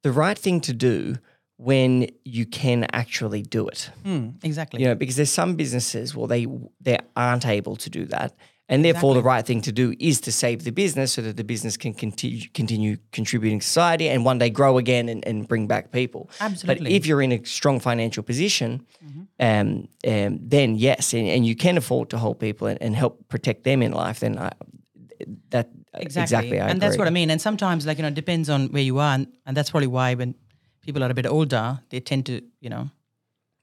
the 0.03 0.11
right 0.11 0.37
thing 0.37 0.61
to 0.61 0.73
do 0.73 1.15
when 1.57 2.07
you 2.25 2.45
can 2.45 2.85
actually 2.91 3.41
do 3.41 3.67
it. 3.67 3.89
Hmm, 4.03 4.29
exactly. 4.43 4.81
You 4.81 4.87
know, 4.89 4.95
because 4.95 5.15
there's 5.15 5.31
some 5.31 5.55
businesses 5.55 6.15
well 6.15 6.27
they 6.27 6.47
they 6.81 6.97
aren't 7.15 7.45
able 7.45 7.75
to 7.77 7.89
do 7.89 8.05
that. 8.05 8.33
And 8.69 8.83
therefore, 8.83 9.13
the 9.13 9.21
right 9.21 9.45
thing 9.45 9.61
to 9.63 9.71
do 9.73 9.93
is 9.99 10.21
to 10.21 10.31
save 10.31 10.63
the 10.63 10.71
business 10.71 11.11
so 11.11 11.21
that 11.21 11.35
the 11.35 11.43
business 11.43 11.75
can 11.77 11.93
continue, 11.93 12.47
continue 12.53 12.95
contributing 13.11 13.59
to 13.59 13.65
society 13.65 14.07
and 14.07 14.25
one 14.25 14.39
day 14.39 14.49
grow 14.49 14.77
again 14.77 15.09
and, 15.09 15.27
and 15.27 15.47
bring 15.47 15.67
back 15.67 15.91
people. 15.91 16.29
Absolutely. 16.39 16.85
But 16.85 16.91
if 16.91 17.05
you're 17.05 17.21
in 17.21 17.33
a 17.33 17.43
strong 17.45 17.79
financial 17.81 18.23
position, 18.23 18.85
Mm-hmm. 19.05 19.21
um, 19.39 19.87
um, 20.07 20.39
then 20.41 20.75
yes, 20.75 21.13
and, 21.13 21.27
and 21.27 21.45
you 21.45 21.55
can 21.55 21.77
afford 21.77 22.09
to 22.11 22.17
hold 22.17 22.39
people 22.39 22.67
and, 22.67 22.81
and 22.81 22.95
help 22.95 23.27
protect 23.27 23.63
them 23.63 23.81
in 23.83 23.91
life, 23.91 24.21
then 24.21 24.39
I, 24.39 24.51
that 25.49 25.69
exactly, 25.95 26.59
I 26.59 26.69
and 26.69 26.81
that's 26.81 26.97
what 26.97 27.07
I 27.07 27.11
mean. 27.11 27.29
And 27.29 27.41
sometimes, 27.41 27.85
like 27.85 27.97
you 27.97 28.01
know, 28.03 28.07
it 28.09 28.13
depends 28.13 28.49
on 28.49 28.67
where 28.67 28.81
you 28.83 28.99
are, 28.99 29.15
and, 29.15 29.27
and 29.45 29.55
that's 29.55 29.71
probably 29.71 29.87
why 29.87 30.15
when 30.15 30.35
people 30.81 31.03
are 31.03 31.09
a 31.09 31.13
bit 31.13 31.25
older, 31.25 31.79
they 31.89 31.99
tend 31.99 32.25
to, 32.27 32.41
you 32.59 32.69
know, 32.69 32.89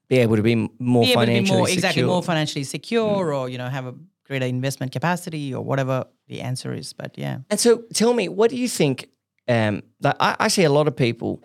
be 0.08 0.18
able 0.18 0.36
to 0.36 0.42
be 0.42 0.54
more 0.78 1.04
be 1.04 1.12
able 1.12 1.22
to 1.22 1.26
be 1.26 1.34
financially 1.34 1.58
more 1.58 1.66
secure. 1.66 1.78
exactly 1.78 2.02
more 2.02 2.22
financially 2.22 2.64
secure, 2.64 3.34
or 3.34 3.48
you 3.48 3.58
know, 3.58 3.68
have 3.68 3.86
a 3.86 3.94
greater 4.24 4.46
investment 4.46 4.92
capacity, 4.92 5.54
or 5.54 5.62
whatever 5.62 6.04
the 6.28 6.40
answer 6.40 6.72
is. 6.72 6.92
But 6.92 7.16
yeah, 7.18 7.38
And 7.50 7.58
so, 7.58 7.84
tell 7.94 8.14
me, 8.14 8.28
what 8.28 8.50
do 8.50 8.56
you 8.56 8.68
think? 8.68 9.08
Um, 9.48 9.82
like 10.00 10.16
I, 10.20 10.36
I 10.38 10.48
see 10.48 10.64
a 10.64 10.70
lot 10.70 10.86
of 10.86 10.94
people 10.94 11.42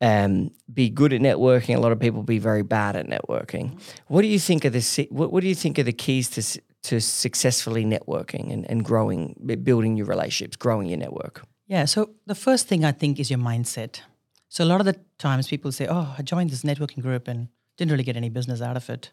um, 0.00 0.50
be 0.72 0.90
good 0.90 1.12
at 1.12 1.20
networking. 1.20 1.76
A 1.76 1.80
lot 1.80 1.92
of 1.92 2.00
people 2.00 2.22
be 2.22 2.38
very 2.38 2.62
bad 2.62 2.96
at 2.96 3.06
networking. 3.06 3.80
What 4.08 4.22
do 4.22 4.28
you 4.28 4.38
think 4.38 4.64
of 4.64 4.72
the 4.72 5.06
what, 5.10 5.32
what 5.32 5.42
do 5.42 5.48
you 5.48 5.54
think 5.54 5.78
are 5.78 5.84
the 5.84 5.92
keys 5.92 6.28
to 6.30 6.60
to 6.84 7.00
successfully 7.00 7.84
networking 7.84 8.52
and, 8.52 8.68
and 8.70 8.84
growing, 8.84 9.34
building 9.62 9.96
your 9.96 10.06
relationships, 10.06 10.56
growing 10.56 10.88
your 10.88 10.98
network? 10.98 11.42
yeah. 11.66 11.84
So 11.86 12.10
the 12.26 12.34
first 12.34 12.68
thing 12.68 12.84
I 12.84 12.92
think 12.92 13.18
is 13.18 13.30
your 13.30 13.38
mindset. 13.38 14.00
So 14.48 14.64
a 14.64 14.66
lot 14.66 14.80
of 14.80 14.86
the 14.86 14.96
times 15.18 15.48
people 15.48 15.72
say, 15.72 15.86
"Oh, 15.88 16.14
I 16.18 16.22
joined 16.22 16.50
this 16.50 16.62
networking 16.62 17.02
group 17.02 17.28
and 17.28 17.48
didn't 17.78 17.92
really 17.92 18.04
get 18.04 18.16
any 18.16 18.28
business 18.30 18.60
out 18.60 18.76
of 18.76 18.90
it," 18.90 19.10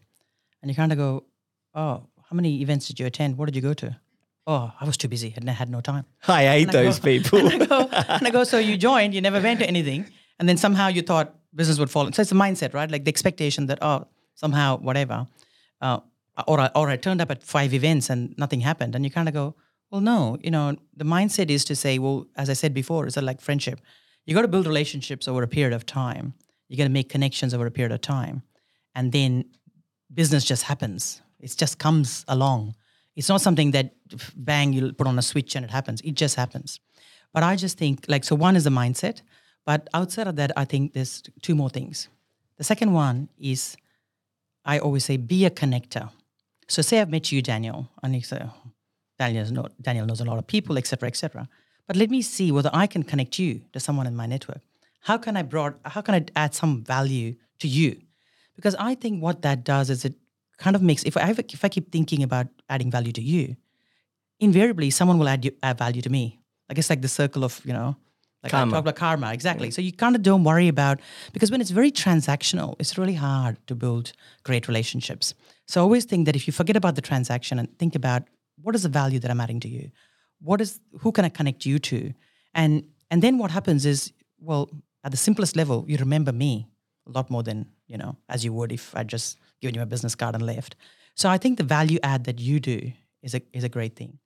and 0.61 0.69
you 0.69 0.75
kind 0.75 0.91
of 0.91 0.97
go, 0.97 1.23
"Oh, 1.73 2.07
how 2.29 2.33
many 2.35 2.61
events 2.61 2.87
did 2.87 2.99
you 2.99 3.05
attend? 3.05 3.37
What 3.37 3.45
did 3.45 3.55
you 3.55 3.61
go 3.61 3.73
to?" 3.75 3.95
Oh, 4.47 4.71
I 4.81 4.85
was 4.85 4.97
too 4.97 5.07
busy 5.07 5.33
and 5.37 5.47
I 5.49 5.53
had 5.53 5.69
no 5.69 5.79
time. 5.79 6.05
I 6.27 6.43
hate 6.45 6.69
I 6.69 6.71
those 6.71 6.99
go- 6.99 7.05
people. 7.05 7.39
And 7.39 7.63
I, 7.63 7.65
go, 7.75 7.79
and 7.91 8.27
I 8.27 8.31
go, 8.31 8.43
so 8.43 8.57
you 8.57 8.77
joined, 8.77 9.13
you 9.13 9.21
never 9.21 9.39
went 9.39 9.59
to 9.59 9.67
anything, 9.67 10.05
and 10.39 10.49
then 10.49 10.57
somehow 10.57 10.87
you 10.87 11.03
thought 11.03 11.35
business 11.53 11.77
would 11.79 11.91
fall. 11.91 12.11
So 12.11 12.21
it's 12.23 12.31
a 12.31 12.35
mindset, 12.35 12.73
right? 12.73 12.89
Like 12.89 13.05
the 13.05 13.09
expectation 13.11 13.67
that 13.67 13.77
oh, 13.81 14.07
somehow 14.35 14.77
whatever, 14.77 15.27
uh, 15.81 15.99
or 16.47 16.59
I, 16.59 16.69
or 16.75 16.89
I 16.89 16.97
turned 16.97 17.21
up 17.21 17.31
at 17.31 17.43
five 17.43 17.73
events 17.73 18.09
and 18.09 18.35
nothing 18.37 18.61
happened, 18.61 18.95
and 18.95 19.03
you 19.05 19.11
kind 19.11 19.27
of 19.27 19.33
go, 19.33 19.55
well, 19.91 20.01
no, 20.01 20.37
you 20.41 20.51
know, 20.51 20.75
the 20.95 21.05
mindset 21.05 21.49
is 21.49 21.65
to 21.65 21.75
say, 21.75 21.97
well, 21.99 22.27
as 22.35 22.49
I 22.49 22.53
said 22.53 22.73
before, 22.73 23.07
it's 23.07 23.17
like 23.17 23.41
friendship. 23.41 23.81
You 24.25 24.35
got 24.35 24.43
to 24.43 24.47
build 24.47 24.67
relationships 24.67 25.27
over 25.27 25.41
a 25.41 25.47
period 25.47 25.73
of 25.73 25.85
time. 25.85 26.33
You 26.67 26.77
got 26.77 26.83
to 26.83 26.89
make 26.89 27.09
connections 27.09 27.53
over 27.53 27.65
a 27.65 27.71
period 27.71 27.91
of 27.91 28.01
time, 28.01 28.43
and 28.93 29.11
then 29.11 29.45
business 30.13 30.45
just 30.45 30.63
happens. 30.63 31.21
It 31.39 31.55
just 31.57 31.79
comes 31.79 32.25
along. 32.27 32.75
It's 33.15 33.29
not 33.29 33.41
something 33.41 33.71
that 33.71 33.95
bang 34.35 34.73
you 34.73 34.93
put 34.93 35.07
on 35.07 35.17
a 35.17 35.21
switch 35.21 35.55
and 35.55 35.65
it 35.65 35.71
happens. 35.71 36.01
It 36.01 36.15
just 36.15 36.35
happens. 36.35 36.79
But 37.33 37.43
I 37.43 37.55
just 37.55 37.77
think 37.77 38.05
like 38.07 38.23
so 38.23 38.35
one 38.35 38.55
is 38.55 38.63
the 38.63 38.69
mindset, 38.69 39.21
but 39.65 39.87
outside 39.93 40.27
of 40.27 40.35
that 40.37 40.51
I 40.57 40.65
think 40.65 40.93
there's 40.93 41.23
two 41.41 41.55
more 41.55 41.69
things. 41.69 42.07
The 42.57 42.63
second 42.63 42.93
one 42.93 43.29
is 43.37 43.75
I 44.65 44.79
always 44.79 45.05
say 45.05 45.17
be 45.17 45.45
a 45.45 45.49
connector. 45.49 46.11
So 46.69 46.81
say 46.81 47.01
I've 47.01 47.09
met 47.09 47.31
you 47.31 47.41
Daniel 47.41 47.89
and 48.01 48.15
you 48.15 48.21
say 48.21 48.41
oh, 48.43 48.53
Daniel 49.17 49.51
knows, 49.51 49.71
Daniel 49.81 50.05
knows 50.05 50.21
a 50.21 50.25
lot 50.25 50.37
of 50.37 50.47
people 50.47 50.77
etc 50.77 51.07
etc. 51.07 51.49
But 51.87 51.95
let 51.95 52.09
me 52.09 52.21
see 52.21 52.51
whether 52.51 52.69
I 52.71 52.85
can 52.87 53.03
connect 53.03 53.39
you 53.39 53.61
to 53.73 53.79
someone 53.79 54.05
in 54.07 54.15
my 54.15 54.27
network. 54.27 54.61
How 55.01 55.17
can 55.17 55.35
I 55.35 55.41
broad 55.41 55.75
how 55.83 56.01
can 56.01 56.15
I 56.15 56.25
add 56.35 56.53
some 56.53 56.83
value 56.83 57.35
to 57.59 57.67
you? 57.67 58.01
Because 58.55 58.75
I 58.75 58.95
think 58.95 59.21
what 59.23 59.41
that 59.41 59.63
does 59.63 59.89
is 59.89 60.05
it 60.05 60.13
kind 60.57 60.75
of 60.75 60.81
makes 60.81 61.03
if 61.03 61.17
I 61.17 61.33
if 61.37 61.65
I 61.65 61.69
keep 61.69 61.91
thinking 61.91 62.21
about 62.23 62.47
adding 62.69 62.91
value 62.91 63.13
to 63.13 63.21
you, 63.21 63.55
invariably 64.39 64.89
someone 64.91 65.17
will 65.17 65.29
add, 65.29 65.45
you, 65.45 65.51
add 65.63 65.77
value 65.77 66.01
to 66.01 66.09
me. 66.09 66.39
I 66.69 66.73
guess 66.75 66.89
like 66.89 67.01
the 67.01 67.07
circle 67.07 67.43
of 67.43 67.59
you 67.65 67.73
know 67.73 67.95
Like 68.43 68.51
Karma. 68.51 68.71
I 68.71 68.75
talked 68.75 68.85
about 68.85 68.95
karma, 68.95 69.33
exactly. 69.33 69.69
Mm. 69.69 69.73
So 69.73 69.81
you 69.81 69.91
kind 69.91 70.15
of 70.15 70.21
don't 70.21 70.43
worry 70.43 70.67
about 70.67 70.99
because 71.33 71.51
when 71.51 71.61
it's 71.61 71.71
very 71.71 71.91
transactional, 71.91 72.75
it's 72.79 72.97
really 72.97 73.15
hard 73.15 73.57
to 73.67 73.75
build 73.75 74.13
great 74.43 74.67
relationships. 74.67 75.33
So 75.69 75.79
I 75.79 75.83
always 75.83 76.05
think 76.05 76.25
that 76.25 76.35
if 76.35 76.47
you 76.47 76.51
forget 76.51 76.75
about 76.75 76.95
the 76.95 77.01
transaction 77.01 77.59
and 77.59 77.77
think 77.77 77.93
about 77.93 78.23
what 78.59 78.73
is 78.73 78.81
the 78.81 78.89
value 78.89 79.19
that 79.19 79.29
I'm 79.29 79.39
adding 79.39 79.59
to 79.59 79.67
you, 79.67 79.91
what 80.41 80.61
is 80.61 80.79
who 81.01 81.11
can 81.11 81.25
I 81.25 81.29
connect 81.29 81.63
you 81.63 81.77
to, 81.77 82.11
and 82.55 82.83
and 83.11 83.21
then 83.21 83.37
what 83.37 83.51
happens 83.51 83.85
is 83.85 84.11
well 84.39 84.71
at 85.03 85.11
the 85.11 85.17
simplest 85.17 85.55
level 85.55 85.85
you 85.87 85.97
remember 85.97 86.31
me 86.31 86.67
a 87.07 87.11
lot 87.11 87.29
more 87.29 87.43
than 87.43 87.67
you 87.87 87.97
know 87.99 88.15
as 88.29 88.43
you 88.43 88.51
would 88.53 88.71
if 88.71 88.95
I 88.95 89.03
just 89.03 89.37
given 89.61 89.75
you 89.75 89.83
a 89.83 89.85
business 89.85 90.15
card 90.15 90.33
and 90.33 90.43
left. 90.43 90.75
So 91.13 91.29
I 91.29 91.37
think 91.37 91.57
the 91.59 91.63
value 91.63 91.99
add 92.01 92.23
that 92.23 92.39
you 92.39 92.59
do 92.59 92.91
is 93.21 93.35
a 93.35 93.41
is 93.53 93.63
a 93.63 93.69
great 93.69 93.95
thing, 93.95 94.17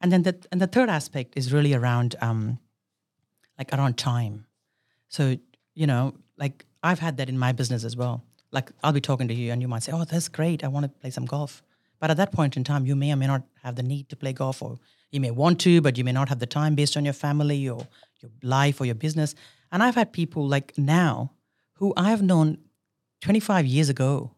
and 0.00 0.10
then 0.10 0.24
the 0.24 0.34
and 0.50 0.60
the 0.60 0.66
third 0.66 0.90
aspect 0.90 1.34
is 1.36 1.52
really 1.52 1.74
around 1.74 2.16
um, 2.20 2.58
like 3.56 3.72
around 3.72 3.98
time. 3.98 4.46
So, 5.08 5.36
you 5.76 5.86
know, 5.86 6.14
like 6.36 6.66
I've 6.82 6.98
had 6.98 7.18
that 7.18 7.28
in 7.28 7.38
my 7.38 7.52
business 7.52 7.84
as 7.84 7.96
well. 7.96 8.24
Like 8.50 8.70
I'll 8.82 8.92
be 8.92 9.00
talking 9.00 9.28
to 9.28 9.34
you 9.34 9.52
and 9.52 9.60
you 9.60 9.68
might 9.68 9.82
say, 9.82 9.92
Oh, 9.92 10.04
that's 10.04 10.28
great. 10.28 10.64
I 10.64 10.68
want 10.68 10.84
to 10.84 10.88
play 10.88 11.10
some 11.10 11.26
golf. 11.26 11.62
But 12.00 12.10
at 12.10 12.16
that 12.16 12.32
point 12.32 12.56
in 12.56 12.64
time, 12.64 12.86
you 12.86 12.94
may 12.94 13.12
or 13.12 13.16
may 13.16 13.26
not 13.26 13.42
have 13.62 13.76
the 13.76 13.82
need 13.82 14.08
to 14.10 14.16
play 14.16 14.32
golf, 14.32 14.62
or 14.62 14.78
you 15.10 15.20
may 15.20 15.30
want 15.30 15.60
to, 15.60 15.80
but 15.80 15.98
you 15.98 16.04
may 16.04 16.12
not 16.12 16.28
have 16.28 16.38
the 16.38 16.46
time 16.46 16.74
based 16.74 16.96
on 16.96 17.04
your 17.04 17.14
family 17.14 17.68
or 17.68 17.86
your 18.20 18.30
life 18.42 18.80
or 18.80 18.84
your 18.84 18.94
business. 18.94 19.34
And 19.72 19.82
I've 19.82 19.96
had 19.96 20.12
people 20.12 20.46
like 20.46 20.76
now 20.78 21.32
who 21.74 21.92
I 21.96 22.10
have 22.10 22.22
known 22.22 22.58
25 23.22 23.66
years 23.66 23.88
ago 23.88 24.32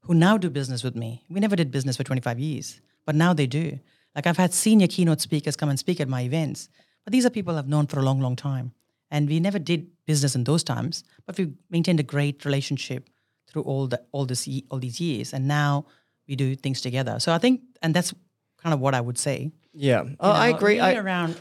who 0.00 0.14
now 0.14 0.36
do 0.36 0.50
business 0.50 0.82
with 0.82 0.96
me. 0.96 1.22
We 1.28 1.40
never 1.40 1.54
did 1.54 1.70
business 1.70 1.96
for 1.96 2.04
25 2.04 2.38
years, 2.38 2.80
but 3.04 3.14
now 3.14 3.32
they 3.32 3.46
do. 3.46 3.78
Like 4.14 4.26
I've 4.26 4.36
had 4.36 4.52
senior 4.52 4.86
keynote 4.88 5.20
speakers 5.20 5.56
come 5.56 5.68
and 5.68 5.78
speak 5.78 6.00
at 6.00 6.08
my 6.08 6.22
events, 6.22 6.68
but 7.04 7.12
these 7.12 7.24
are 7.24 7.30
people 7.30 7.56
I've 7.56 7.68
known 7.68 7.86
for 7.86 8.00
a 8.00 8.02
long, 8.02 8.20
long 8.20 8.36
time. 8.36 8.72
And 9.10 9.28
we 9.28 9.38
never 9.40 9.58
did 9.58 9.88
business 10.06 10.34
in 10.34 10.44
those 10.44 10.64
times, 10.64 11.04
but 11.26 11.36
we 11.38 11.52
maintained 11.70 12.00
a 12.00 12.04
great 12.04 12.44
relationship 12.44 13.10
through 13.52 13.62
all 13.62 13.86
the 13.88 14.00
all 14.12 14.26
this 14.26 14.48
all 14.70 14.78
these 14.80 15.00
years. 15.00 15.32
And 15.34 15.46
now 15.46 15.84
we 16.28 16.36
do 16.36 16.56
things 16.56 16.80
together. 16.80 17.18
So 17.20 17.32
I 17.32 17.38
think, 17.38 17.60
and 17.82 17.94
that's 17.94 18.14
kind 18.62 18.72
of 18.74 18.80
what 18.80 18.94
I 18.94 19.00
would 19.00 19.18
say. 19.18 19.50
Yeah, 19.74 20.04
Oh, 20.20 20.30
I 20.30 20.48
agree. 20.48 20.80
I, 20.80 20.94
around 20.94 21.36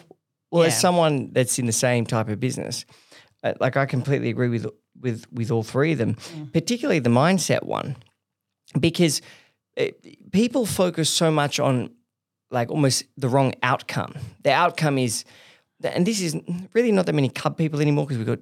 well, 0.52 0.63
yeah. 0.63 0.67
as 0.67 0.80
someone 0.80 1.32
that's 1.34 1.60
in 1.60 1.65
the 1.65 1.71
same 1.74 2.06
type 2.06 2.30
of 2.30 2.39
business, 2.39 2.86
uh, 3.43 3.54
like 3.60 3.78
I 3.78 3.86
completely 3.86 4.30
agree 4.30 4.50
with 4.50 4.65
with 5.02 5.26
with 5.32 5.52
all 5.52 5.63
three 5.63 5.91
of 5.93 5.97
them, 5.97 6.15
Mm. 6.15 6.52
particularly 6.54 7.00
the 7.00 7.10
mindset 7.10 7.63
one, 7.63 7.95
because 8.80 9.21
it, 9.78 10.32
people 10.32 10.65
focus 10.65 11.10
so 11.10 11.32
much 11.32 11.60
on 11.60 11.89
like 12.52 12.69
almost 12.71 13.06
the 13.17 13.30
wrong 13.30 13.54
outcome. 13.63 14.13
The 14.43 14.52
outcome 14.52 14.97
is, 14.97 15.24
and 15.84 16.06
this 16.06 16.19
is 16.21 16.36
really 16.74 16.91
not 16.91 17.06
that 17.06 17.15
many 17.15 17.30
club 17.30 17.56
people 17.58 17.80
anymore 17.82 18.06
because 18.06 18.17
we've 18.17 18.28
got 18.28 18.39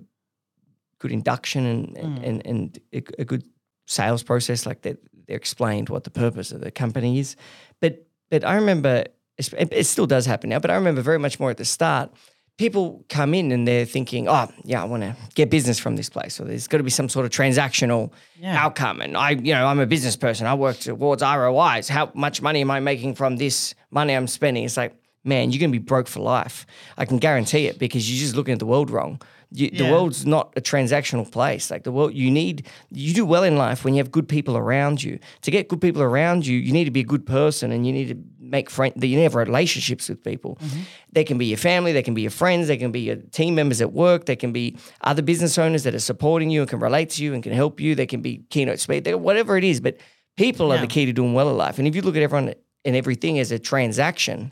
good 0.99 1.11
induction 1.11 1.65
and 1.65 1.95
Mm. 1.95 2.27
and 2.27 2.45
and 2.47 2.79
a, 2.93 3.01
a 3.21 3.25
good 3.25 3.43
sales 3.89 4.23
process. 4.23 4.65
Like 4.65 4.81
that, 4.83 4.97
they're 5.27 5.35
explained 5.37 5.89
what 5.89 6.03
the 6.03 6.11
purpose 6.11 6.51
of 6.51 6.61
the 6.61 6.71
company 6.71 7.19
is. 7.19 7.35
But 7.81 8.05
but 8.29 8.45
I 8.45 8.55
remember 8.55 9.03
it, 9.37 9.53
it 9.71 9.85
still 9.85 10.05
does 10.07 10.25
happen 10.25 10.49
now. 10.49 10.59
But 10.59 10.71
I 10.71 10.75
remember 10.75 11.01
very 11.01 11.19
much 11.19 11.39
more 11.39 11.49
at 11.49 11.57
the 11.57 11.65
start. 11.65 12.11
People 12.57 13.05
come 13.07 13.33
in 13.33 13.51
and 13.53 13.65
they're 13.65 13.85
thinking, 13.85 14.27
"Oh, 14.27 14.47
yeah, 14.65 14.81
I 14.81 14.85
want 14.85 15.03
to 15.03 15.15
get 15.33 15.49
business 15.49 15.79
from 15.79 15.95
this 15.95 16.09
place." 16.09 16.35
So 16.35 16.43
there's 16.43 16.67
got 16.67 16.77
to 16.79 16.83
be 16.83 16.89
some 16.89 17.07
sort 17.09 17.25
of 17.25 17.31
transactional 17.31 18.11
Yeah. 18.37 18.61
outcome. 18.65 18.99
And 19.01 19.15
I, 19.15 19.29
you 19.31 19.53
know, 19.53 19.65
I'm 19.65 19.79
a 19.79 19.85
business 19.85 20.17
person. 20.17 20.45
I 20.45 20.53
work 20.55 20.77
towards 20.77 21.21
ROIs. 21.23 21.87
How 21.87 22.11
much 22.13 22.41
money 22.41 22.59
am 22.61 22.69
I 22.69 22.81
making 22.81 23.15
from 23.15 23.37
this 23.37 23.73
money 23.91 24.13
I'm 24.13 24.27
spending? 24.27 24.65
It's 24.65 24.75
like, 24.75 24.93
man, 25.23 25.51
you're 25.51 25.59
going 25.61 25.71
to 25.71 25.79
be 25.79 25.83
broke 25.83 26.09
for 26.09 26.19
life. 26.19 26.65
I 26.97 27.05
can 27.05 27.17
guarantee 27.17 27.67
it 27.67 27.79
because 27.79 28.11
you're 28.11 28.19
just 28.19 28.35
looking 28.35 28.53
at 28.53 28.59
the 28.59 28.65
world 28.65 28.89
wrong. 28.91 29.21
You, 29.51 29.71
The 29.71 29.91
world's 29.91 30.25
not 30.25 30.53
a 30.55 30.61
transactional 30.61 31.29
place. 31.29 31.71
Like 31.71 31.83
the 31.83 31.91
world, 31.91 32.13
you 32.13 32.29
need 32.29 32.67
you 32.91 33.13
do 33.13 33.25
well 33.25 33.43
in 33.43 33.57
life 33.57 33.83
when 33.83 33.95
you 33.95 33.99
have 33.99 34.11
good 34.11 34.27
people 34.27 34.55
around 34.55 35.01
you. 35.01 35.17
To 35.41 35.51
get 35.51 35.67
good 35.67 35.81
people 35.81 36.03
around 36.03 36.45
you, 36.45 36.57
you 36.57 36.71
need 36.71 36.85
to 36.85 36.91
be 36.91 36.99
a 36.99 37.05
good 37.05 37.25
person, 37.25 37.71
and 37.71 37.85
you 37.85 37.91
need 37.91 38.09
to 38.09 38.17
make 38.39 38.69
friends. 38.69 38.93
You 38.95 39.09
need 39.09 39.15
to 39.15 39.23
have 39.23 39.35
relationships 39.35 40.07
with 40.07 40.23
people. 40.23 40.57
Mm-hmm. 40.61 40.79
They 41.13 41.23
can 41.23 41.37
be 41.37 41.47
your 41.47 41.57
family, 41.57 41.93
they 41.93 42.03
can 42.03 42.13
be 42.13 42.21
your 42.21 42.31
friends, 42.31 42.67
they 42.67 42.77
can 42.77 42.91
be 42.91 43.01
your 43.01 43.15
team 43.15 43.55
members 43.55 43.81
at 43.81 43.91
work, 43.91 44.25
they 44.25 44.35
can 44.35 44.51
be 44.51 44.77
other 45.01 45.21
business 45.23 45.57
owners 45.57 45.83
that 45.83 45.95
are 45.95 45.99
supporting 45.99 46.51
you 46.51 46.61
and 46.61 46.69
can 46.69 46.79
relate 46.79 47.09
to 47.11 47.23
you 47.23 47.33
and 47.33 47.41
can 47.41 47.53
help 47.53 47.79
you. 47.79 47.95
They 47.95 48.05
can 48.05 48.21
be 48.21 48.43
keynote 48.49 48.79
speakers, 48.79 49.15
whatever 49.15 49.57
it 49.57 49.63
is. 49.63 49.81
But 49.81 49.97
people 50.37 50.71
are 50.71 50.77
the 50.77 50.87
key 50.87 51.05
to 51.05 51.13
doing 51.13 51.33
well 51.33 51.49
in 51.49 51.57
life. 51.57 51.79
And 51.79 51.87
if 51.87 51.95
you 51.95 52.01
look 52.01 52.15
at 52.15 52.21
everyone 52.21 52.53
and 52.85 52.95
everything 52.95 53.39
as 53.39 53.51
a 53.51 53.59
transaction, 53.59 54.51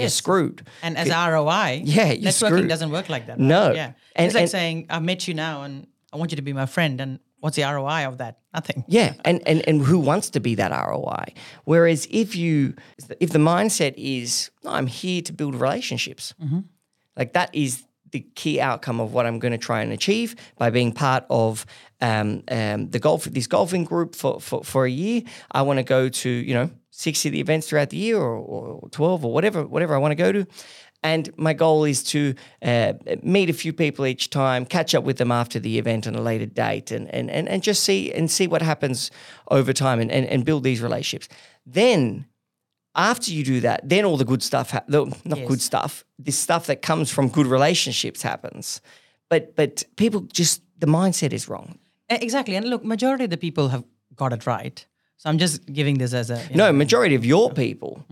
you're 0.00 0.08
screwed. 0.08 0.66
And 0.82 0.96
as 0.96 1.08
ROI, 1.08 1.82
Yeah, 1.84 2.06
you're 2.12 2.30
networking 2.30 2.32
screwed. 2.32 2.68
doesn't 2.68 2.90
work 2.90 3.08
like 3.08 3.26
that. 3.28 3.38
No. 3.38 3.72
Yeah. 3.72 3.92
And- 4.16 4.26
it's 4.26 4.34
like 4.34 4.42
and- 4.42 4.50
saying, 4.50 4.86
I 4.90 4.98
met 4.98 5.28
you 5.28 5.34
now 5.34 5.62
and 5.62 5.86
I 6.12 6.16
want 6.16 6.32
you 6.32 6.36
to 6.36 6.42
be 6.42 6.52
my 6.52 6.66
friend. 6.66 7.00
And 7.00 7.18
what's 7.40 7.56
the 7.56 7.62
ROI 7.64 8.06
of 8.06 8.18
that? 8.18 8.38
Nothing. 8.54 8.84
Yeah, 8.86 9.14
and, 9.24 9.40
and 9.48 9.66
and 9.66 9.80
who 9.82 9.98
wants 9.98 10.28
to 10.30 10.40
be 10.40 10.54
that 10.56 10.72
ROI? 10.72 11.32
Whereas 11.64 12.06
if 12.10 12.36
you 12.36 12.74
if 13.18 13.30
the 13.30 13.38
mindset 13.38 13.94
is 13.96 14.50
"No, 14.62 14.70
I'm 14.72 14.86
here 14.86 15.22
to 15.22 15.32
build 15.32 15.54
relationships, 15.54 16.34
like 17.16 17.32
that 17.32 17.48
is 17.54 17.82
the 18.10 18.20
key 18.34 18.60
outcome 18.60 19.00
of 19.00 19.14
what 19.14 19.24
I'm 19.24 19.38
going 19.38 19.52
to 19.52 19.58
try 19.66 19.80
and 19.80 19.90
achieve 19.90 20.36
by 20.58 20.68
being 20.68 20.92
part 20.92 21.24
of 21.30 21.64
um, 22.02 22.42
um, 22.50 22.90
the 22.90 22.98
golf 22.98 23.24
this 23.24 23.46
golfing 23.46 23.84
group 23.84 24.14
for, 24.14 24.38
for, 24.38 24.62
for 24.64 24.84
a 24.84 24.90
year. 24.90 25.22
I 25.50 25.62
want 25.62 25.78
to 25.78 25.82
go 25.82 26.10
to 26.10 26.28
you 26.28 26.52
know 26.52 26.70
six 27.02 27.26
of 27.26 27.32
the 27.32 27.40
events 27.40 27.66
throughout 27.66 27.90
the 27.90 27.96
year 27.96 28.18
or, 28.18 28.36
or 28.82 28.88
twelve 28.90 29.24
or 29.26 29.32
whatever 29.32 29.66
whatever 29.66 29.94
I 29.94 29.98
want 29.98 30.12
to 30.12 30.22
go 30.26 30.32
to. 30.32 30.46
And 31.04 31.30
my 31.36 31.52
goal 31.52 31.84
is 31.84 32.04
to 32.04 32.20
uh, 32.62 32.92
meet 33.22 33.50
a 33.50 33.52
few 33.52 33.72
people 33.72 34.06
each 34.06 34.30
time, 34.30 34.64
catch 34.64 34.94
up 34.94 35.04
with 35.04 35.16
them 35.16 35.32
after 35.32 35.60
the 35.60 35.76
event 35.78 36.06
on 36.06 36.14
a 36.14 36.20
later 36.20 36.46
date, 36.46 36.94
and 36.96 37.12
and 37.16 37.30
and, 37.30 37.48
and 37.48 37.62
just 37.62 37.82
see 37.82 38.12
and 38.12 38.30
see 38.30 38.46
what 38.46 38.62
happens 38.62 39.10
over 39.48 39.72
time, 39.72 40.00
and, 40.02 40.12
and, 40.12 40.26
and 40.26 40.44
build 40.44 40.62
these 40.62 40.80
relationships. 40.80 41.28
Then, 41.66 42.26
after 42.94 43.32
you 43.32 43.44
do 43.44 43.60
that, 43.60 43.88
then 43.88 44.04
all 44.04 44.16
the 44.16 44.24
good 44.24 44.42
stuff, 44.42 44.70
ha- 44.70 44.84
the, 44.86 45.06
not 45.24 45.46
good 45.46 45.60
stuff, 45.60 46.04
this 46.24 46.38
stuff 46.38 46.66
that 46.66 46.82
comes 46.82 47.10
from 47.10 47.28
good 47.28 47.46
relationships 47.46 48.22
happens. 48.22 48.80
But 49.28 49.56
but 49.56 49.82
people 49.96 50.20
just 50.32 50.62
the 50.78 50.86
mindset 50.86 51.32
is 51.32 51.48
wrong. 51.48 51.78
Exactly. 52.08 52.54
And 52.56 52.66
look, 52.66 52.84
majority 52.84 53.24
of 53.24 53.30
the 53.30 53.36
people 53.36 53.68
have 53.68 53.84
got 54.14 54.32
it 54.32 54.46
right. 54.46 54.86
So 55.22 55.30
I'm 55.30 55.38
just 55.38 55.64
giving 55.72 55.98
this 55.98 56.14
as 56.14 56.30
a 56.30 56.38
No, 56.50 56.64
know, 56.64 56.72
majority 56.72 57.14
of 57.14 57.24
your 57.24 57.52
people, 57.52 58.04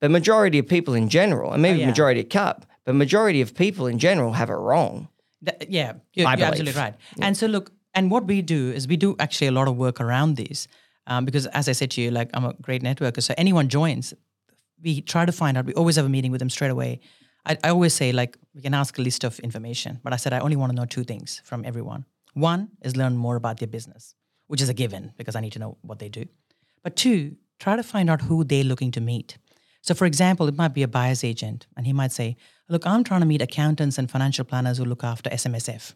but 0.00 0.12
majority 0.12 0.60
of 0.60 0.68
people 0.68 0.94
in 0.94 1.08
general, 1.08 1.52
and 1.52 1.60
maybe 1.60 1.80
yeah. 1.80 1.86
majority 1.86 2.20
of 2.20 2.28
Cub, 2.28 2.64
but 2.84 2.94
majority 2.94 3.40
of 3.40 3.52
people 3.52 3.88
in 3.88 3.98
general 3.98 4.32
have 4.34 4.48
it 4.48 4.54
wrong. 4.54 5.08
Th- 5.44 5.68
yeah, 5.68 5.94
you're, 6.14 6.30
you're 6.30 6.46
absolutely 6.46 6.80
right. 6.80 6.94
And 7.20 7.36
so, 7.36 7.48
look, 7.48 7.72
and 7.94 8.12
what 8.12 8.26
we 8.26 8.42
do 8.42 8.70
is 8.70 8.86
we 8.86 8.96
do 8.96 9.16
actually 9.18 9.48
a 9.48 9.50
lot 9.50 9.66
of 9.66 9.76
work 9.76 10.00
around 10.00 10.36
this 10.36 10.68
um, 11.08 11.24
because, 11.24 11.46
as 11.48 11.68
I 11.68 11.72
said 11.72 11.90
to 11.92 12.00
you, 12.00 12.12
like 12.12 12.30
I'm 12.32 12.44
a 12.44 12.52
great 12.62 12.80
networker. 12.80 13.20
So 13.20 13.34
anyone 13.36 13.68
joins, 13.68 14.14
we 14.80 15.00
try 15.00 15.26
to 15.26 15.32
find 15.32 15.58
out. 15.58 15.64
We 15.66 15.74
always 15.74 15.96
have 15.96 16.06
a 16.06 16.08
meeting 16.08 16.30
with 16.30 16.38
them 16.38 16.50
straight 16.50 16.70
away. 16.70 17.00
I, 17.44 17.58
I 17.64 17.70
always 17.70 17.92
say 17.92 18.12
like 18.12 18.38
we 18.54 18.62
can 18.62 18.72
ask 18.72 18.96
a 18.98 19.02
list 19.02 19.24
of 19.24 19.40
information, 19.40 19.98
but 20.04 20.12
I 20.12 20.16
said 20.16 20.32
I 20.32 20.38
only 20.38 20.54
want 20.54 20.70
to 20.70 20.76
know 20.76 20.86
two 20.86 21.02
things 21.02 21.42
from 21.44 21.64
everyone. 21.64 22.04
One 22.34 22.68
is 22.82 22.96
learn 22.96 23.16
more 23.16 23.34
about 23.34 23.58
their 23.58 23.66
business, 23.66 24.14
which 24.46 24.62
is 24.62 24.68
a 24.68 24.74
given 24.74 25.12
because 25.16 25.34
I 25.34 25.40
need 25.40 25.54
to 25.54 25.58
know 25.58 25.76
what 25.82 25.98
they 25.98 26.08
do. 26.08 26.26
But 26.82 26.96
two, 26.96 27.36
try 27.58 27.76
to 27.76 27.82
find 27.82 28.10
out 28.10 28.22
who 28.22 28.44
they're 28.44 28.64
looking 28.64 28.90
to 28.92 29.00
meet. 29.00 29.38
So, 29.82 29.94
for 29.94 30.06
example, 30.06 30.46
it 30.48 30.56
might 30.56 30.74
be 30.74 30.82
a 30.82 30.88
buyer's 30.88 31.24
agent, 31.24 31.66
and 31.76 31.86
he 31.86 31.92
might 31.92 32.12
say, 32.12 32.36
Look, 32.68 32.86
I'm 32.86 33.04
trying 33.04 33.20
to 33.20 33.26
meet 33.26 33.42
accountants 33.42 33.98
and 33.98 34.10
financial 34.10 34.44
planners 34.44 34.78
who 34.78 34.84
look 34.84 35.04
after 35.04 35.28
SMSF 35.28 35.94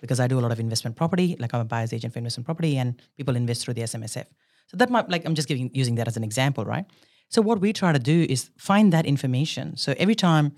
because 0.00 0.20
I 0.20 0.26
do 0.26 0.38
a 0.38 0.40
lot 0.40 0.52
of 0.52 0.60
investment 0.60 0.96
property, 0.96 1.36
like 1.38 1.54
I'm 1.54 1.60
a 1.60 1.64
buyer's 1.64 1.92
agent 1.92 2.12
for 2.12 2.18
investment 2.18 2.46
property, 2.46 2.76
and 2.76 3.00
people 3.16 3.36
invest 3.36 3.64
through 3.64 3.74
the 3.74 3.82
SMSF. 3.82 4.26
So, 4.68 4.76
that 4.76 4.90
might, 4.90 5.08
like, 5.08 5.24
I'm 5.24 5.34
just 5.34 5.48
giving, 5.48 5.70
using 5.74 5.94
that 5.96 6.08
as 6.08 6.16
an 6.16 6.24
example, 6.24 6.64
right? 6.64 6.86
So, 7.28 7.42
what 7.42 7.60
we 7.60 7.72
try 7.72 7.92
to 7.92 7.98
do 7.98 8.26
is 8.28 8.50
find 8.56 8.92
that 8.92 9.06
information. 9.06 9.76
So, 9.76 9.94
every 9.98 10.14
time 10.14 10.52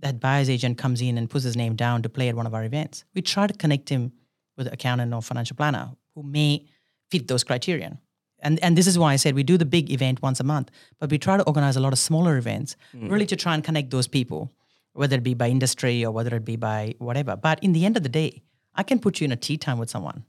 that 0.00 0.18
buyer's 0.20 0.50
agent 0.50 0.78
comes 0.78 1.00
in 1.00 1.16
and 1.16 1.30
puts 1.30 1.44
his 1.44 1.56
name 1.56 1.76
down 1.76 2.02
to 2.02 2.08
play 2.08 2.28
at 2.28 2.34
one 2.34 2.46
of 2.46 2.54
our 2.54 2.64
events, 2.64 3.04
we 3.14 3.22
try 3.22 3.46
to 3.46 3.54
connect 3.54 3.88
him 3.88 4.12
with 4.56 4.66
an 4.66 4.72
accountant 4.72 5.14
or 5.14 5.22
financial 5.22 5.56
planner 5.56 5.92
who 6.14 6.22
may 6.22 6.66
fit 7.10 7.28
those 7.28 7.44
criterion. 7.44 7.98
And, 8.42 8.58
and 8.62 8.76
this 8.76 8.86
is 8.86 8.98
why 8.98 9.12
I 9.12 9.16
said 9.16 9.34
we 9.34 9.42
do 9.42 9.56
the 9.56 9.64
big 9.64 9.90
event 9.90 10.20
once 10.22 10.40
a 10.40 10.44
month, 10.44 10.70
but 10.98 11.10
we 11.10 11.18
try 11.18 11.36
to 11.36 11.42
organize 11.44 11.76
a 11.76 11.80
lot 11.80 11.92
of 11.92 11.98
smaller 11.98 12.36
events 12.36 12.76
mm. 12.94 13.10
really 13.10 13.26
to 13.26 13.36
try 13.36 13.54
and 13.54 13.64
connect 13.64 13.90
those 13.90 14.08
people, 14.08 14.52
whether 14.92 15.16
it 15.16 15.22
be 15.22 15.34
by 15.34 15.48
industry 15.48 16.04
or 16.04 16.10
whether 16.10 16.34
it 16.36 16.44
be 16.44 16.56
by 16.56 16.94
whatever. 16.98 17.36
But 17.36 17.62
in 17.62 17.72
the 17.72 17.84
end 17.84 17.96
of 17.96 18.02
the 18.02 18.08
day, 18.08 18.42
I 18.74 18.82
can 18.82 18.98
put 18.98 19.20
you 19.20 19.24
in 19.24 19.32
a 19.32 19.36
tee 19.36 19.56
time 19.56 19.78
with 19.78 19.90
someone. 19.90 20.24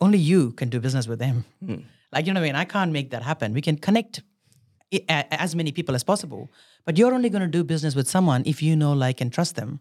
Only 0.00 0.18
you 0.18 0.52
can 0.52 0.68
do 0.68 0.80
business 0.80 1.08
with 1.08 1.18
them. 1.18 1.44
Hmm. 1.64 1.74
Like, 2.12 2.24
you 2.26 2.32
know 2.32 2.40
what 2.40 2.46
I 2.46 2.48
mean? 2.50 2.56
I 2.56 2.64
can't 2.64 2.92
make 2.92 3.10
that 3.10 3.24
happen. 3.24 3.52
We 3.52 3.60
can 3.60 3.76
connect 3.76 4.22
as 5.08 5.56
many 5.56 5.72
people 5.72 5.94
as 5.96 6.04
possible, 6.04 6.50
but 6.84 6.96
you're 6.96 7.12
only 7.12 7.28
going 7.28 7.42
to 7.42 7.48
do 7.48 7.64
business 7.64 7.96
with 7.96 8.08
someone 8.08 8.44
if 8.46 8.62
you 8.62 8.76
know, 8.76 8.92
like, 8.92 9.20
and 9.20 9.32
trust 9.32 9.56
them. 9.56 9.80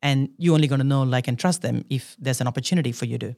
And 0.00 0.30
you're 0.38 0.54
only 0.54 0.68
going 0.68 0.78
to 0.78 0.86
know, 0.86 1.02
like, 1.02 1.26
and 1.26 1.36
trust 1.36 1.62
them 1.62 1.84
if 1.90 2.16
there's 2.20 2.40
an 2.40 2.46
opportunity 2.46 2.92
for 2.92 3.04
you 3.04 3.18
to 3.18 3.34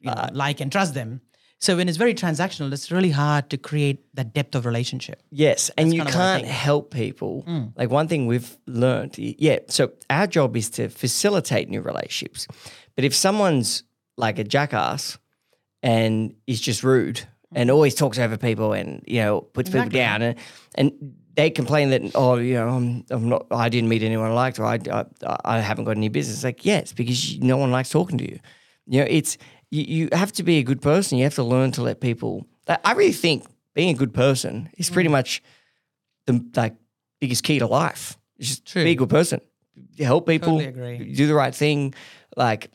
you 0.00 0.10
uh, 0.10 0.14
know, 0.14 0.28
like 0.32 0.60
and 0.60 0.70
trust 0.70 0.94
them. 0.94 1.20
So 1.60 1.76
when 1.76 1.88
it's 1.88 1.98
very 1.98 2.14
transactional, 2.14 2.72
it's 2.72 2.92
really 2.92 3.10
hard 3.10 3.50
to 3.50 3.56
create 3.58 4.04
that 4.14 4.32
depth 4.32 4.54
of 4.54 4.64
relationship. 4.64 5.20
Yes, 5.30 5.70
and 5.76 5.92
you 5.92 6.00
what 6.00 6.08
I 6.08 6.12
can't. 6.12 6.44
Mm. 6.44 6.48
help 6.48 6.94
people. 6.94 7.44
Like 7.76 7.90
one 7.90 8.06
thing 8.06 8.26
we've 8.28 8.56
learned, 8.66 9.18
yeah. 9.18 9.58
So 9.68 9.90
our 10.08 10.26
job 10.28 10.56
is 10.56 10.70
to 10.70 10.88
facilitate 10.88 11.68
new 11.68 11.80
relationships. 11.80 12.46
But 12.94 13.04
if 13.04 13.14
someone's 13.14 13.82
like 14.16 14.38
a 14.38 14.44
jackass 14.44 15.18
and 15.82 16.34
is 16.46 16.60
just 16.60 16.82
rude 16.84 17.20
and 17.54 17.70
always 17.70 17.94
talks 17.94 18.18
over 18.18 18.36
people 18.36 18.72
and 18.72 19.02
you 19.06 19.20
know 19.20 19.40
puts 19.40 19.70
Mm. 19.70 19.74
Exactly. 19.74 19.90
people 19.90 20.00
down 20.06 20.22
and 20.22 20.34
and 20.74 20.92
they 21.34 21.50
complain 21.50 21.90
that 21.90 22.02
oh 22.14 22.36
you 22.36 22.54
know 22.54 22.68
I'm, 22.68 23.04
I'm 23.10 23.28
not 23.28 23.46
I 23.50 23.68
didn't 23.68 23.88
meet 23.88 24.02
anyone 24.02 24.30
I 24.30 24.34
liked 24.34 24.58
or 24.58 24.64
I, 24.64 24.78
I 24.90 25.36
I 25.44 25.58
haven't 25.60 25.84
got 25.84 25.96
any 25.96 26.08
business. 26.08 26.36
It's 26.38 26.44
like 26.44 26.64
yeah, 26.64 26.78
it's 26.78 26.92
because 26.92 27.38
no 27.40 27.56
one 27.56 27.70
likes 27.70 27.90
talking 27.90 28.18
to 28.18 28.24
you. 28.30 28.38
You 28.86 29.00
know, 29.00 29.06
it's 29.08 29.38
you, 29.70 29.82
you 29.82 30.08
have 30.12 30.32
to 30.32 30.42
be 30.42 30.58
a 30.58 30.62
good 30.62 30.80
person. 30.80 31.18
You 31.18 31.24
have 31.24 31.34
to 31.36 31.42
learn 31.44 31.72
to 31.72 31.82
let 31.82 32.00
people. 32.00 32.46
I 32.84 32.92
really 32.92 33.12
think 33.12 33.44
being 33.74 33.90
a 33.94 33.98
good 33.98 34.12
person 34.14 34.68
is 34.76 34.90
Mm. 34.90 34.92
pretty 34.92 35.08
much 35.08 35.42
the 36.26 36.44
like 36.56 36.74
biggest 37.20 37.42
key 37.44 37.58
to 37.58 37.66
life. 37.66 38.16
It's 38.38 38.48
just 38.48 38.66
True. 38.66 38.84
be 38.84 38.90
a 38.92 38.94
good 38.94 39.10
person. 39.10 39.40
You 39.96 40.04
help 40.04 40.26
people. 40.26 40.58
Totally. 40.60 41.12
Do 41.14 41.26
the 41.26 41.34
right 41.34 41.54
thing. 41.54 41.94
Like, 42.36 42.70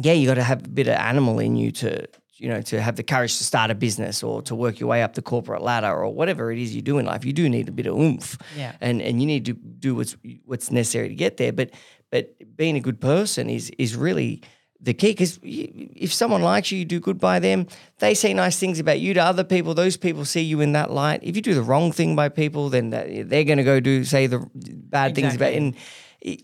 yeah, 0.00 0.12
you 0.12 0.26
got 0.26 0.34
to 0.34 0.42
have 0.42 0.64
a 0.64 0.68
bit 0.68 0.88
of 0.88 0.94
animal 0.94 1.38
in 1.38 1.56
you 1.56 1.70
to, 1.72 2.06
you 2.36 2.48
know, 2.48 2.60
to 2.62 2.80
have 2.80 2.96
the 2.96 3.02
courage 3.02 3.38
to 3.38 3.44
start 3.44 3.70
a 3.70 3.74
business 3.74 4.22
or 4.22 4.42
to 4.42 4.54
work 4.54 4.78
your 4.80 4.88
way 4.88 5.02
up 5.02 5.14
the 5.14 5.22
corporate 5.22 5.62
ladder 5.62 5.92
or 5.92 6.08
whatever 6.12 6.52
it 6.52 6.58
is 6.58 6.74
you 6.74 6.82
do 6.82 6.98
in 6.98 7.06
life. 7.06 7.24
You 7.24 7.32
do 7.32 7.48
need 7.48 7.68
a 7.68 7.72
bit 7.72 7.86
of 7.86 7.96
oomph. 7.98 8.36
Yeah. 8.56 8.72
And 8.80 9.00
and 9.02 9.20
you 9.20 9.26
need 9.26 9.44
to 9.46 9.52
do 9.54 9.94
what's 9.94 10.16
what's 10.44 10.70
necessary 10.70 11.08
to 11.08 11.14
get 11.14 11.36
there. 11.36 11.52
But 11.52 11.70
but 12.10 12.34
being 12.56 12.76
a 12.76 12.80
good 12.80 13.00
person 13.00 13.48
is 13.50 13.70
is 13.78 13.96
really 13.96 14.42
the 14.80 14.94
key 14.94 15.08
because 15.12 15.38
if 15.42 16.12
someone 16.12 16.42
likes 16.42 16.70
you, 16.70 16.78
you 16.78 16.84
do 16.84 17.00
good 17.00 17.18
by 17.18 17.38
them. 17.38 17.66
They 17.98 18.14
say 18.14 18.34
nice 18.34 18.58
things 18.58 18.78
about 18.78 19.00
you 19.00 19.14
to 19.14 19.20
other 19.20 19.44
people. 19.44 19.74
Those 19.74 19.96
people 19.96 20.24
see 20.24 20.42
you 20.42 20.60
in 20.60 20.72
that 20.72 20.90
light. 20.90 21.20
If 21.22 21.34
you 21.36 21.42
do 21.42 21.54
the 21.54 21.62
wrong 21.62 21.92
thing 21.92 22.14
by 22.14 22.28
people, 22.28 22.68
then 22.68 22.90
they're 22.90 23.44
going 23.44 23.58
to 23.58 23.64
go 23.64 23.80
do 23.80 24.04
say 24.04 24.26
the 24.26 24.46
bad 24.54 25.14
things 25.14 25.34
about. 25.34 25.52
Exactly. 25.54 25.56
And 25.56 25.74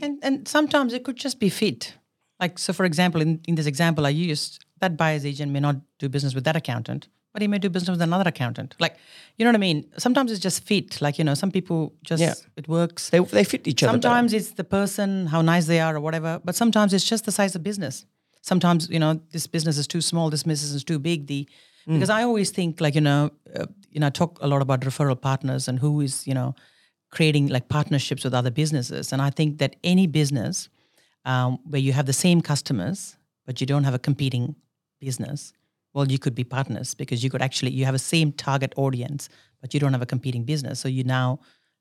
And 0.02 0.18
and 0.22 0.48
sometimes 0.48 0.92
it 0.92 1.02
could 1.04 1.16
just 1.16 1.38
be 1.40 1.48
fit. 1.50 1.94
Like 2.40 2.58
so, 2.58 2.72
for 2.72 2.84
example, 2.84 3.20
in, 3.20 3.40
in 3.46 3.54
this 3.54 3.66
example 3.66 4.06
I 4.06 4.10
used, 4.30 4.64
that 4.80 4.96
buyer's 4.96 5.24
agent 5.24 5.52
may 5.52 5.60
not 5.60 5.76
do 5.98 6.08
business 6.08 6.34
with 6.34 6.44
that 6.44 6.56
accountant, 6.56 7.08
but 7.32 7.42
he 7.42 7.48
may 7.48 7.58
do 7.58 7.68
business 7.70 7.90
with 7.90 8.02
another 8.02 8.28
accountant. 8.28 8.74
Like, 8.80 8.96
you 9.36 9.44
know 9.44 9.50
what 9.50 9.56
I 9.56 9.58
mean? 9.68 9.84
Sometimes 9.98 10.30
it's 10.32 10.40
just 10.40 10.64
fit. 10.66 11.00
Like, 11.00 11.18
you 11.18 11.24
know, 11.24 11.34
some 11.34 11.50
people 11.50 11.92
just 12.02 12.20
Yeah. 12.22 12.34
it 12.56 12.66
works. 12.68 13.10
they 13.10 13.20
they 13.20 13.44
fit 13.44 13.66
each 13.66 13.82
other. 13.82 13.92
better. 13.98 14.02
Sometimes 14.08 14.32
it's 14.32 14.52
the 14.54 14.64
person, 14.64 15.26
how 15.26 15.42
nice 15.42 15.66
they 15.66 15.80
are, 15.80 15.94
or 15.96 16.00
whatever. 16.00 16.40
But 16.44 16.56
sometimes 16.56 16.92
it's 16.92 17.08
just 17.10 17.24
the 17.24 17.32
size 17.32 17.54
of 17.58 17.62
business. 17.62 18.06
Sometimes 18.42 18.88
you 18.90 18.98
know 18.98 19.20
this 19.30 19.46
business 19.46 19.78
is 19.78 19.86
too 19.86 20.00
small, 20.00 20.30
this 20.30 20.42
business 20.42 20.72
is 20.72 20.84
too 20.84 20.98
big. 20.98 21.26
The 21.26 21.48
Mm. 21.86 21.94
because 21.94 22.10
I 22.10 22.22
always 22.22 22.50
think 22.50 22.80
like 22.80 22.94
you 22.94 23.00
know, 23.00 23.30
uh, 23.56 23.66
you 23.90 23.98
know, 24.00 24.06
I 24.06 24.10
talk 24.10 24.38
a 24.40 24.46
lot 24.46 24.62
about 24.62 24.82
referral 24.82 25.20
partners 25.20 25.68
and 25.68 25.80
who 25.80 26.00
is 26.00 26.26
you 26.26 26.34
know 26.34 26.54
creating 27.10 27.48
like 27.48 27.68
partnerships 27.68 28.24
with 28.24 28.34
other 28.34 28.50
businesses. 28.50 29.12
And 29.12 29.20
I 29.20 29.30
think 29.30 29.58
that 29.58 29.76
any 29.82 30.06
business 30.06 30.68
um, 31.24 31.58
where 31.68 31.80
you 31.80 31.92
have 31.92 32.06
the 32.06 32.12
same 32.12 32.40
customers 32.40 33.16
but 33.46 33.60
you 33.60 33.66
don't 33.66 33.84
have 33.84 33.94
a 33.94 33.98
competing 33.98 34.54
business, 35.00 35.52
well, 35.92 36.10
you 36.10 36.18
could 36.18 36.34
be 36.34 36.44
partners 36.44 36.94
because 36.94 37.24
you 37.24 37.30
could 37.30 37.42
actually 37.42 37.72
you 37.72 37.84
have 37.84 37.94
a 37.94 37.98
same 37.98 38.32
target 38.32 38.72
audience, 38.76 39.28
but 39.60 39.74
you 39.74 39.80
don't 39.80 39.92
have 39.92 40.02
a 40.02 40.06
competing 40.06 40.44
business. 40.44 40.78
So 40.80 40.88
you 40.88 41.04
now 41.04 41.40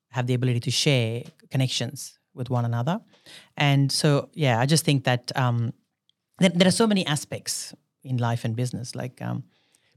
have 0.10 0.26
the 0.28 0.34
ability 0.34 0.60
to 0.62 0.72
share 0.72 1.24
connections 1.50 2.20
with 2.34 2.50
one 2.50 2.66
another. 2.66 3.00
And 3.56 3.92
so, 3.92 4.30
yeah, 4.34 4.60
I 4.60 4.66
just 4.66 4.84
think 4.84 5.04
that 5.04 5.32
um, 5.36 5.74
there, 6.42 6.50
there 6.58 6.68
are 6.68 6.72
so 6.72 6.88
many 6.88 7.06
aspects 7.06 7.74
in 8.04 8.18
life 8.18 8.46
and 8.46 8.56
business. 8.56 8.96
Like, 8.96 9.22
um, 9.22 9.44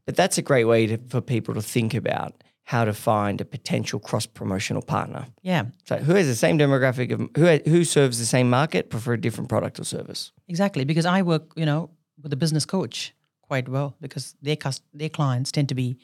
But 0.07 0.17
that's 0.17 0.39
a 0.39 0.43
great 0.43 0.65
way 0.67 0.87
to, 0.87 0.99
for 1.09 1.21
people 1.21 1.55
to 1.55 1.63
think 1.63 1.95
about 1.95 2.33
how 2.67 2.85
to 2.85 2.93
find 2.93 3.41
a 3.41 3.45
potential 3.45 4.01
cross 4.01 4.27
promotional 4.27 4.83
partner. 4.83 5.27
yeah, 5.43 5.65
So 5.89 5.97
who 5.97 6.15
has 6.15 6.27
the 6.27 6.35
same 6.35 6.59
demographic 6.59 7.13
of 7.13 7.21
who 7.37 7.71
who 7.71 7.85
serves 7.85 8.19
the 8.19 8.27
same 8.27 8.49
market, 8.49 8.89
prefer 8.89 9.13
a 9.15 9.21
different 9.21 9.49
product 9.49 9.79
or 9.79 9.85
service. 9.85 10.33
exactly. 10.49 10.85
Because 10.85 11.05
I 11.19 11.23
work, 11.23 11.43
you 11.57 11.67
know, 11.67 11.91
with 12.23 12.33
a 12.33 12.37
business 12.37 12.65
coach 12.67 13.13
quite 13.43 13.69
well 13.69 13.95
because 14.01 14.35
their 14.43 14.57
cust- 14.57 14.85
their 14.99 15.11
clients 15.11 15.53
tend 15.53 15.69
to 15.69 15.75
be 15.75 15.97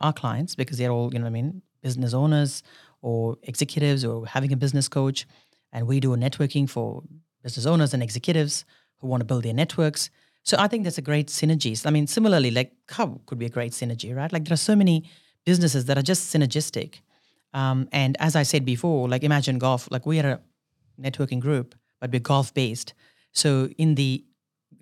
our 0.00 0.12
clients 0.12 0.56
because 0.56 0.78
they're 0.78 0.90
all, 0.92 1.12
you 1.12 1.18
know 1.20 1.26
what 1.30 1.38
I 1.38 1.42
mean, 1.42 1.62
business 1.82 2.12
owners 2.14 2.62
or 3.02 3.36
executives 3.42 4.04
or 4.04 4.26
having 4.26 4.52
a 4.52 4.56
business 4.56 4.88
coach. 4.88 5.26
And 5.72 5.86
we 5.86 6.00
do 6.00 6.12
a 6.14 6.16
networking 6.16 6.68
for 6.68 7.02
business 7.44 7.66
owners 7.66 7.94
and 7.94 8.02
executives 8.02 8.64
who 9.00 9.06
want 9.06 9.20
to 9.20 9.24
build 9.24 9.44
their 9.44 9.54
networks. 9.54 10.10
So 10.42 10.56
I 10.58 10.68
think 10.68 10.84
that's 10.84 10.98
a 10.98 11.02
great 11.02 11.28
synergies. 11.28 11.86
I 11.86 11.90
mean, 11.90 12.06
similarly, 12.06 12.50
like 12.50 12.72
Cub 12.86 13.24
could 13.26 13.38
be 13.38 13.46
a 13.46 13.50
great 13.50 13.72
synergy, 13.72 14.14
right? 14.14 14.32
Like 14.32 14.44
there 14.44 14.54
are 14.54 14.66
so 14.70 14.76
many 14.76 15.04
businesses 15.44 15.84
that 15.86 15.98
are 15.98 16.02
just 16.02 16.34
synergistic. 16.34 17.00
Um, 17.52 17.88
and 17.92 18.16
as 18.20 18.36
I 18.36 18.42
said 18.42 18.64
before, 18.64 19.08
like 19.08 19.22
Emajin 19.22 19.58
Golf, 19.58 19.88
like 19.90 20.06
we 20.06 20.20
are 20.20 20.30
a 20.30 20.40
networking 21.00 21.40
group, 21.40 21.74
but 22.00 22.10
we're 22.12 22.20
golf 22.20 22.54
based. 22.54 22.94
So 23.32 23.68
in 23.78 23.94
the 23.96 24.24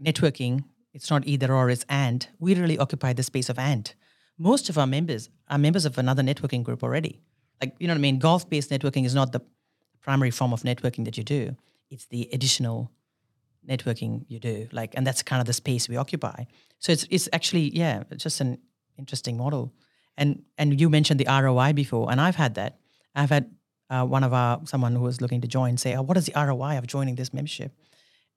networking, 0.02 0.64
it's 0.92 1.10
not 1.10 1.26
either 1.26 1.52
or, 1.52 1.70
it's 1.70 1.84
and. 1.88 2.26
We 2.38 2.54
really 2.54 2.78
occupy 2.78 3.12
the 3.12 3.22
space 3.22 3.48
of 3.48 3.58
and. 3.58 3.92
Most 4.38 4.68
of 4.68 4.78
our 4.78 4.86
members 4.86 5.30
are 5.48 5.58
members 5.58 5.84
of 5.84 5.98
another 5.98 6.22
networking 6.22 6.62
group 6.62 6.82
already. 6.82 7.20
Like, 7.60 7.74
you 7.78 7.88
know 7.88 7.94
what 7.94 7.98
I 7.98 8.02
mean? 8.02 8.18
Golf 8.18 8.48
based 8.48 8.70
networking 8.70 9.04
is 9.04 9.14
not 9.14 9.32
the 9.32 9.40
primary 10.00 10.30
form 10.30 10.52
of 10.52 10.62
networking 10.62 11.04
that 11.04 11.18
you 11.18 11.24
do, 11.24 11.56
it's 11.90 12.06
the 12.06 12.28
additional 12.32 12.90
networking 13.68 14.24
you 14.28 14.38
do. 14.38 14.68
Like, 14.72 14.94
and 14.96 15.06
that's 15.06 15.22
kind 15.22 15.40
of 15.40 15.46
the 15.46 15.52
space 15.52 15.88
we 15.88 15.96
occupy. 15.96 16.44
So 16.78 16.92
it's 16.92 17.06
it's 17.10 17.28
actually, 17.32 17.76
yeah, 17.76 18.04
it's 18.10 18.22
just 18.22 18.40
an 18.40 18.58
interesting 18.96 19.36
model. 19.36 19.72
And 20.16 20.42
and 20.56 20.80
you 20.80 20.88
mentioned 20.90 21.20
the 21.20 21.26
ROI 21.26 21.72
before, 21.74 22.10
and 22.10 22.20
I've 22.20 22.36
had 22.36 22.54
that. 22.54 22.78
I've 23.14 23.30
had 23.30 23.50
uh, 23.90 24.04
one 24.04 24.24
of 24.24 24.32
our 24.32 24.60
someone 24.64 24.94
who 24.94 25.02
was 25.02 25.20
looking 25.20 25.40
to 25.42 25.48
join 25.48 25.76
say, 25.76 25.94
oh, 25.94 26.02
"What 26.02 26.16
is 26.16 26.26
the 26.26 26.32
ROI 26.36 26.78
of 26.78 26.86
joining 26.86 27.14
this 27.14 27.32
membership?" 27.32 27.72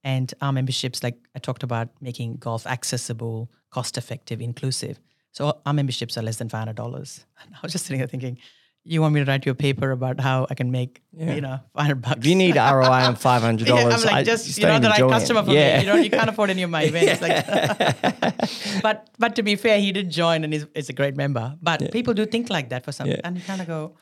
And 0.04 0.34
our 0.42 0.52
memberships, 0.52 1.04
like 1.04 1.18
I 1.36 1.40
talked 1.40 1.64
about, 1.64 1.90
making 2.02 2.38
golf 2.38 2.66
accessible, 2.66 3.52
cost-effective, 3.70 4.42
inclusive. 4.42 5.00
So 5.32 5.62
our 5.66 5.74
memberships 5.74 6.18
are 6.18 6.24
less 6.24 6.38
than 6.38 6.50
five 6.50 6.62
hundred 6.62 6.76
dollars. 6.76 7.26
I 7.38 7.60
was 7.64 7.72
just 7.72 7.86
sitting 7.86 8.00
there 8.00 8.08
thinking, 8.08 8.38
"You 8.84 9.02
want 9.02 9.14
me 9.14 9.20
to 9.24 9.30
write 9.30 9.46
you 9.46 9.52
a 9.52 9.56
paper 9.56 9.92
about 9.92 10.20
how 10.20 10.48
I 10.50 10.56
can 10.56 10.72
make, 10.72 11.02
you 11.16 11.42
know, 11.42 11.60
five 11.74 11.82
hundred 11.86 12.02
bucks?" 12.02 12.18
If 12.20 12.26
you 12.26 12.36
need 12.36 12.56
ROI 12.76 13.04
on 13.10 13.16
five 13.16 13.42
hundred 13.42 13.68
Yeah, 13.68 13.82
dollars, 13.84 14.06
I'm 14.06 14.12
like, 14.14 14.26
just 14.26 14.58
you 14.58 14.66
know, 14.66 14.80
the 14.80 14.90
right 14.90 15.00
customer 15.10 15.44
for 15.44 15.52
yeah. 15.52 15.78
me. 15.78 15.84
You 15.86 15.88
know, 15.90 15.96
you 15.96 16.10
can't 16.10 16.30
afford 16.30 16.50
any 16.50 16.64
of 16.64 16.70
my 16.70 16.84
events. 16.92 17.22
Like, 17.22 17.46
but 18.82 19.10
but 19.20 19.36
to 19.36 19.44
be 19.44 19.56
fair, 19.56 19.80
he 19.80 19.92
did 19.92 20.10
join 20.10 20.44
and 20.44 20.54
is, 20.54 20.66
is 20.76 20.90
a 20.90 20.94
great 20.94 21.16
member. 21.16 21.56
But 21.62 21.92
people 21.92 22.14
do 22.14 22.26
think 22.26 22.50
like 22.50 22.70
that 22.70 22.84
for 22.86 22.92
some, 22.92 23.08
Yeah. 23.08 23.22
and 23.24 23.38
you 23.38 23.44
kind 23.44 23.62
of 23.62 23.68
go, 23.68 23.98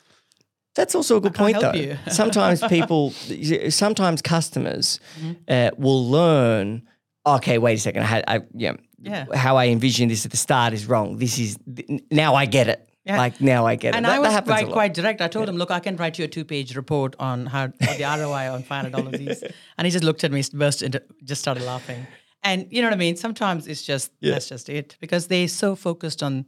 That's 0.74 0.94
also 0.94 1.16
a 1.16 1.20
good 1.20 1.34
point, 1.34 1.60
though. 1.60 1.72
you. 1.72 1.96
sometimes 2.08 2.62
people, 2.68 3.10
sometimes 3.70 4.22
customers 4.22 5.00
Mm-hmm. 5.20 5.32
uh, 5.48 5.70
will 5.78 6.08
learn. 6.08 6.82
Okay, 7.26 7.58
wait 7.58 7.74
a 7.74 7.80
second. 7.80 8.02
I 8.02 8.06
had, 8.06 8.24
I, 8.28 8.40
yeah, 8.54 8.72
Yeah. 9.02 9.26
how 9.36 9.56
I 9.58 9.66
envisioned 9.68 10.10
this 10.10 10.24
at 10.24 10.30
the 10.30 10.36
start 10.38 10.72
is 10.72 10.86
wrong. 10.86 11.18
This 11.18 11.38
is 11.38 11.58
now 12.10 12.34
I 12.34 12.46
get 12.46 12.68
it. 12.68 12.88
Yeah. 13.10 13.18
Like 13.18 13.40
now 13.40 13.66
I 13.66 13.74
get 13.74 13.94
it. 13.94 13.96
And 13.96 14.04
that, 14.04 14.12
I 14.12 14.18
was 14.20 14.40
quite 14.42 14.68
quite 14.70 14.94
direct. 14.94 15.20
I 15.20 15.28
told 15.28 15.48
him, 15.48 15.56
look, 15.56 15.70
I 15.70 15.80
can 15.80 15.96
write 15.96 16.18
you 16.18 16.24
a 16.24 16.28
two 16.28 16.44
page 16.44 16.76
report 16.76 17.16
on 17.18 17.46
how 17.46 17.66
the 17.66 18.16
ROI 18.18 18.52
on 18.52 18.62
five 18.70 18.82
hundred 18.82 18.92
dollars 18.92 19.20
is, 19.20 19.44
and 19.76 19.86
he 19.86 19.90
just 19.90 20.04
looked 20.04 20.22
at 20.22 20.30
me, 20.30 20.42
burst 20.52 20.82
into, 20.82 21.02
just 21.24 21.40
started 21.40 21.64
laughing. 21.64 22.06
And 22.42 22.66
you 22.70 22.80
know 22.80 22.88
what 22.88 22.94
I 22.94 22.98
mean? 22.98 23.16
Sometimes 23.16 23.66
it's 23.66 23.82
just 23.82 24.12
that's 24.22 24.48
just 24.48 24.68
it 24.68 24.96
because 25.00 25.26
they're 25.26 25.48
so 25.48 25.74
focused 25.74 26.22
on 26.22 26.46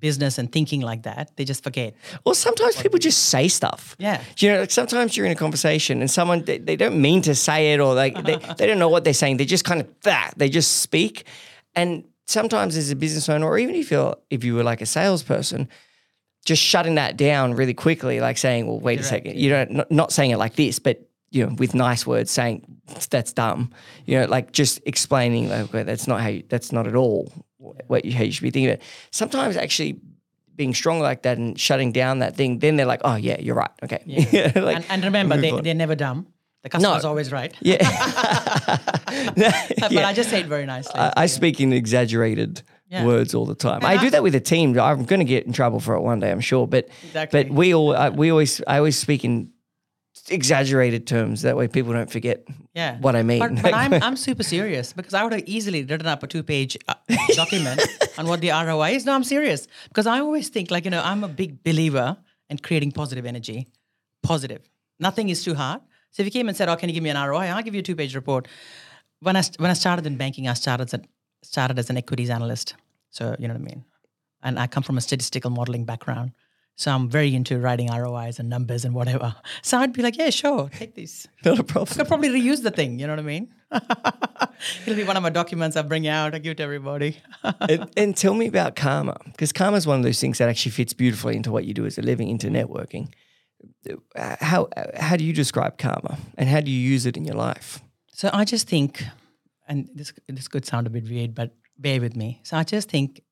business 0.00 0.38
and 0.38 0.50
thinking 0.50 0.80
like 0.80 1.02
that, 1.02 1.36
they 1.36 1.44
just 1.44 1.64
forget. 1.64 1.94
Well, 2.24 2.34
sometimes 2.34 2.80
people 2.80 3.00
just 3.00 3.24
say 3.24 3.48
stuff. 3.48 3.96
Yeah. 3.98 4.22
You 4.38 4.52
know, 4.52 4.60
like 4.60 4.70
sometimes 4.70 5.16
you're 5.16 5.26
in 5.26 5.32
a 5.32 5.36
conversation 5.36 6.00
and 6.00 6.10
someone, 6.10 6.44
they, 6.44 6.58
they 6.58 6.76
don't 6.76 7.00
mean 7.00 7.20
to 7.22 7.34
say 7.34 7.72
it 7.72 7.80
or 7.80 7.94
like 7.94 8.14
they, 8.24 8.36
they 8.58 8.66
don't 8.68 8.78
know 8.78 8.88
what 8.88 9.02
they're 9.02 9.12
saying. 9.12 9.38
They 9.38 9.44
just 9.44 9.64
kind 9.64 9.80
of 9.80 9.88
that, 10.02 10.34
they 10.36 10.48
just 10.48 10.78
speak. 10.78 11.24
And 11.74 12.04
sometimes 12.28 12.76
as 12.76 12.90
a 12.90 12.96
business 12.96 13.28
owner, 13.28 13.46
or 13.46 13.58
even 13.58 13.74
if 13.74 13.90
you're, 13.90 14.14
if 14.30 14.44
you 14.44 14.54
were 14.54 14.62
like 14.62 14.80
a 14.80 14.86
salesperson, 14.86 15.68
just 16.44 16.62
shutting 16.62 16.94
that 16.96 17.16
down 17.16 17.54
really 17.54 17.74
quickly, 17.74 18.20
like 18.20 18.38
saying, 18.38 18.66
well, 18.66 18.78
wait 18.78 19.00
a 19.00 19.02
second, 19.02 19.36
you 19.36 19.50
don't, 19.50 19.70
not, 19.70 19.90
not 19.90 20.12
saying 20.12 20.30
it 20.30 20.36
like 20.36 20.54
this, 20.54 20.78
but 20.78 21.08
you 21.30 21.44
know, 21.44 21.54
with 21.58 21.74
nice 21.74 22.06
words 22.06 22.30
saying 22.30 22.64
that's 23.10 23.32
dumb, 23.32 23.70
you 24.06 24.18
know, 24.18 24.26
like 24.26 24.52
just 24.52 24.80
explaining 24.86 25.48
like, 25.48 25.60
okay, 25.60 25.82
that's 25.82 26.06
not 26.06 26.20
how 26.20 26.28
you, 26.28 26.42
that's 26.48 26.70
not 26.70 26.86
at 26.86 26.94
all 26.94 27.32
what 27.58 28.04
you, 28.04 28.12
how 28.12 28.22
you 28.22 28.32
should 28.32 28.42
be 28.42 28.50
thinking 28.50 28.70
about. 28.70 28.82
Sometimes 29.10 29.56
actually 29.56 30.00
being 30.54 30.74
strong 30.74 31.00
like 31.00 31.22
that 31.22 31.38
and 31.38 31.58
shutting 31.58 31.92
down 31.92 32.18
that 32.20 32.36
thing, 32.36 32.58
then 32.58 32.76
they're 32.76 32.86
like, 32.86 33.00
oh 33.04 33.16
yeah, 33.16 33.38
you're 33.40 33.54
right. 33.54 33.70
Okay. 33.82 34.02
like, 34.54 34.76
and, 34.76 34.84
and 34.90 35.04
remember, 35.04 35.36
they, 35.36 35.50
on. 35.50 35.62
they're 35.62 35.74
never 35.74 35.94
dumb. 35.94 36.26
The 36.70 36.78
customer's 36.78 37.04
always 37.04 37.32
right. 37.32 37.54
yeah. 37.60 37.78
But 39.78 40.04
I 40.04 40.12
just 40.12 40.30
say 40.30 40.40
it 40.40 40.46
very 40.46 40.66
nicely. 40.66 40.94
I, 40.98 41.12
I 41.16 41.26
speak 41.26 41.60
in 41.60 41.72
exaggerated 41.72 42.62
Yeah. 42.90 43.04
words 43.04 43.34
all 43.34 43.46
the 43.46 43.54
time. 43.54 43.80
I, 43.84 43.96
do 43.96 44.10
that 44.10 44.22
with 44.22 44.34
a 44.34 44.40
team. 44.40 44.78
I'm 44.78 45.04
going 45.04 45.20
to 45.20 45.24
get 45.24 45.46
in 45.46 45.52
trouble 45.52 45.80
for 45.80 45.94
it 45.94 46.00
one 46.00 46.20
day, 46.20 46.30
I'm 46.30 46.40
sure. 46.40 46.66
But 46.66 46.88
Exactly. 47.04 47.44
but 47.44 47.52
we 47.52 47.74
all 47.74 47.94
I, 47.94 48.08
we 48.10 48.30
always 48.30 48.60
I 48.66 48.78
always 48.78 48.98
speak 48.98 49.24
in 49.24 49.50
exaggerated 50.30 51.06
terms. 51.06 51.42
That 51.42 51.56
way 51.56 51.68
people 51.68 51.92
don't 51.92 52.10
forget 52.10 52.46
Yeah. 52.74 52.98
what 52.98 53.14
I 53.16 53.22
mean. 53.22 53.38
But, 53.38 53.62
but 53.62 53.74
I'm, 53.74 53.92
I'm 54.06 54.16
super 54.16 54.42
serious 54.42 54.92
because 54.92 55.14
I 55.14 55.22
would 55.22 55.32
have 55.32 55.44
easily 55.46 55.84
written 55.84 56.06
up 56.06 56.22
a 56.22 56.26
two 56.26 56.42
page 56.42 56.76
uh, 56.88 56.94
document 57.34 57.80
on 58.18 58.26
what 58.26 58.40
the 58.40 58.50
ROI 58.50 58.90
is. 58.96 59.06
No, 59.06 59.14
I'm 59.14 59.24
serious 59.24 59.66
because 59.88 60.06
I 60.06 60.20
always 60.20 60.48
think, 60.50 60.70
like, 60.70 60.84
you 60.84 60.90
know, 60.90 61.02
I'm 61.02 61.24
a 61.24 61.28
big 61.28 61.62
believer 61.64 62.16
in 62.50 62.58
creating 62.58 62.92
positive 62.92 63.24
energy. 63.26 63.68
Positive. 64.22 64.62
Nothing 65.00 65.28
is 65.28 65.44
too 65.44 65.54
hard. 65.54 65.80
So 66.10 66.22
if 66.22 66.26
you 66.26 66.30
came 66.30 66.48
and 66.48 66.56
said, 66.56 66.68
"Oh, 66.68 66.76
can 66.76 66.88
you 66.88 66.94
give 66.94 67.02
me 67.02 67.10
an 67.10 67.16
ROI?" 67.16 67.46
I'll 67.46 67.62
give 67.62 67.74
you 67.74 67.80
a 67.80 67.82
two 67.82 67.96
page 67.96 68.14
report. 68.14 68.48
When 69.20 69.36
I 69.36 69.42
when 69.58 69.70
I 69.70 69.74
started 69.74 70.06
in 70.06 70.16
banking, 70.16 70.48
I 70.48 70.54
started 70.54 70.92
as, 70.92 71.00
started 71.42 71.78
as 71.78 71.90
an 71.90 71.96
equities 71.96 72.30
analyst. 72.30 72.74
So 73.10 73.36
you 73.38 73.48
know 73.48 73.54
what 73.54 73.60
I 73.60 73.64
mean. 73.64 73.84
And 74.42 74.58
I 74.58 74.66
come 74.66 74.82
from 74.82 74.98
a 74.98 75.00
statistical 75.00 75.50
modeling 75.50 75.84
background. 75.84 76.32
So 76.76 76.92
I'm 76.92 77.08
very 77.08 77.34
into 77.34 77.58
writing 77.58 77.88
ROIs 77.90 78.38
and 78.38 78.48
numbers 78.48 78.84
and 78.84 78.94
whatever. 78.94 79.34
So 79.62 79.78
I'd 79.78 79.92
be 79.92 80.00
like, 80.00 80.16
yeah, 80.16 80.30
sure, 80.30 80.70
take 80.72 80.94
these. 80.94 81.26
Not 81.44 81.58
a 81.58 81.64
problem. 81.64 81.98
I'll 81.98 82.06
probably 82.06 82.28
reuse 82.28 82.62
the 82.62 82.70
thing. 82.70 83.00
You 83.00 83.08
know 83.08 83.14
what 83.14 83.18
I 83.18 83.22
mean? 83.22 83.48
It'll 84.86 84.94
be 84.94 85.02
one 85.02 85.16
of 85.16 85.24
my 85.24 85.30
documents 85.30 85.76
I 85.76 85.82
bring 85.82 86.06
out. 86.06 86.36
I 86.36 86.38
give 86.38 86.52
it 86.52 86.58
to 86.58 86.62
everybody. 86.62 87.16
and, 87.60 87.90
and 87.96 88.16
tell 88.16 88.32
me 88.32 88.46
about 88.46 88.76
karma 88.76 89.16
because 89.26 89.52
karma 89.52 89.76
is 89.76 89.88
one 89.88 89.98
of 89.98 90.04
those 90.04 90.20
things 90.20 90.38
that 90.38 90.48
actually 90.48 90.70
fits 90.70 90.92
beautifully 90.92 91.34
into 91.34 91.50
what 91.50 91.64
you 91.64 91.74
do 91.74 91.84
as 91.84 91.98
a 91.98 92.02
living 92.02 92.28
into 92.28 92.46
networking 92.46 93.12
how 94.16 94.68
how 94.98 95.16
do 95.16 95.24
you 95.24 95.32
describe 95.32 95.78
karma 95.78 96.18
and 96.36 96.48
how 96.48 96.60
do 96.60 96.70
you 96.70 96.78
use 96.78 97.06
it 97.06 97.16
in 97.16 97.24
your 97.24 97.36
life? 97.36 97.80
So 98.12 98.30
i 98.32 98.44
just 98.44 98.68
think 98.68 99.04
and 99.68 99.88
this 99.94 100.12
this 100.28 100.48
could 100.48 100.66
sound 100.66 100.86
a 100.86 100.90
bit 100.90 101.04
weird 101.04 101.34
but 101.34 101.54
bear 101.78 102.00
with 102.00 102.16
me. 102.16 102.40
So 102.42 102.56
i 102.56 102.64
just 102.64 102.90
think 102.90 103.22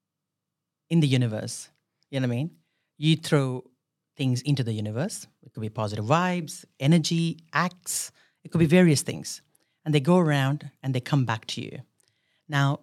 in 0.88 1.00
the 1.00 1.08
universe 1.08 1.68
you 2.10 2.20
know 2.20 2.28
what 2.28 2.34
i 2.34 2.36
mean? 2.36 2.50
You 2.98 3.16
throw 3.16 3.64
things 4.16 4.40
into 4.42 4.62
the 4.62 4.72
universe. 4.72 5.26
It 5.42 5.52
could 5.52 5.60
be 5.60 5.68
positive 5.68 6.04
vibes 6.04 6.64
energy 6.78 7.38
acts. 7.52 8.12
It 8.44 8.50
could 8.50 8.60
be 8.60 8.66
various 8.66 9.02
things. 9.02 9.42
And 9.84 9.94
they 9.94 10.00
go 10.00 10.18
around 10.18 10.70
and 10.82 10.94
they 10.94 11.00
come 11.00 11.24
back 11.24 11.46
to 11.46 11.60
you. 11.60 11.82
Now 12.48 12.80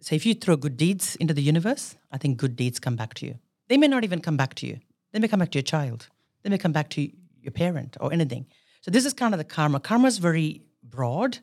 so 0.00 0.14
if 0.14 0.26
you 0.26 0.34
throw 0.34 0.56
good 0.56 0.76
deeds 0.76 1.16
into 1.16 1.34
the 1.34 1.42
universe 1.42 1.96
i 2.12 2.18
think 2.18 2.36
good 2.36 2.56
deeds 2.56 2.78
come 2.78 2.96
back 2.96 3.14
to 3.14 3.26
you. 3.26 3.38
They 3.68 3.78
may 3.78 3.88
not 3.88 4.04
even 4.04 4.20
come 4.20 4.36
back 4.36 4.54
to 4.54 4.66
you. 4.66 4.78
They 5.12 5.18
may 5.18 5.28
come 5.28 5.40
back 5.40 5.50
to 5.52 5.58
your 5.58 5.70
child 5.76 6.08
they 6.46 6.50
may 6.50 6.58
come 6.58 6.70
back 6.70 6.88
to 6.90 7.10
your 7.42 7.50
parent 7.50 7.96
or 7.98 8.12
anything. 8.12 8.46
So 8.80 8.92
this 8.92 9.04
is 9.04 9.12
kind 9.12 9.34
of 9.34 9.38
the 9.38 9.44
karma. 9.44 9.80
Karma 9.80 10.06
is 10.06 10.18
very 10.18 10.62
broad. 10.80 11.38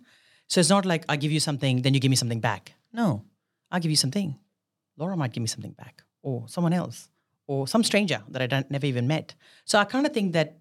So 0.47 0.61
it's 0.61 0.69
not 0.69 0.85
like 0.85 1.03
I 1.09 1.17
give 1.17 1.29
you 1.29 1.41
something, 1.41 1.81
then 1.81 1.93
you 1.93 1.99
give 1.99 2.09
me 2.09 2.15
something 2.15 2.39
back. 2.39 2.71
No, 2.93 3.25
I 3.69 3.79
give 3.79 3.91
you 3.91 3.97
something. 3.97 4.39
Laura 4.95 5.17
might 5.17 5.33
give 5.33 5.41
me 5.41 5.47
something 5.47 5.73
back, 5.73 6.03
or 6.21 6.47
someone 6.47 6.71
else, 6.71 7.09
or 7.47 7.67
some 7.67 7.83
stranger 7.83 8.21
that 8.29 8.41
I 8.41 8.47
don't, 8.47 8.71
never 8.71 8.85
even 8.85 9.05
met. 9.05 9.35
So 9.65 9.77
I 9.77 9.83
kind 9.83 10.05
of 10.05 10.13
think 10.13 10.31
that 10.33 10.59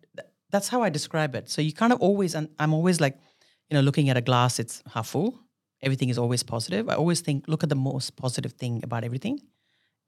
that's 0.51 0.67
how 0.67 0.83
I 0.83 0.89
describe 0.89 1.37
it. 1.37 1.49
So 1.49 1.63
you 1.63 1.73
kind 1.73 1.93
of 1.93 2.01
always, 2.01 2.35
and 2.35 2.49
I'm 2.59 2.75
always 2.75 3.01
like, 3.01 3.17
you 3.71 3.77
know, 3.77 3.81
looking 3.81 4.09
at 4.09 4.17
a 4.17 4.21
glass, 4.21 4.59
it's 4.59 4.83
half 4.93 5.07
full. 5.07 5.39
Everything 5.83 6.09
is 6.09 6.19
always 6.19 6.43
positive. 6.43 6.89
I 6.89 6.95
always 6.95 7.21
think, 7.21 7.45
look 7.47 7.63
at 7.63 7.69
the 7.69 7.77
most 7.77 8.17
positive 8.17 8.55
thing 8.55 8.81
about 8.83 9.05
everything 9.05 9.39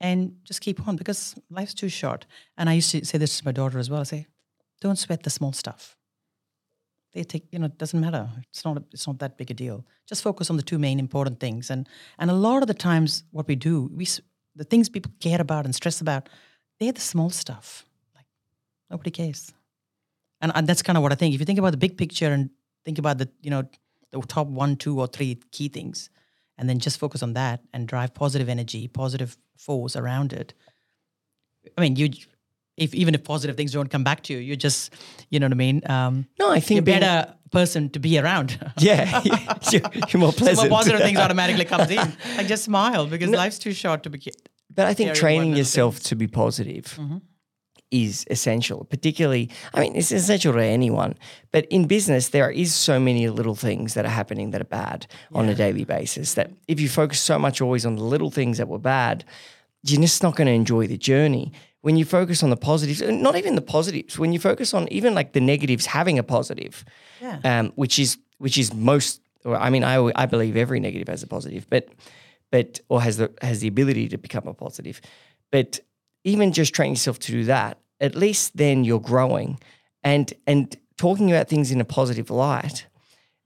and 0.00 0.36
just 0.44 0.60
keep 0.60 0.86
on 0.86 0.96
because 0.96 1.34
life's 1.50 1.74
too 1.74 1.88
short. 1.88 2.26
And 2.56 2.68
I 2.68 2.74
used 2.74 2.90
to 2.90 3.04
say 3.04 3.18
this 3.18 3.38
to 3.38 3.44
my 3.44 3.52
daughter 3.52 3.78
as 3.78 3.88
well. 3.88 4.00
I 4.00 4.04
say, 4.04 4.26
don't 4.80 4.98
sweat 4.98 5.22
the 5.22 5.30
small 5.30 5.52
stuff. 5.52 5.96
They 7.12 7.22
take, 7.22 7.44
you 7.52 7.60
know, 7.60 7.66
it 7.66 7.78
doesn't 7.78 8.00
matter. 8.00 8.28
It's 8.50 8.64
not, 8.64 8.76
a, 8.76 8.84
it's 8.92 9.06
not 9.06 9.20
that 9.20 9.38
big 9.38 9.50
a 9.50 9.54
deal. 9.54 9.86
Just 10.06 10.22
focus 10.22 10.50
on 10.50 10.56
the 10.56 10.62
two 10.62 10.78
main 10.78 10.98
important 10.98 11.38
things. 11.38 11.70
And 11.70 11.88
and 12.18 12.30
a 12.30 12.34
lot 12.34 12.62
of 12.62 12.66
the 12.66 12.74
times, 12.74 13.22
what 13.30 13.46
we 13.46 13.54
do, 13.54 13.88
we 13.94 14.06
the 14.56 14.64
things 14.64 14.88
people 14.88 15.12
care 15.20 15.40
about 15.40 15.64
and 15.64 15.74
stress 15.74 16.00
about, 16.00 16.28
they're 16.78 16.92
the 16.92 17.00
small 17.00 17.30
stuff. 17.30 17.86
Like 18.14 18.26
nobody 18.90 19.10
cares. 19.10 19.52
And, 20.40 20.52
and 20.54 20.66
that's 20.66 20.82
kind 20.82 20.96
of 20.96 21.02
what 21.02 21.12
I 21.12 21.14
think. 21.14 21.34
If 21.34 21.40
you 21.40 21.46
think 21.46 21.58
about 21.58 21.70
the 21.70 21.78
big 21.78 21.96
picture 21.96 22.32
and 22.32 22.50
think 22.84 22.98
about 22.98 23.18
the, 23.18 23.28
you 23.42 23.50
know, 23.50 23.64
the 24.10 24.20
top 24.22 24.48
one, 24.48 24.76
two, 24.76 25.00
or 25.00 25.06
three 25.06 25.38
key 25.52 25.68
things, 25.68 26.10
and 26.58 26.68
then 26.68 26.78
just 26.78 26.98
focus 26.98 27.22
on 27.22 27.34
that 27.34 27.60
and 27.72 27.88
drive 27.88 28.14
positive 28.14 28.48
energy, 28.48 28.88
positive 28.88 29.36
force 29.56 29.96
around 29.96 30.32
it. 30.32 30.54
I 31.76 31.80
mean, 31.80 31.96
you 31.96 32.10
if 32.76 32.94
even 32.94 33.14
if 33.14 33.24
positive 33.24 33.56
things 33.56 33.72
don't 33.72 33.90
come 33.90 34.04
back 34.04 34.22
to 34.24 34.32
you, 34.32 34.40
you're 34.40 34.56
just, 34.56 34.92
you 35.30 35.38
know 35.38 35.46
what 35.46 35.52
I 35.52 35.56
mean? 35.56 35.82
Um, 35.88 36.26
no, 36.38 36.50
I 36.50 36.60
think 36.60 36.86
you're 36.86 36.96
a 36.96 37.00
better 37.00 37.34
person 37.52 37.88
to 37.90 38.00
be 38.00 38.18
around. 38.18 38.58
Yeah, 38.78 39.22
you're, 39.70 39.80
you're, 40.08 40.20
more 40.20 40.32
pleasant. 40.32 40.58
So 40.58 40.68
more 40.68 40.78
positive 40.78 41.00
things 41.00 41.18
automatically 41.24 41.64
comes 41.64 41.90
in. 41.90 42.12
Like 42.36 42.48
just 42.48 42.64
smile 42.64 43.06
because 43.06 43.30
no, 43.30 43.38
life's 43.38 43.58
too 43.58 43.72
short 43.72 44.02
to 44.02 44.10
be. 44.10 44.20
But 44.74 44.86
I 44.86 44.94
think 44.94 45.14
training 45.14 45.56
yourself 45.56 46.00
to 46.04 46.16
be 46.16 46.26
positive 46.26 46.86
mm-hmm. 46.98 47.18
Is 47.94 48.26
essential. 48.28 48.84
Particularly, 48.84 49.50
I 49.72 49.80
mean, 49.80 49.94
it's 49.94 50.10
essential 50.10 50.52
to 50.52 50.62
anyone. 50.62 51.14
But 51.52 51.66
in 51.66 51.86
business, 51.86 52.30
there 52.30 52.50
is 52.50 52.74
so 52.74 52.98
many 52.98 53.28
little 53.28 53.54
things 53.54 53.94
that 53.94 54.04
are 54.04 54.16
happening 54.20 54.50
that 54.50 54.60
are 54.60 54.64
bad 54.82 55.06
yeah. 55.30 55.38
on 55.38 55.48
a 55.48 55.54
daily 55.54 55.84
basis. 55.84 56.34
That 56.34 56.50
if 56.66 56.80
you 56.80 56.88
focus 56.88 57.20
so 57.20 57.38
much 57.38 57.60
always 57.60 57.86
on 57.86 57.96
the 57.96 58.02
little 58.02 58.30
things 58.30 58.58
that 58.58 58.68
were 58.68 58.78
bad, 58.78 59.24
you're 59.84 60.00
just 60.00 60.22
not 60.22 60.34
going 60.34 60.48
to 60.48 60.52
enjoy 60.52 60.86
the 60.86 60.98
journey 60.98 61.52
when 61.82 61.96
you 61.98 62.06
focus 62.06 62.42
on 62.42 62.48
the 62.48 62.56
positives, 62.56 63.02
not 63.02 63.36
even 63.36 63.56
the 63.56 63.60
positives, 63.60 64.18
when 64.18 64.32
you 64.32 64.38
focus 64.38 64.72
on 64.72 64.88
even 64.90 65.14
like 65.14 65.34
the 65.34 65.40
negatives 65.40 65.84
having 65.84 66.18
a 66.18 66.22
positive, 66.22 66.82
yeah. 67.20 67.38
um, 67.44 67.72
which 67.74 67.98
is 67.98 68.16
which 68.38 68.56
is 68.56 68.72
most. 68.72 69.20
Or 69.44 69.54
I 69.56 69.68
mean, 69.68 69.84
I 69.84 70.10
I 70.16 70.24
believe 70.24 70.56
every 70.56 70.80
negative 70.80 71.08
has 71.08 71.22
a 71.22 71.26
positive, 71.26 71.66
but 71.68 71.90
but 72.50 72.80
or 72.88 73.02
has 73.02 73.18
the 73.18 73.30
has 73.42 73.60
the 73.60 73.68
ability 73.68 74.08
to 74.08 74.16
become 74.16 74.48
a 74.48 74.54
positive. 74.54 75.02
But 75.50 75.80
even 76.24 76.52
just 76.52 76.72
train 76.72 76.92
yourself 76.92 77.18
to 77.18 77.32
do 77.32 77.44
that, 77.44 77.78
at 78.00 78.14
least 78.14 78.56
then 78.56 78.84
you're 78.84 79.00
growing, 79.00 79.58
and 80.02 80.32
and 80.46 80.76
talking 80.96 81.30
about 81.30 81.48
things 81.48 81.70
in 81.70 81.80
a 81.80 81.84
positive 81.84 82.30
light, 82.30 82.86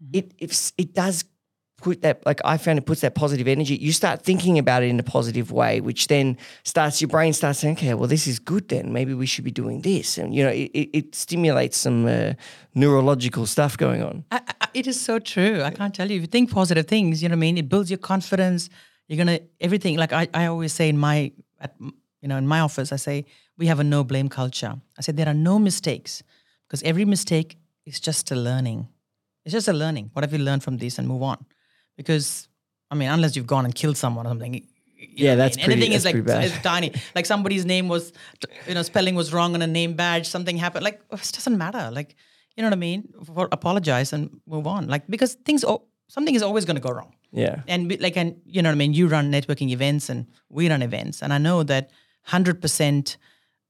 mm-hmm. 0.03 0.19
it 0.19 0.35
it, 0.39 0.73
it 0.79 0.95
does 0.95 1.25
put 1.79 2.03
that 2.03 2.25
like 2.27 2.41
I 2.45 2.57
found 2.59 2.79
it 2.79 2.87
puts 2.87 3.01
that 3.01 3.15
positive 3.15 3.49
energy. 3.49 3.77
You 3.77 3.93
start 3.93 4.23
thinking 4.23 4.59
about 4.59 4.83
it 4.83 4.89
in 4.89 4.99
a 5.01 5.03
positive 5.03 5.51
way, 5.51 5.81
which 5.81 6.09
then 6.09 6.37
starts 6.65 7.01
your 7.01 7.09
brain 7.09 7.33
starts 7.33 7.61
saying, 7.61 7.77
okay, 7.77 7.95
well 7.95 8.09
this 8.09 8.27
is 8.27 8.39
good. 8.39 8.69
Then 8.69 8.93
maybe 8.93 9.15
we 9.15 9.27
should 9.27 9.45
be 9.45 9.51
doing 9.51 9.81
this, 9.81 10.19
and 10.19 10.35
you 10.35 10.45
know 10.45 10.51
it, 10.51 10.71
it 10.93 11.15
stimulates 11.15 11.79
some 11.79 12.07
uh, 12.07 12.35
neurological 12.75 13.47
stuff 13.47 13.77
going 13.77 14.03
on. 14.03 14.25
I, 14.31 14.41
I, 14.61 14.69
it 14.75 14.87
is 14.87 15.01
so 15.01 15.19
true. 15.19 15.63
I 15.63 15.71
can't 15.71 15.95
tell 15.95 16.11
you. 16.11 16.17
If 16.17 16.23
you 16.23 16.27
think 16.27 16.51
positive 16.51 16.87
things, 16.87 17.23
you 17.23 17.29
know 17.29 17.35
what 17.35 17.39
I 17.39 17.41
mean. 17.41 17.59
It 17.59 17.69
builds 17.69 17.91
your 17.91 17.99
confidence. 17.99 18.69
You're 19.07 19.19
gonna 19.19 19.41
everything. 19.61 19.97
Like 19.97 20.13
I, 20.13 20.29
I 20.35 20.47
always 20.47 20.73
say 20.73 20.89
in 20.89 20.99
my 20.99 21.33
at, 21.61 21.75
you 21.81 22.29
know 22.29 22.37
in 22.37 22.47
my 22.47 22.61
office, 22.61 22.93
I 22.93 22.97
say 22.97 23.25
we 23.59 23.67
have 23.67 23.81
a 23.81 23.85
no 23.85 24.05
blame 24.05 24.29
culture. 24.29 24.75
I 24.97 25.03
said 25.03 25.17
there 25.17 25.29
are 25.29 25.35
no 25.35 25.59
mistakes 25.59 26.23
because 26.67 26.83
every 26.83 27.05
mistake 27.05 27.59
is 27.85 28.01
just 28.01 28.31
a 28.31 28.37
learning. 28.37 28.89
It's 29.45 29.53
just 29.53 29.69
a 29.69 29.73
learning. 29.73 30.11
What 30.13 30.25
have 30.25 30.33
you 30.33 30.39
learned 30.39 30.63
from 30.63 30.79
this, 30.79 30.99
and 30.99 31.07
move 31.09 31.23
on 31.23 31.45
because 31.97 32.49
I 32.91 32.95
mean, 32.95 33.11
unless 33.11 33.37
you've 33.37 33.47
gone 33.47 33.65
and 33.65 33.75
killed 33.75 33.97
someone 33.97 34.27
or 34.27 34.31
something. 34.31 34.67
yeah, 34.97 35.35
that's 35.35 35.57
I 35.57 35.61
mean? 35.61 35.67
pretty, 35.67 35.83
anything 35.83 36.25
that's 36.25 36.47
is 36.47 36.53
like 36.53 36.63
tiny. 36.63 36.93
Like 37.15 37.27
somebody's 37.27 37.67
name 37.67 37.89
was, 37.89 38.13
you 38.67 38.75
know, 38.75 38.83
spelling 38.83 39.15
was 39.15 39.33
wrong 39.33 39.55
on 39.55 39.63
a 39.63 39.67
name 39.67 39.95
badge. 39.95 40.27
Something 40.29 40.57
happened. 40.57 40.85
Like 40.85 41.01
it 41.13 41.33
doesn't 41.33 41.59
matter. 41.59 41.91
Like 41.93 42.15
you 42.57 42.63
know 42.63 42.69
what 42.69 42.75
I 42.75 42.81
mean? 42.81 43.09
For, 43.25 43.49
apologize 43.53 44.13
and 44.13 44.41
move 44.47 44.67
on. 44.67 44.89
Like 44.89 45.07
because 45.09 45.35
things, 45.35 45.65
something 46.09 46.35
is 46.35 46.43
always 46.43 46.65
going 46.65 46.75
to 46.75 46.83
go 46.83 46.91
wrong. 46.91 47.15
Yeah. 47.31 47.63
And 47.69 48.01
like, 48.01 48.17
and 48.17 48.41
you 48.45 48.63
know 48.63 48.71
what 48.71 48.75
I 48.75 48.77
mean? 48.79 48.95
You 48.95 49.07
run 49.07 49.31
networking 49.31 49.71
events 49.71 50.09
and 50.09 50.27
we 50.49 50.69
run 50.69 50.83
events, 50.83 51.23
and 51.23 51.33
I 51.33 51.39
know 51.39 51.63
that 51.65 51.91
hundred 52.23 52.61
percent 52.61 53.17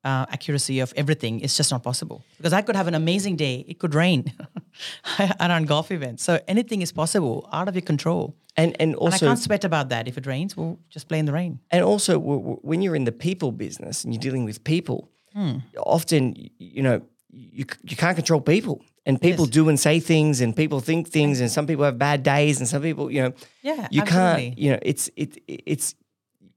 uh, 0.04 0.26
accuracy 0.30 0.80
of 0.80 0.92
everything 0.96 1.40
is 1.40 1.56
just 1.56 1.70
not 1.70 1.82
possible 1.82 2.22
because 2.36 2.52
I 2.52 2.62
could 2.62 2.76
have 2.76 2.86
an 2.86 2.94
amazing 2.94 3.36
day. 3.36 3.64
It 3.68 3.78
could 3.78 3.94
rain. 3.94 4.32
I 5.18 5.48
run 5.48 5.64
golf 5.64 5.90
events, 5.90 6.22
so 6.22 6.40
anything 6.46 6.82
is 6.82 6.92
possible, 6.92 7.48
out 7.52 7.68
of 7.68 7.74
your 7.74 7.82
control. 7.82 8.36
And 8.56 8.76
and 8.80 8.94
also, 8.94 9.16
and 9.16 9.24
I 9.24 9.26
can't 9.28 9.38
sweat 9.38 9.64
about 9.64 9.88
that. 9.88 10.08
If 10.08 10.18
it 10.18 10.26
rains, 10.26 10.56
we'll 10.56 10.78
just 10.88 11.08
play 11.08 11.18
in 11.18 11.26
the 11.26 11.32
rain. 11.32 11.60
And 11.70 11.84
also, 11.84 12.18
when 12.18 12.82
you're 12.82 12.96
in 12.96 13.04
the 13.04 13.12
people 13.12 13.52
business 13.52 14.04
and 14.04 14.12
you're 14.12 14.20
dealing 14.20 14.44
with 14.44 14.62
people, 14.64 15.10
hmm. 15.32 15.58
often 15.76 16.34
you 16.58 16.82
know 16.82 17.02
you 17.30 17.64
you 17.82 17.96
can't 17.96 18.16
control 18.16 18.40
people, 18.40 18.82
and 19.04 19.20
people 19.20 19.46
yes. 19.46 19.54
do 19.54 19.68
and 19.68 19.78
say 19.78 20.00
things, 20.00 20.40
and 20.40 20.54
people 20.54 20.80
think 20.80 21.08
things, 21.08 21.40
and 21.40 21.50
some 21.50 21.66
people 21.66 21.84
have 21.84 21.98
bad 21.98 22.22
days, 22.22 22.60
and 22.60 22.68
some 22.68 22.82
people, 22.82 23.10
you 23.10 23.22
know, 23.22 23.32
yeah, 23.62 23.88
you 23.90 24.02
absolutely. 24.02 24.42
can't, 24.42 24.58
you 24.58 24.70
know, 24.72 24.78
it's 24.82 25.10
it 25.16 25.38
it's 25.46 25.94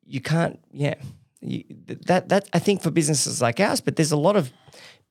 you 0.06 0.22
can't, 0.22 0.60
yeah 0.72 0.96
that 1.42 2.30
that 2.30 2.50
I 2.54 2.60
think 2.60 2.82
for 2.82 2.92
businesses 2.92 3.42
like 3.42 3.60
ours, 3.60 3.82
but 3.82 3.96
there's 3.96 4.12
a 4.12 4.18
lot 4.18 4.36
of 4.36 4.52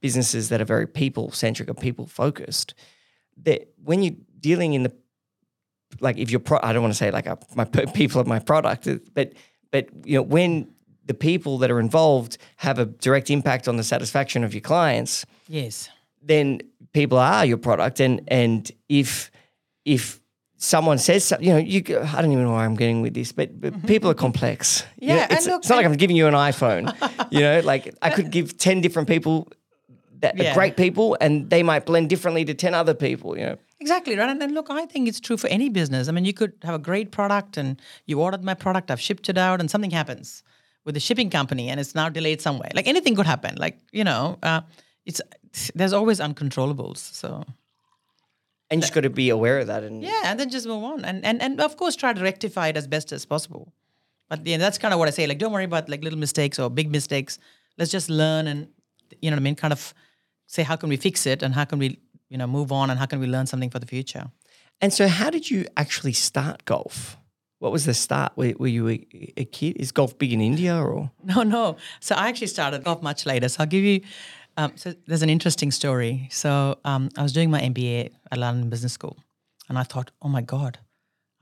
businesses 0.01 0.49
that 0.49 0.61
are 0.61 0.64
very 0.64 0.87
people 0.87 1.31
centric 1.33 1.68
or 1.68 1.74
people 1.74 2.07
focused. 2.07 2.74
That 3.43 3.68
when 3.83 4.03
you're 4.03 4.16
dealing 4.39 4.74
in 4.74 4.83
the 4.85 4.93
like 6.01 6.18
if 6.18 6.31
you're 6.31 6.41
pro, 6.41 6.59
I 6.62 6.72
don't 6.72 6.83
want 6.83 6.95
to 6.95 6.99
say 6.99 7.11
like 7.11 7.26
a, 7.26 7.39
my 7.55 7.64
people 7.64 8.20
of 8.20 8.26
my 8.26 8.39
product, 8.39 8.87
uh, 8.87 8.99
but 9.14 9.33
but 9.70 9.89
you 10.05 10.14
know 10.14 10.22
when 10.22 10.72
the 11.07 11.14
people 11.14 11.59
that 11.59 11.70
are 11.70 11.81
involved 11.81 12.39
have 12.57 12.78
a 12.78 12.85
direct 12.85 13.31
impact 13.31 13.66
on 13.66 13.76
the 13.76 13.83
satisfaction 13.83 14.45
of 14.45 14.55
your 14.55 14.61
clients. 14.61 15.26
Yes. 15.49 15.89
Then 16.22 16.61
people 16.93 17.18
are 17.18 17.45
your 17.45 17.59
product, 17.59 17.99
and 17.99 18.20
and 18.28 18.70
if 18.89 19.31
if 19.85 20.20
someone 20.61 20.98
says 20.98 21.24
something, 21.24 21.48
you 21.48 21.54
know, 21.54 21.58
you 21.58 21.82
I 21.98 22.20
don't 22.22 22.30
even 22.30 22.44
know 22.44 22.52
where 22.52 22.61
I'm 22.61 22.76
getting 22.76 23.00
with 23.00 23.14
this, 23.14 23.32
but, 23.32 23.61
but 23.61 23.72
mm-hmm. 23.72 23.86
people 23.86 24.11
are 24.11 24.14
complex. 24.14 24.84
Yeah, 24.98 25.14
you 25.14 25.20
know, 25.20 25.26
it's, 25.30 25.46
look, 25.46 25.58
it's, 25.61 25.68
not 25.68 25.76
like 25.76 25.86
I'm 25.86 25.96
giving 25.96 26.16
you 26.16 26.26
an 26.26 26.34
iPhone. 26.34 26.94
you 27.32 27.40
know, 27.40 27.61
like 27.64 27.92
I 28.02 28.11
could 28.11 28.30
give 28.30 28.56
ten 28.58 28.80
different 28.80 29.08
people 29.08 29.48
that 30.20 30.38
are 30.38 30.54
great 30.54 30.76
people, 30.76 31.16
and 31.20 31.48
they 31.50 31.62
might 31.62 31.86
blend 31.86 32.11
differently 32.11 32.44
to 32.44 32.54
ten 32.54 32.74
other 32.74 32.94
people. 32.94 33.36
You 33.36 33.46
know. 33.46 33.56
Exactly, 33.80 34.14
right? 34.16 34.28
And, 34.28 34.42
and 34.42 34.52
look, 34.52 34.68
I 34.68 34.84
think 34.84 35.08
it's 35.08 35.20
true 35.20 35.38
for 35.38 35.48
any 35.48 35.70
business. 35.70 36.08
I 36.08 36.12
mean, 36.12 36.26
you 36.26 36.34
could 36.34 36.52
have 36.62 36.74
a 36.74 36.78
great 36.78 37.11
product 37.12 37.56
and 37.56 37.80
you 38.04 38.20
ordered 38.20 38.44
my 38.44 38.52
product, 38.52 38.90
I've 38.90 39.00
shipped 39.00 39.30
it 39.30 39.38
out, 39.38 39.58
and 39.58 39.70
something 39.70 39.90
happens 39.90 40.42
with 40.84 40.94
the 40.94 41.00
shipping 41.00 41.30
company 41.30 41.70
and 41.70 41.80
it's 41.80 41.94
now 41.94 42.11
delayed 42.11 42.42
somewhere. 42.42 42.70
Like 42.74 42.86
anything 42.86 43.16
could 43.16 43.26
happen. 43.26 43.56
Like, 43.56 43.78
you 43.90 44.04
know, 44.04 44.38
uh, 44.42 44.61
it's 45.06 45.22
there's 45.74 45.94
always 45.94 46.20
uncontrollables. 46.20 46.98
So 46.98 47.44
And 48.71 48.79
you 48.79 48.83
just 48.83 48.95
got 48.95 49.03
to 49.03 49.11
be 49.11 49.31
aware 49.31 49.59
of 49.59 49.66
that. 49.66 49.83
And 49.83 50.03
yeah, 50.03 50.23
and 50.25 50.39
then 50.39 50.49
just 50.49 50.66
move 50.66 50.85
on. 50.85 51.05
And 51.05 51.25
and 51.25 51.43
and 51.43 51.61
of 51.61 51.77
course 51.77 51.97
try 51.97 52.12
to 52.12 52.23
rectify 52.23 52.68
it 52.68 52.77
as 52.77 52.87
best 52.87 53.12
as 53.12 53.27
possible. 53.27 53.73
But 54.29 54.47
yeah, 54.47 54.59
that's 54.59 54.79
kind 54.79 54.95
of 54.95 55.01
what 55.01 55.09
I 55.09 55.11
say. 55.11 55.27
Like, 55.27 55.39
don't 55.39 55.53
worry 55.53 55.64
about 55.64 55.89
like 55.89 56.05
little 56.05 56.18
mistakes 56.18 56.59
or 56.59 56.71
big 56.71 56.91
mistakes. 56.91 57.39
Let's 57.79 57.91
just 57.91 58.09
learn 58.09 58.47
and 58.47 58.68
you 59.21 59.31
know 59.31 59.35
what 59.35 59.41
I 59.41 59.45
mean, 59.45 59.57
kind 59.57 59.73
of 59.73 59.93
say 60.47 60.62
how 60.62 60.77
can 60.77 60.89
we 60.89 60.97
fix 60.97 61.27
it 61.27 61.43
and 61.43 61.55
how 61.55 61.64
can 61.64 61.79
we, 61.79 61.99
you 62.29 62.39
know, 62.39 62.47
move 62.47 62.73
on 62.73 62.91
and 62.91 62.99
how 62.99 63.07
can 63.07 63.21
we 63.21 63.27
learn 63.27 63.47
something 63.47 63.71
for 63.71 63.79
the 63.79 63.87
future. 63.87 64.31
And 64.81 64.93
so, 64.93 65.09
how 65.09 65.31
did 65.31 65.51
you 65.51 65.66
actually 65.77 66.12
start 66.12 66.64
golf? 66.64 67.16
What 67.59 67.73
was 67.73 67.85
the 67.85 67.93
start? 67.93 68.33
Were, 68.37 68.55
were 68.59 68.66
you 68.68 68.89
a, 68.89 69.07
a 69.37 69.45
kid? 69.45 69.77
Is 69.77 69.93
golf 69.93 70.16
big 70.16 70.33
in 70.33 70.41
India 70.41 70.77
or? 70.77 71.11
No, 71.25 71.43
no. 71.43 71.77
So 72.01 72.14
I 72.14 72.29
actually 72.29 72.47
started 72.47 72.85
golf 72.85 73.03
much 73.03 73.27
later. 73.27 73.49
So 73.49 73.61
I'll 73.61 73.66
give 73.66 73.85
you. 73.85 74.01
Um, 74.57 74.72
so 74.76 74.94
there's 75.07 75.22
an 75.22 75.30
interesting 75.30 75.70
story. 75.70 76.28
So 76.30 76.78
um, 76.84 77.09
I 77.16 77.22
was 77.22 77.32
doing 77.32 77.51
my 77.51 77.61
MBA 77.61 78.11
at 78.30 78.38
London 78.38 78.68
Business 78.68 78.92
School, 78.92 79.16
and 79.68 79.78
I 79.78 79.82
thought, 79.82 80.11
oh 80.22 80.28
my 80.28 80.42
god, 80.42 80.78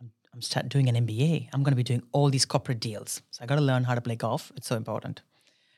I'm, 0.01 0.11
I'm 0.33 0.43
start 0.43 0.69
doing 0.69 0.89
an 0.89 1.07
MBA. 1.07 1.49
I'm 1.53 1.63
going 1.63 1.73
to 1.73 1.77
be 1.77 1.83
doing 1.83 2.03
all 2.13 2.31
these 2.31 2.45
corporate 2.45 2.81
deals. 2.81 3.23
So 3.31 3.43
I 3.43 3.47
got 3.47 3.57
to 3.57 3.63
learn 3.63 3.85
how 3.85 3.95
to 3.95 4.01
play 4.01 4.17
golf. 4.17 4.53
It's 4.57 4.67
so 4.67 4.77
important. 4.77 5.23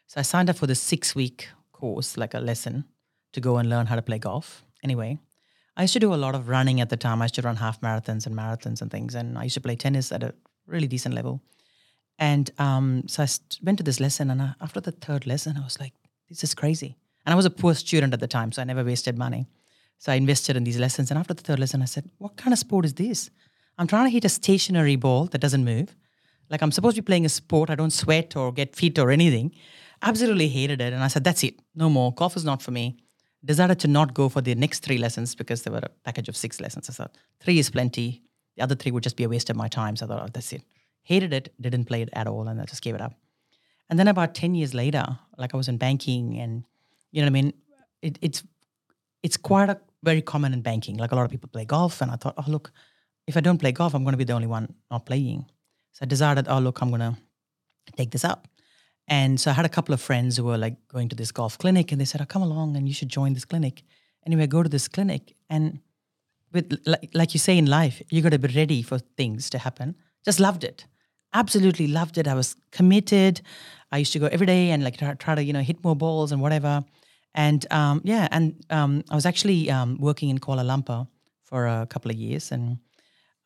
So 0.06 0.18
I 0.20 0.22
signed 0.22 0.50
up 0.50 0.56
for 0.56 0.66
this 0.66 0.80
six 0.80 1.14
week 1.14 1.48
course, 1.72 2.16
like 2.16 2.34
a 2.34 2.40
lesson, 2.40 2.84
to 3.32 3.40
go 3.40 3.56
and 3.58 3.70
learn 3.70 3.86
how 3.86 3.94
to 3.94 4.02
play 4.02 4.18
golf. 4.18 4.64
Anyway, 4.82 5.18
I 5.76 5.82
used 5.82 5.92
to 5.94 6.00
do 6.00 6.12
a 6.12 6.16
lot 6.16 6.34
of 6.34 6.48
running 6.48 6.80
at 6.80 6.90
the 6.90 6.96
time. 6.96 7.22
I 7.22 7.26
used 7.26 7.36
to 7.36 7.42
run 7.42 7.56
half 7.56 7.80
marathons 7.80 8.26
and 8.26 8.36
marathons 8.36 8.82
and 8.82 8.90
things, 8.90 9.14
and 9.14 9.38
I 9.38 9.44
used 9.44 9.54
to 9.54 9.60
play 9.60 9.76
tennis 9.76 10.12
at 10.12 10.22
a 10.22 10.34
really 10.66 10.88
decent 10.88 11.14
level. 11.14 11.40
And 12.18 12.50
um, 12.58 13.04
so 13.06 13.22
I 13.22 13.28
went 13.62 13.78
to 13.78 13.84
this 13.84 14.00
lesson, 14.00 14.30
and 14.30 14.42
I, 14.42 14.54
after 14.60 14.80
the 14.80 14.92
third 14.92 15.26
lesson, 15.26 15.56
I 15.56 15.64
was 15.64 15.80
like, 15.80 15.94
"This 16.28 16.44
is 16.44 16.54
crazy." 16.54 16.96
And 17.24 17.32
I 17.32 17.36
was 17.36 17.46
a 17.46 17.50
poor 17.50 17.74
student 17.74 18.12
at 18.12 18.20
the 18.20 18.28
time, 18.28 18.52
so 18.52 18.62
I 18.62 18.64
never 18.64 18.84
wasted 18.84 19.18
money. 19.18 19.46
So 19.98 20.12
I 20.12 20.14
invested 20.14 20.56
in 20.56 20.64
these 20.64 20.78
lessons, 20.78 21.10
and 21.10 21.18
after 21.18 21.34
the 21.34 21.42
third 21.42 21.58
lesson, 21.58 21.82
I 21.82 21.86
said, 21.86 22.10
"What 22.18 22.36
kind 22.36 22.52
of 22.52 22.58
sport 22.58 22.84
is 22.84 22.94
this? 22.94 23.30
I'm 23.78 23.86
trying 23.86 24.04
to 24.04 24.10
hit 24.10 24.24
a 24.24 24.28
stationary 24.28 24.96
ball 24.96 25.24
that 25.26 25.40
doesn't 25.40 25.64
move. 25.64 25.96
Like 26.50 26.62
I'm 26.62 26.72
supposed 26.72 26.96
to 26.96 27.02
be 27.02 27.06
playing 27.06 27.24
a 27.24 27.30
sport. 27.30 27.70
I 27.70 27.76
don't 27.76 27.92
sweat 27.92 28.36
or 28.36 28.52
get 28.52 28.76
fit 28.76 28.98
or 28.98 29.10
anything. 29.10 29.52
Absolutely 30.02 30.48
hated 30.48 30.80
it. 30.80 30.92
And 30.92 31.02
I 31.02 31.08
said, 31.08 31.24
that's 31.24 31.44
it. 31.44 31.54
No 31.74 31.88
more. 31.88 32.12
Golf 32.12 32.36
is 32.36 32.44
not 32.44 32.60
for 32.60 32.72
me. 32.72 32.98
Decided 33.42 33.78
to 33.80 33.88
not 33.88 34.12
go 34.12 34.28
for 34.28 34.42
the 34.42 34.54
next 34.54 34.80
three 34.80 34.98
lessons 34.98 35.34
because 35.34 35.62
there 35.62 35.72
were 35.72 35.78
a 35.78 35.88
package 36.04 36.28
of 36.28 36.36
six 36.36 36.60
lessons. 36.60 36.90
I 36.90 36.92
thought 36.92 37.16
three 37.38 37.58
is 37.58 37.70
plenty. 37.70 38.22
The 38.56 38.62
other 38.62 38.74
three 38.74 38.92
would 38.92 39.02
just 39.02 39.16
be 39.16 39.24
a 39.24 39.28
waste 39.28 39.48
of 39.48 39.56
my 39.56 39.68
time. 39.68 39.96
So 39.96 40.04
I 40.04 40.08
thought, 40.08 40.22
oh, 40.22 40.30
that's 40.32 40.52
it. 40.52 40.62
Hated 41.02 41.32
it. 41.32 41.54
Didn't 41.58 41.86
play 41.86 42.02
it 42.02 42.10
at 42.12 42.26
all. 42.26 42.48
And 42.48 42.60
I 42.60 42.64
just 42.64 42.82
gave 42.82 42.94
it 42.94 43.00
up. 43.00 43.14
And 43.88 43.98
then 43.98 44.08
about 44.08 44.34
10 44.34 44.54
years 44.54 44.74
later, 44.74 45.04
like 45.38 45.54
I 45.54 45.56
was 45.56 45.68
in 45.68 45.78
banking 45.78 46.38
and, 46.38 46.64
you 47.12 47.20
know 47.20 47.26
what 47.26 47.30
I 47.30 47.42
mean? 47.42 47.52
It, 48.02 48.18
it's, 48.20 48.42
it's 49.22 49.36
quite 49.36 49.68
a 49.68 49.80
very 50.02 50.22
common 50.22 50.52
in 50.52 50.62
banking. 50.62 50.96
Like 50.96 51.12
a 51.12 51.16
lot 51.16 51.24
of 51.24 51.30
people 51.30 51.48
play 51.52 51.64
golf. 51.64 52.00
And 52.00 52.10
I 52.10 52.16
thought, 52.16 52.34
oh, 52.38 52.44
look, 52.48 52.72
if 53.26 53.36
I 53.36 53.40
don't 53.40 53.58
play 53.58 53.72
golf, 53.72 53.94
I'm 53.94 54.02
going 54.02 54.12
to 54.12 54.18
be 54.18 54.24
the 54.24 54.32
only 54.32 54.46
one 54.46 54.74
not 54.90 55.06
playing. 55.06 55.46
So 55.92 56.00
I 56.02 56.06
decided, 56.06 56.46
oh, 56.48 56.58
look, 56.58 56.80
I'm 56.80 56.88
going 56.88 57.00
to 57.00 57.16
take 57.96 58.10
this 58.10 58.24
up. 58.24 58.48
And 59.08 59.40
so 59.40 59.50
I 59.50 59.54
had 59.54 59.64
a 59.64 59.68
couple 59.68 59.92
of 59.92 60.00
friends 60.00 60.36
who 60.36 60.44
were 60.44 60.56
like 60.56 60.76
going 60.88 61.08
to 61.08 61.16
this 61.16 61.32
golf 61.32 61.58
clinic 61.58 61.90
and 61.90 62.00
they 62.00 62.04
said, 62.04 62.20
oh, 62.20 62.26
come 62.26 62.42
along 62.42 62.76
and 62.76 62.86
you 62.86 62.94
should 62.94 63.08
join 63.08 63.34
this 63.34 63.44
clinic. 63.44 63.82
Anyway, 64.24 64.44
I 64.44 64.46
go 64.46 64.62
to 64.62 64.68
this 64.68 64.86
clinic 64.86 65.34
and 65.48 65.80
with 66.52 66.80
like, 66.86 67.10
like 67.12 67.34
you 67.34 67.40
say 67.40 67.58
in 67.58 67.66
life, 67.66 68.02
you 68.10 68.22
got 68.22 68.30
to 68.30 68.38
be 68.38 68.54
ready 68.54 68.82
for 68.82 68.98
things 68.98 69.50
to 69.50 69.58
happen. 69.58 69.96
Just 70.24 70.40
loved 70.40 70.64
it. 70.64 70.86
Absolutely 71.32 71.86
loved 71.86 72.18
it. 72.18 72.28
I 72.28 72.34
was 72.34 72.56
committed. 72.70 73.40
I 73.92 73.98
used 73.98 74.12
to 74.12 74.18
go 74.18 74.26
every 74.26 74.46
day 74.46 74.70
and 74.70 74.84
like 74.84 74.96
try, 74.96 75.14
try 75.14 75.34
to, 75.34 75.42
you 75.42 75.52
know, 75.52 75.60
hit 75.60 75.82
more 75.82 75.96
balls 75.96 76.32
and 76.32 76.40
whatever. 76.40 76.84
And 77.34 77.66
um, 77.70 78.00
yeah, 78.04 78.28
and 78.30 78.64
um, 78.70 79.04
I 79.10 79.14
was 79.14 79.26
actually 79.26 79.70
um, 79.70 79.96
working 79.98 80.30
in 80.30 80.38
Kuala 80.38 80.64
Lumpur 80.64 81.06
for 81.42 81.66
a 81.66 81.86
couple 81.86 82.10
of 82.10 82.16
years. 82.16 82.52
And 82.52 82.78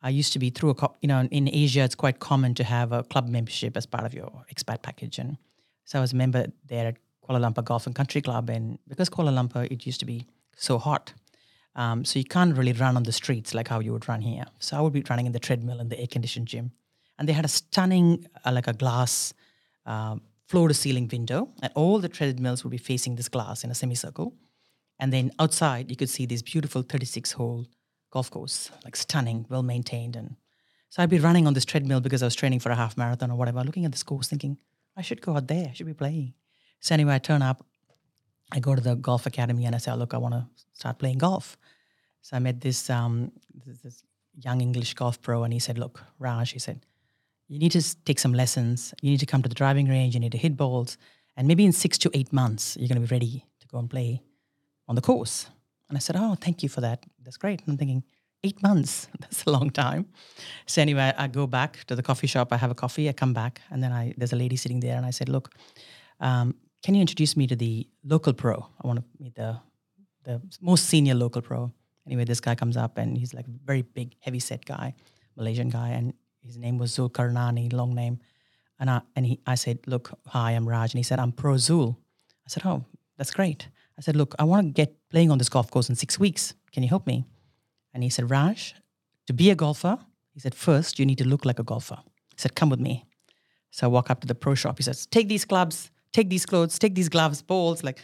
I 0.01 0.09
used 0.09 0.33
to 0.33 0.39
be 0.39 0.49
through 0.49 0.71
a, 0.71 0.75
co- 0.75 0.95
you 1.01 1.07
know, 1.07 1.27
in 1.31 1.49
Asia, 1.51 1.81
it's 1.81 1.95
quite 1.95 2.19
common 2.19 2.53
to 2.55 2.63
have 2.63 2.91
a 2.91 3.03
club 3.03 3.27
membership 3.27 3.77
as 3.77 3.85
part 3.85 4.05
of 4.05 4.13
your 4.13 4.31
expat 4.53 4.81
package. 4.81 5.19
And 5.19 5.37
so 5.85 5.99
I 5.99 6.01
was 6.01 6.13
a 6.13 6.15
member 6.15 6.47
there 6.67 6.87
at 6.87 6.97
Kuala 7.27 7.39
Lumpur 7.39 7.63
Golf 7.63 7.85
and 7.85 7.95
Country 7.95 8.21
Club. 8.21 8.49
And 8.49 8.79
because 8.87 9.09
Kuala 9.09 9.33
Lumpur, 9.33 9.71
it 9.71 9.85
used 9.85 9.99
to 9.99 10.05
be 10.05 10.27
so 10.55 10.77
hot. 10.77 11.13
Um, 11.75 12.05
so 12.05 12.19
you 12.19 12.25
can't 12.25 12.57
really 12.57 12.73
run 12.73 12.95
on 12.95 13.03
the 13.03 13.11
streets 13.11 13.53
like 13.53 13.67
how 13.67 13.79
you 13.79 13.91
would 13.91 14.07
run 14.07 14.21
here. 14.21 14.45
So 14.59 14.77
I 14.77 14.81
would 14.81 14.93
be 14.93 15.03
running 15.09 15.25
in 15.25 15.31
the 15.31 15.39
treadmill 15.39 15.79
in 15.79 15.89
the 15.89 15.99
air-conditioned 15.99 16.47
gym. 16.47 16.71
And 17.19 17.27
they 17.27 17.33
had 17.33 17.45
a 17.45 17.49
stunning, 17.49 18.25
uh, 18.45 18.51
like 18.51 18.67
a 18.67 18.73
glass 18.73 19.33
um, 19.85 20.21
floor 20.47 20.67
to 20.67 20.73
ceiling 20.73 21.09
window. 21.11 21.49
And 21.61 21.71
all 21.75 21.99
the 21.99 22.09
treadmills 22.09 22.63
would 22.63 22.71
be 22.71 22.77
facing 22.77 23.15
this 23.15 23.29
glass 23.29 23.63
in 23.63 23.71
a 23.71 23.75
semicircle. 23.75 24.33
And 24.99 25.11
then 25.11 25.31
outside, 25.39 25.89
you 25.89 25.95
could 25.95 26.09
see 26.09 26.25
this 26.25 26.41
beautiful 26.41 26.81
36 26.81 27.33
hole 27.33 27.65
golf 28.11 28.31
course, 28.31 28.71
like 28.85 28.95
stunning, 28.95 29.45
well 29.49 29.63
maintained. 29.63 30.15
And 30.15 30.37
so 30.89 31.03
I'd 31.03 31.09
be 31.09 31.19
running 31.19 31.47
on 31.47 31.53
this 31.53 31.65
treadmill 31.65 31.99
because 31.99 32.23
I 32.23 32.27
was 32.27 32.35
training 32.35 32.61
for 32.61 32.69
a 32.69 32.75
half 32.75 32.97
marathon 32.97 33.29
or 33.29 33.37
whatever, 33.37 33.61
looking 33.61 33.83
at 33.83 33.91
this 33.91 34.03
course 34.03 34.29
thinking, 34.29 34.57
I 34.95 35.01
should 35.01 35.21
go 35.21 35.35
out 35.35 35.47
there, 35.47 35.67
I 35.69 35.73
should 35.73 35.85
be 35.85 35.93
playing. 35.93 36.33
So 36.79 36.93
anyway, 36.93 37.15
I 37.15 37.19
turn 37.19 37.41
up, 37.41 37.65
I 38.53 38.59
go 38.59 38.73
to 38.73 38.79
the 38.79 38.95
golf 38.95 39.25
academy 39.25 39.65
and 39.65 39.75
I 39.75 39.79
say, 39.79 39.91
look, 39.93 40.13
I 40.13 40.17
want 40.17 40.35
to 40.35 40.47
start 40.71 40.97
playing 40.99 41.17
golf. 41.17 41.57
So 42.21 42.37
I 42.37 42.39
met 42.39 42.61
this, 42.61 42.89
um, 42.89 43.33
this, 43.53 43.79
this 43.79 44.03
young 44.37 44.61
English 44.61 44.93
golf 44.93 45.21
pro 45.21 45.43
and 45.43 45.51
he 45.51 45.59
said, 45.59 45.77
look, 45.77 46.01
Raj, 46.19 46.51
he 46.51 46.59
said, 46.59 46.85
you 47.47 47.59
need 47.59 47.71
to 47.73 48.03
take 48.05 48.19
some 48.19 48.33
lessons. 48.33 48.93
You 49.01 49.11
need 49.11 49.19
to 49.19 49.25
come 49.25 49.41
to 49.41 49.49
the 49.49 49.55
driving 49.55 49.87
range. 49.87 50.13
You 50.13 50.19
need 50.19 50.31
to 50.31 50.37
hit 50.37 50.57
balls. 50.57 50.97
And 51.37 51.47
maybe 51.47 51.65
in 51.65 51.71
six 51.71 51.97
to 51.99 52.11
eight 52.13 52.31
months, 52.31 52.77
you're 52.77 52.87
going 52.87 53.01
to 53.01 53.07
be 53.07 53.13
ready 53.13 53.45
to 53.59 53.67
go 53.67 53.77
and 53.77 53.89
play 53.89 54.21
on 54.87 54.95
the 54.95 55.01
course. 55.01 55.47
And 55.89 55.97
I 55.97 55.99
said, 55.99 56.15
Oh, 56.17 56.35
thank 56.35 56.63
you 56.63 56.69
for 56.69 56.81
that. 56.81 57.05
That's 57.23 57.37
great. 57.37 57.61
And 57.61 57.69
I'm 57.69 57.77
thinking, 57.77 58.03
eight 58.43 58.61
months, 58.61 59.07
that's 59.19 59.43
a 59.43 59.51
long 59.51 59.69
time. 59.69 60.05
So 60.65 60.81
anyway, 60.81 61.13
I 61.17 61.27
go 61.27 61.47
back 61.47 61.83
to 61.85 61.95
the 61.95 62.03
coffee 62.03 62.27
shop. 62.27 62.53
I 62.53 62.57
have 62.57 62.71
a 62.71 62.75
coffee. 62.75 63.09
I 63.09 63.13
come 63.13 63.33
back. 63.33 63.61
And 63.69 63.83
then 63.83 63.91
I 63.91 64.13
there's 64.17 64.33
a 64.33 64.37
lady 64.37 64.55
sitting 64.55 64.79
there. 64.79 64.97
And 64.97 65.05
I 65.05 65.11
said, 65.11 65.29
Look, 65.29 65.53
um, 66.19 66.55
can 66.83 66.95
you 66.95 67.01
introduce 67.01 67.35
me 67.35 67.47
to 67.47 67.55
the 67.55 67.87
local 68.03 68.33
pro? 68.33 68.65
I 68.81 68.87
want 68.87 68.99
to 68.99 69.05
meet 69.19 69.35
the, 69.35 69.59
the 70.23 70.41
most 70.61 70.85
senior 70.85 71.15
local 71.15 71.41
pro. 71.41 71.71
Anyway, 72.05 72.25
this 72.25 72.39
guy 72.39 72.53
comes 72.55 72.77
up 72.77 72.97
and 72.97 73.17
he's 73.17 73.33
like 73.33 73.47
a 73.47 73.51
very 73.65 73.81
big, 73.81 74.15
heavy 74.19 74.39
set 74.39 74.63
guy, 74.63 74.93
Malaysian 75.35 75.69
guy. 75.69 75.89
And 75.89 76.13
his 76.45 76.57
name 76.57 76.77
was 76.77 76.95
Zulkarnain, 76.95 77.73
long 77.73 77.95
name. 77.95 78.19
And 78.79 78.89
I, 78.89 79.01
and 79.15 79.25
he, 79.25 79.39
I 79.45 79.55
said, 79.55 79.79
look, 79.87 80.17
hi, 80.27 80.51
I'm 80.51 80.67
Raj. 80.67 80.93
And 80.93 80.99
he 80.99 81.03
said, 81.03 81.19
I'm 81.19 81.31
pro 81.31 81.53
Zul. 81.53 81.95
I 82.45 82.49
said, 82.49 82.63
oh, 82.65 82.83
that's 83.17 83.31
great. 83.31 83.69
I 83.97 84.01
said, 84.01 84.15
look, 84.15 84.35
I 84.37 84.43
want 84.43 84.67
to 84.67 84.71
get 84.73 84.95
playing 85.09 85.31
on 85.31 85.37
this 85.37 85.49
golf 85.49 85.71
course 85.71 85.89
in 85.89 85.95
six 85.95 86.19
weeks. 86.19 86.53
Can 86.71 86.83
you 86.83 86.89
help 86.89 87.07
me? 87.07 87.25
And 87.93 88.03
he 88.03 88.09
said, 88.09 88.29
Raj, 88.29 88.75
to 89.27 89.33
be 89.33 89.49
a 89.49 89.55
golfer, 89.55 89.97
he 90.33 90.39
said, 90.41 90.53
first, 90.53 90.99
you 90.99 91.05
need 91.05 91.17
to 91.19 91.27
look 91.27 91.45
like 91.45 91.59
a 91.59 91.63
golfer. 91.63 91.97
He 92.03 92.41
said, 92.41 92.55
come 92.55 92.69
with 92.69 92.81
me. 92.81 93.05
So 93.71 93.87
I 93.87 93.89
walk 93.89 94.09
up 94.09 94.19
to 94.21 94.27
the 94.27 94.35
pro 94.35 94.55
shop. 94.55 94.77
He 94.77 94.83
says, 94.83 95.05
take 95.05 95.29
these 95.29 95.45
clubs, 95.45 95.91
take 96.11 96.29
these 96.29 96.45
clothes, 96.45 96.77
take 96.77 96.95
these 96.95 97.09
gloves, 97.09 97.41
balls. 97.41 97.83
Like 97.83 97.99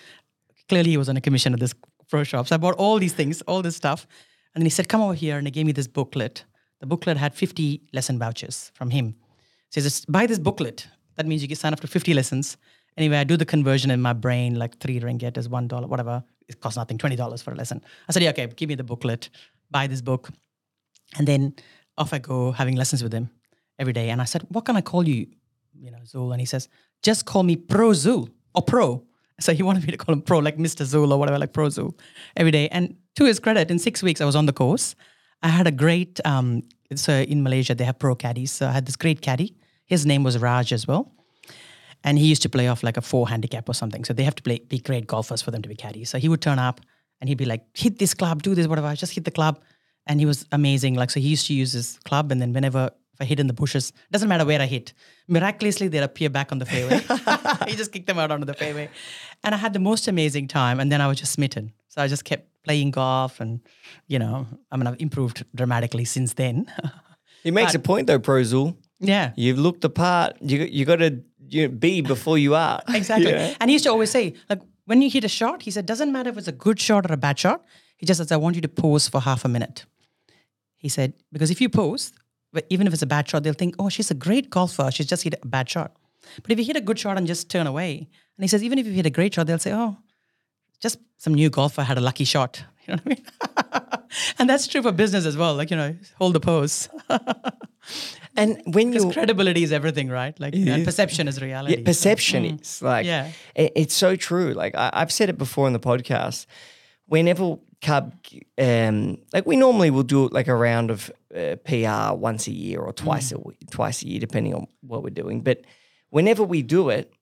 clearly 0.69 0.91
he 0.91 0.97
was 0.97 1.09
on 1.09 1.17
a 1.17 1.21
commission 1.21 1.53
at 1.53 1.59
this 1.59 1.75
pro 2.09 2.23
shop. 2.23 2.47
So 2.47 2.55
I 2.55 2.57
bought 2.57 2.75
all 2.75 2.97
these 2.97 3.13
things, 3.13 3.41
all 3.41 3.61
this 3.61 3.75
stuff. 3.75 4.07
And 4.55 4.61
then 4.61 4.65
he 4.65 4.69
said, 4.69 4.87
come 4.87 5.01
over 5.01 5.13
here. 5.13 5.37
And 5.37 5.45
he 5.45 5.51
gave 5.51 5.65
me 5.65 5.73
this 5.73 5.87
booklet. 5.87 6.45
The 6.81 6.87
booklet 6.87 7.17
had 7.17 7.33
50 7.33 7.81
lesson 7.93 8.19
vouchers 8.19 8.71
from 8.73 8.89
him. 8.89 9.15
So 9.69 9.79
he 9.79 9.81
says, 9.81 10.03
buy 10.05 10.25
this 10.25 10.39
booklet. 10.39 10.87
That 11.15 11.27
means 11.27 11.41
you 11.41 11.47
can 11.47 11.55
sign 11.55 11.73
up 11.73 11.79
to 11.81 11.87
50 11.87 12.13
lessons. 12.13 12.57
Anyway, 12.97 13.17
I 13.17 13.23
do 13.23 13.37
the 13.37 13.45
conversion 13.45 13.91
in 13.91 14.01
my 14.01 14.13
brain, 14.13 14.55
like 14.55 14.79
three 14.79 14.99
ringgit 14.99 15.37
is 15.37 15.47
one 15.47 15.67
dollar, 15.67 15.87
whatever. 15.87 16.23
It 16.47 16.59
costs 16.59 16.77
nothing, 16.77 16.97
$20 16.97 17.43
for 17.43 17.53
a 17.53 17.55
lesson. 17.55 17.81
I 18.09 18.11
said, 18.11 18.23
yeah, 18.23 18.31
okay, 18.31 18.47
give 18.47 18.67
me 18.67 18.75
the 18.75 18.83
booklet, 18.83 19.29
buy 19.69 19.87
this 19.87 20.01
book. 20.01 20.29
And 21.17 21.27
then 21.27 21.55
off 21.97 22.13
I 22.13 22.19
go 22.19 22.51
having 22.51 22.75
lessons 22.75 23.03
with 23.03 23.13
him 23.13 23.29
every 23.79 23.93
day. 23.93 24.09
And 24.09 24.21
I 24.21 24.25
said, 24.25 24.45
what 24.49 24.65
can 24.65 24.75
I 24.75 24.81
call 24.81 25.07
you, 25.07 25.27
you 25.79 25.91
know, 25.91 25.99
Zul? 26.05 26.31
And 26.31 26.41
he 26.41 26.45
says, 26.45 26.67
just 27.03 27.25
call 27.25 27.43
me 27.43 27.55
Pro 27.55 27.91
Zul 27.91 28.29
or 28.53 28.63
Pro. 28.63 29.03
So 29.39 29.53
he 29.53 29.63
wanted 29.63 29.83
me 29.87 29.89
to 29.89 29.97
call 29.97 30.13
him 30.13 30.21
Pro, 30.21 30.37
like 30.37 30.57
Mr. 30.57 30.85
Zul 30.85 31.11
or 31.11 31.17
whatever, 31.17 31.39
like 31.39 31.51
Pro 31.51 31.65
Zul 31.65 31.97
every 32.37 32.51
day. 32.51 32.67
And 32.69 32.95
to 33.15 33.25
his 33.25 33.39
credit, 33.39 33.71
in 33.71 33.79
six 33.79 34.03
weeks, 34.03 34.21
I 34.21 34.25
was 34.25 34.35
on 34.35 34.45
the 34.45 34.53
course. 34.53 34.93
I 35.43 35.47
had 35.47 35.67
a 35.67 35.71
great, 35.71 36.19
um, 36.25 36.63
so 36.95 37.13
in 37.13 37.43
Malaysia, 37.43 37.73
they 37.73 37.83
have 37.83 37.99
pro 37.99 38.15
caddies. 38.15 38.51
So 38.51 38.67
I 38.67 38.71
had 38.71 38.85
this 38.85 38.95
great 38.95 39.21
caddy. 39.21 39.55
His 39.85 40.05
name 40.05 40.23
was 40.23 40.37
Raj 40.37 40.71
as 40.71 40.87
well. 40.87 41.11
And 42.03 42.17
he 42.17 42.25
used 42.25 42.41
to 42.43 42.49
play 42.49 42.67
off 42.67 42.83
like 42.83 42.97
a 42.97 43.01
four 43.01 43.29
handicap 43.29 43.69
or 43.69 43.73
something. 43.73 44.05
So 44.05 44.13
they 44.13 44.23
have 44.23 44.35
to 44.35 44.43
play, 44.43 44.59
be 44.59 44.79
great 44.79 45.07
golfers 45.07 45.41
for 45.41 45.51
them 45.51 45.61
to 45.61 45.69
be 45.69 45.75
caddies. 45.75 46.09
So 46.09 46.17
he 46.17 46.29
would 46.29 46.41
turn 46.41 46.59
up 46.59 46.81
and 47.19 47.29
he'd 47.29 47.37
be 47.37 47.45
like, 47.45 47.63
hit 47.75 47.99
this 47.99 48.13
club, 48.13 48.41
do 48.41 48.55
this, 48.55 48.67
whatever. 48.67 48.93
Just 48.95 49.13
hit 49.13 49.25
the 49.25 49.31
club. 49.31 49.59
And 50.07 50.19
he 50.19 50.25
was 50.25 50.45
amazing. 50.51 50.95
Like, 50.95 51.11
so 51.11 51.19
he 51.19 51.27
used 51.27 51.45
to 51.47 51.53
use 51.53 51.73
his 51.73 51.99
club. 52.05 52.31
And 52.31 52.41
then 52.41 52.53
whenever, 52.53 52.89
I 53.21 53.23
hit 53.23 53.39
in 53.39 53.47
the 53.47 53.53
bushes, 53.53 53.93
doesn't 54.11 54.27
matter 54.27 54.45
where 54.45 54.59
I 54.59 54.65
hit. 54.65 54.93
Miraculously, 55.27 55.87
they'd 55.87 55.99
appear 55.99 56.29
back 56.29 56.51
on 56.51 56.57
the 56.57 56.65
fairway. 56.65 56.99
he 57.67 57.75
just 57.75 57.91
kicked 57.91 58.07
them 58.07 58.17
out 58.17 58.31
onto 58.31 58.45
the 58.45 58.55
fairway. 58.55 58.89
And 59.43 59.53
I 59.53 59.57
had 59.57 59.73
the 59.73 59.79
most 59.79 60.07
amazing 60.07 60.47
time. 60.47 60.79
And 60.79 60.91
then 60.91 61.01
I 61.01 61.07
was 61.07 61.19
just 61.19 61.31
smitten. 61.33 61.71
So 61.89 62.01
I 62.01 62.07
just 62.07 62.25
kept 62.25 62.47
playing 62.63 62.91
golf 62.91 63.39
and, 63.39 63.59
you 64.07 64.17
know, 64.17 64.47
I 64.71 64.77
mean, 64.77 64.87
I've 64.87 64.99
improved 64.99 65.45
dramatically 65.55 66.05
since 66.05 66.33
then. 66.33 66.71
He 67.43 67.49
makes 67.49 67.73
a 67.73 67.79
point 67.79 68.05
though, 68.05 68.19
Prozul. 68.19 68.75
yeah. 68.99 69.31
You've 69.35 69.57
looked 69.57 69.81
the 69.81 69.89
part. 69.89 70.37
You 70.41 70.59
you 70.59 70.85
got 70.85 70.97
to 70.97 71.23
you 71.49 71.67
know, 71.67 71.73
be 71.73 72.01
before 72.01 72.37
you 72.37 72.53
are. 72.53 72.83
Exactly. 72.87 73.31
Yeah. 73.31 73.55
And 73.59 73.71
he 73.71 73.73
used 73.73 73.85
to 73.85 73.91
always 73.91 74.11
say, 74.11 74.35
like, 74.47 74.61
when 74.85 75.01
you 75.01 75.09
hit 75.09 75.23
a 75.23 75.27
shot, 75.27 75.63
he 75.63 75.71
said, 75.71 75.87
doesn't 75.87 76.11
matter 76.11 76.29
if 76.29 76.37
it's 76.37 76.47
a 76.47 76.51
good 76.51 76.79
shot 76.79 77.09
or 77.09 77.13
a 77.13 77.17
bad 77.17 77.39
shot. 77.39 77.65
He 77.97 78.05
just 78.05 78.19
says, 78.19 78.31
I 78.31 78.37
want 78.37 78.55
you 78.55 78.61
to 78.61 78.67
pause 78.67 79.07
for 79.09 79.21
half 79.21 79.43
a 79.43 79.47
minute. 79.47 79.85
He 80.77 80.89
said, 80.89 81.13
because 81.31 81.51
if 81.51 81.61
you 81.61 81.69
but 81.69 82.11
even 82.69 82.87
if 82.87 82.93
it's 82.93 83.01
a 83.01 83.07
bad 83.07 83.27
shot, 83.29 83.43
they'll 83.43 83.53
think, 83.53 83.75
oh, 83.79 83.89
she's 83.89 84.11
a 84.11 84.13
great 84.15 84.49
golfer. 84.49 84.89
She's 84.91 85.05
just 85.07 85.23
hit 85.23 85.35
a 85.41 85.47
bad 85.47 85.69
shot. 85.69 85.91
But 86.43 86.51
if 86.51 86.59
you 86.59 86.65
hit 86.65 86.75
a 86.75 86.81
good 86.81 86.99
shot 86.99 87.17
and 87.17 87.25
just 87.27 87.49
turn 87.49 87.67
away, 87.67 88.07
and 88.37 88.43
he 88.43 88.47
says, 88.47 88.63
even 88.63 88.77
if 88.79 88.85
you 88.85 88.93
hit 88.93 89.05
a 89.05 89.09
great 89.09 89.33
shot, 89.33 89.47
they'll 89.47 89.59
say, 89.59 89.73
oh, 89.73 89.97
just 90.79 90.97
some 91.17 91.33
new 91.33 91.49
golfer 91.49 91.83
had 91.83 91.97
a 91.97 92.01
lucky 92.01 92.23
shot. 92.25 92.63
You 92.87 92.95
know 92.95 93.01
what 93.03 93.19
I 93.61 93.89
mean? 93.93 94.01
and 94.39 94.49
that's 94.49 94.65
true 94.67 94.81
for 94.81 94.91
business 94.91 95.25
as 95.27 95.37
well. 95.37 95.53
Like, 95.53 95.69
you 95.69 95.77
know, 95.77 95.95
hold 96.17 96.33
the 96.33 96.39
pose. 96.39 96.89
And 98.37 98.61
when 98.65 98.93
you 98.93 99.11
credibility 99.11 99.63
is 99.63 99.71
everything, 99.71 100.09
right? 100.09 100.39
Like, 100.39 100.53
perception 100.85 101.27
is 101.27 101.41
reality. 101.41 101.77
Yeah, 101.77 101.83
perception 101.85 102.45
is 102.45 102.81
like 102.81 103.05
Yeah. 103.05 103.31
it- 103.55 103.73
it's 103.75 103.93
so 103.93 104.15
true. 104.15 104.53
Like 104.53 104.73
I, 104.75 104.89
I've 104.93 105.11
said 105.11 105.29
it 105.29 105.37
before 105.37 105.67
in 105.67 105.73
the 105.73 105.79
podcast. 105.79 106.45
Whenever 107.07 107.57
Cub, 107.81 108.13
um, 108.57 109.17
like 109.33 109.45
we 109.45 109.57
normally 109.57 109.89
will 109.91 110.03
do 110.03 110.29
like 110.29 110.47
a 110.47 110.55
round 110.55 110.91
of 110.91 111.11
uh, 111.35 111.55
PR 111.65 112.15
once 112.15 112.47
a 112.47 112.51
year 112.51 112.79
or 112.79 112.93
twice 112.93 113.31
a 113.31 113.39
week, 113.39 113.69
twice 113.69 114.03
a 114.03 114.07
year, 114.07 114.19
depending 114.19 114.53
on 114.53 114.67
what 114.81 115.03
we're 115.03 115.09
doing. 115.09 115.41
But 115.41 115.61
whenever 116.09 116.43
we 116.43 116.61
do 116.61 116.89
it, 116.89 117.13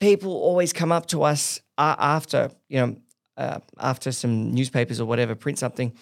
people 0.00 0.32
always 0.32 0.72
come 0.72 0.92
up 0.92 1.06
to 1.06 1.22
us 1.22 1.60
uh, 1.76 1.96
after 1.98 2.50
you 2.68 2.78
know 2.78 2.96
uh, 3.36 3.60
after 3.78 4.12
some 4.12 4.52
newspapers 4.52 5.00
or 5.00 5.06
whatever 5.06 5.34
print 5.34 5.58
something. 5.58 5.92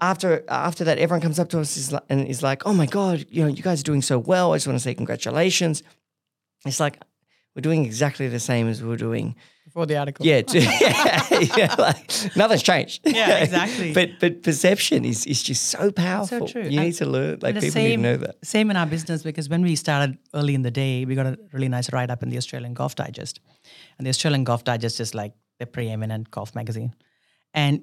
After 0.00 0.44
after 0.48 0.84
that, 0.84 0.98
everyone 0.98 1.20
comes 1.20 1.38
up 1.38 1.48
to 1.50 1.60
us 1.60 1.76
is 1.76 1.92
like, 1.92 2.02
and 2.08 2.26
is 2.26 2.42
like, 2.42 2.66
"Oh 2.66 2.72
my 2.72 2.86
god, 2.86 3.26
you 3.30 3.42
know, 3.42 3.48
you 3.48 3.62
guys 3.62 3.80
are 3.80 3.84
doing 3.84 4.02
so 4.02 4.18
well. 4.18 4.52
I 4.52 4.56
just 4.56 4.66
want 4.66 4.78
to 4.78 4.82
say 4.82 4.94
congratulations." 4.94 5.82
It's 6.66 6.80
like 6.80 6.98
we're 7.54 7.62
doing 7.62 7.84
exactly 7.84 8.28
the 8.28 8.40
same 8.40 8.68
as 8.68 8.82
we 8.82 8.88
were 8.88 8.96
doing. 8.96 9.36
Before 9.70 9.86
the 9.86 9.96
article. 9.98 10.26
Yeah, 10.26 10.42
yeah, 10.52 11.22
yeah, 11.56 11.74
like, 11.78 12.10
nothing's 12.36 12.62
changed. 12.64 13.02
Yeah, 13.06 13.38
exactly. 13.44 13.92
but 13.92 14.08
but 14.20 14.42
perception 14.42 15.04
is 15.04 15.26
is 15.26 15.42
just 15.44 15.62
so 15.74 15.92
powerful. 15.92 16.46
So 16.48 16.52
true. 16.52 16.62
You 16.62 16.78
And- 16.80 16.86
need 16.88 16.96
to 16.96 17.06
learn. 17.06 17.38
Like 17.40 17.54
the 17.54 17.60
people 17.60 17.82
need 17.82 17.88
to 17.88 17.90
same, 17.94 18.02
know 18.02 18.16
that. 18.16 18.34
Same 18.44 18.70
in 18.72 18.76
our 18.76 18.86
business 18.86 19.22
because 19.22 19.48
when 19.48 19.62
we 19.62 19.76
started 19.76 20.18
early 20.34 20.54
in 20.54 20.62
the 20.62 20.72
day, 20.72 21.04
we 21.04 21.14
got 21.14 21.26
a 21.26 21.38
really 21.52 21.68
nice 21.68 21.92
write 21.92 22.10
up 22.10 22.22
in 22.24 22.30
the 22.30 22.36
Australian 22.36 22.74
Golf 22.74 22.94
Digest. 22.96 23.38
And 23.98 24.06
the 24.06 24.10
Australian 24.10 24.42
Golf 24.44 24.64
Digest 24.64 24.98
is 25.00 25.14
like 25.14 25.34
the 25.60 25.66
preeminent 25.66 26.30
golf 26.32 26.54
magazine. 26.54 26.92
And 27.54 27.82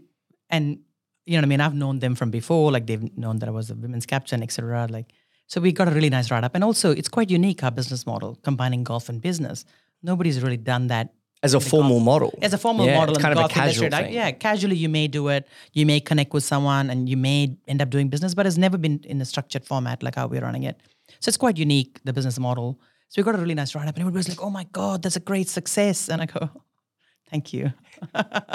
and 0.49 0.79
you 1.25 1.33
know 1.33 1.39
what 1.39 1.45
I 1.45 1.47
mean? 1.53 1.61
I've 1.61 1.75
known 1.75 1.99
them 1.99 2.15
from 2.15 2.31
before, 2.31 2.71
like 2.71 2.85
they've 2.87 3.17
known 3.17 3.39
that 3.39 3.47
I 3.49 3.51
was 3.51 3.69
a 3.71 3.75
women's 3.75 4.05
captain, 4.05 4.43
etc. 4.43 4.87
Like 4.89 5.13
so 5.47 5.61
we 5.61 5.71
got 5.71 5.87
a 5.87 5.91
really 5.91 6.09
nice 6.09 6.29
write 6.31 6.43
up. 6.43 6.55
And 6.55 6.63
also 6.63 6.91
it's 6.91 7.07
quite 7.09 7.29
unique, 7.31 7.63
our 7.63 7.71
business 7.71 8.05
model, 8.05 8.35
combining 8.43 8.83
golf 8.83 9.07
and 9.09 9.21
business. 9.21 9.63
Nobody's 10.03 10.41
really 10.43 10.57
done 10.57 10.87
that 10.87 11.13
As 11.43 11.53
a 11.53 11.59
formal 11.59 11.99
model. 11.99 12.37
as 12.41 12.53
a 12.53 12.57
formal 12.57 12.85
Yeah, 12.87 12.97
model 12.97 13.15
it's 13.15 13.23
kind 13.23 13.37
of 13.37 13.45
a 13.45 13.47
casual 13.47 13.89
thing. 13.89 14.13
yeah, 14.13 14.31
casually 14.31 14.75
you 14.75 14.89
may 14.89 15.07
do 15.07 15.27
it, 15.29 15.47
you 15.73 15.85
may 15.85 15.99
connect 15.99 16.33
with 16.33 16.43
someone, 16.43 16.89
and 16.89 17.07
you 17.07 17.15
may 17.17 17.55
end 17.67 17.81
up 17.81 17.89
doing 17.89 18.09
business, 18.09 18.33
but 18.33 18.45
it's 18.47 18.57
never 18.57 18.77
been 18.77 18.99
in 19.03 19.21
a 19.21 19.25
structured 19.25 19.63
format 19.65 20.01
like 20.03 20.15
how 20.15 20.25
we're 20.27 20.41
running 20.41 20.63
it. 20.63 20.77
So 21.19 21.29
it's 21.29 21.37
quite 21.37 21.57
unique, 21.57 21.99
the 22.03 22.11
business 22.13 22.39
model. 22.39 22.79
So 23.09 23.21
we 23.21 23.23
got 23.23 23.35
a 23.35 23.37
really 23.37 23.53
nice 23.55 23.75
write 23.75 23.87
up, 23.87 23.95
and 23.95 24.01
everybody 24.01 24.17
was 24.19 24.29
like, 24.29 24.41
"Oh 24.41 24.49
my 24.49 24.65
god, 24.71 25.03
that's 25.03 25.15
a 25.15 25.21
great 25.21 25.47
success!" 25.47 26.09
And 26.09 26.21
I 26.21 26.25
go, 26.25 26.49
"Thank 27.29 27.53
you." 27.53 27.71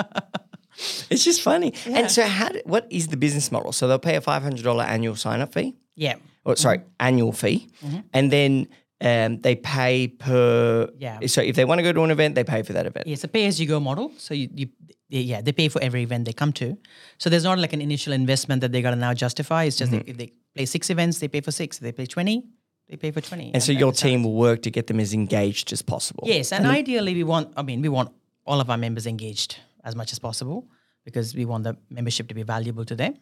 It's 1.11 1.23
just 1.23 1.43
funny. 1.43 1.75
And 1.87 2.11
so, 2.11 2.23
how? 2.25 2.49
What 2.65 2.87
is 2.91 3.09
the 3.09 3.17
business 3.19 3.53
model? 3.53 3.73
So 3.73 3.87
they'll 3.87 3.99
pay 3.99 4.17
a 4.17 4.21
five 4.23 4.43
hundred 4.43 4.65
dollar 4.65 4.85
annual 4.85 5.17
sign 5.17 5.41
up 5.43 5.53
fee. 5.53 5.75
Yeah, 5.95 6.15
Or 6.45 6.57
sorry, 6.57 6.79
Mm-hmm. 6.79 6.89
annual 7.09 7.33
fee, 7.33 7.69
and 8.15 8.31
then 8.33 8.69
um, 9.03 9.41
they 9.41 9.57
pay 9.57 10.09
per. 10.09 10.89
Yeah. 10.99 11.19
So 11.27 11.41
if 11.43 11.55
they 11.57 11.65
want 11.65 11.79
to 11.81 11.83
go 11.83 11.93
to 11.93 12.03
an 12.03 12.11
event, 12.11 12.35
they 12.35 12.45
pay 12.45 12.63
for 12.63 12.73
that 12.73 12.87
event. 12.87 13.07
Yeah, 13.07 13.15
it's 13.15 13.25
a 13.25 13.29
pay 13.29 13.47
as 13.47 13.61
you 13.61 13.67
go 13.67 13.81
model. 13.81 14.13
So 14.19 14.33
you, 14.35 14.49
you 14.55 14.69
yeah, 15.09 15.43
they 15.43 15.53
pay 15.53 15.69
for 15.69 15.83
every 15.83 16.03
event 16.03 16.25
they 16.25 16.33
come 16.33 16.53
to. 16.55 16.79
So 17.19 17.29
there's 17.31 17.45
not 17.45 17.59
like 17.59 17.73
an 17.75 17.83
initial 17.83 18.13
investment 18.15 18.61
that 18.63 18.73
they 18.73 18.81
got 18.81 18.91
to 18.91 18.97
now 18.97 19.13
justify. 19.15 19.65
It's 19.65 19.77
just 19.77 19.91
Mm-hmm. 19.93 19.99
like 19.99 20.09
if 20.09 20.17
they 20.17 20.33
play 20.55 20.67
six 20.67 20.89
events, 20.89 21.19
they 21.19 21.29
pay 21.29 21.41
for 21.41 21.53
six. 21.53 21.77
If 21.79 21.83
they 21.83 21.93
play 21.93 22.07
twenty, 22.07 22.45
they 22.89 22.97
pay 22.97 23.11
for 23.11 23.21
twenty. 23.21 23.51
And 23.53 23.63
so 23.63 23.73
your 23.73 23.93
team 23.93 24.23
will 24.25 24.35
work 24.35 24.63
to 24.63 24.71
get 24.71 24.87
them 24.87 25.01
as 25.01 25.13
engaged 25.13 25.73
as 25.73 25.83
possible. 25.83 26.25
Yes, 26.27 26.53
and 26.53 26.67
ideally 26.67 27.15
we 27.15 27.25
want. 27.25 27.53
I 27.57 27.63
mean, 27.63 27.83
we 27.83 27.89
want 27.89 28.11
all 28.47 28.61
of 28.61 28.71
our 28.71 28.79
members 28.79 29.07
engaged 29.07 29.59
as 29.85 29.95
much 29.97 30.13
as 30.13 30.19
possible 30.19 30.69
because 31.05 31.35
we 31.35 31.45
want 31.45 31.65
the 31.65 31.77
membership 31.91 32.29
to 32.29 32.35
be 32.35 32.43
valuable 32.45 32.85
to 32.85 32.95
them. 32.95 33.15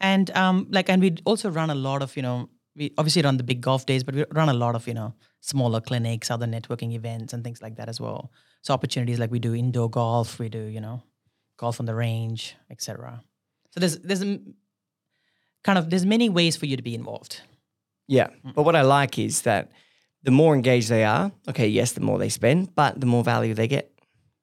And 0.00 0.30
um, 0.36 0.66
like, 0.70 0.88
and 0.88 1.02
we 1.02 1.16
also 1.24 1.50
run 1.50 1.70
a 1.70 1.74
lot 1.74 2.02
of 2.02 2.16
you 2.16 2.22
know, 2.22 2.48
we 2.76 2.92
obviously 2.98 3.22
run 3.22 3.36
the 3.36 3.44
big 3.44 3.60
golf 3.60 3.86
days, 3.86 4.02
but 4.04 4.14
we 4.14 4.24
run 4.32 4.48
a 4.48 4.54
lot 4.54 4.74
of 4.74 4.86
you 4.86 4.94
know 4.94 5.14
smaller 5.40 5.80
clinics, 5.80 6.30
other 6.30 6.46
networking 6.46 6.92
events, 6.92 7.32
and 7.32 7.44
things 7.44 7.62
like 7.62 7.76
that 7.76 7.88
as 7.88 8.00
well. 8.00 8.30
So 8.62 8.74
opportunities 8.74 9.18
like 9.18 9.30
we 9.30 9.38
do 9.38 9.54
indoor 9.54 9.90
golf, 9.90 10.38
we 10.38 10.48
do 10.48 10.64
you 10.64 10.80
know, 10.80 11.02
golf 11.58 11.80
on 11.80 11.86
the 11.86 11.94
range, 11.94 12.56
etc. 12.70 13.22
So 13.70 13.80
there's 13.80 13.98
there's 13.98 14.22
kind 15.62 15.78
of 15.78 15.90
there's 15.90 16.06
many 16.06 16.28
ways 16.28 16.56
for 16.56 16.66
you 16.66 16.76
to 16.76 16.82
be 16.82 16.94
involved. 16.94 17.40
Yeah. 18.06 18.28
Mm. 18.46 18.54
But 18.54 18.64
what 18.64 18.76
I 18.76 18.82
like 18.82 19.18
is 19.18 19.42
that 19.42 19.70
the 20.22 20.30
more 20.30 20.54
engaged 20.54 20.88
they 20.88 21.04
are, 21.04 21.32
okay, 21.48 21.68
yes, 21.68 21.92
the 21.92 22.00
more 22.00 22.18
they 22.18 22.28
spend, 22.28 22.74
but 22.74 23.00
the 23.00 23.06
more 23.06 23.24
value 23.24 23.54
they 23.54 23.68
get 23.68 23.94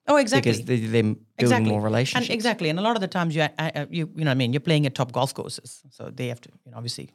Oh, 0.08 0.16
exactly. 0.16 0.52
because 0.52 0.64
they, 0.64 0.76
they're 0.78 1.02
building 1.02 1.26
exactly. 1.38 1.70
more 1.70 1.80
relationships. 1.80 2.28
And 2.28 2.34
exactly, 2.34 2.68
and 2.70 2.78
a 2.78 2.82
lot 2.82 2.96
of 2.96 3.00
the 3.00 3.08
times 3.08 3.36
you, 3.36 3.46
you, 3.90 4.10
you 4.16 4.24
know, 4.24 4.30
what 4.30 4.32
I 4.32 4.34
mean, 4.34 4.52
you're 4.52 4.60
playing 4.60 4.84
at 4.86 4.94
top 4.94 5.12
golf 5.12 5.32
courses, 5.32 5.82
so 5.90 6.10
they 6.10 6.28
have 6.28 6.40
to, 6.40 6.50
you 6.64 6.72
know, 6.72 6.76
obviously, 6.76 7.10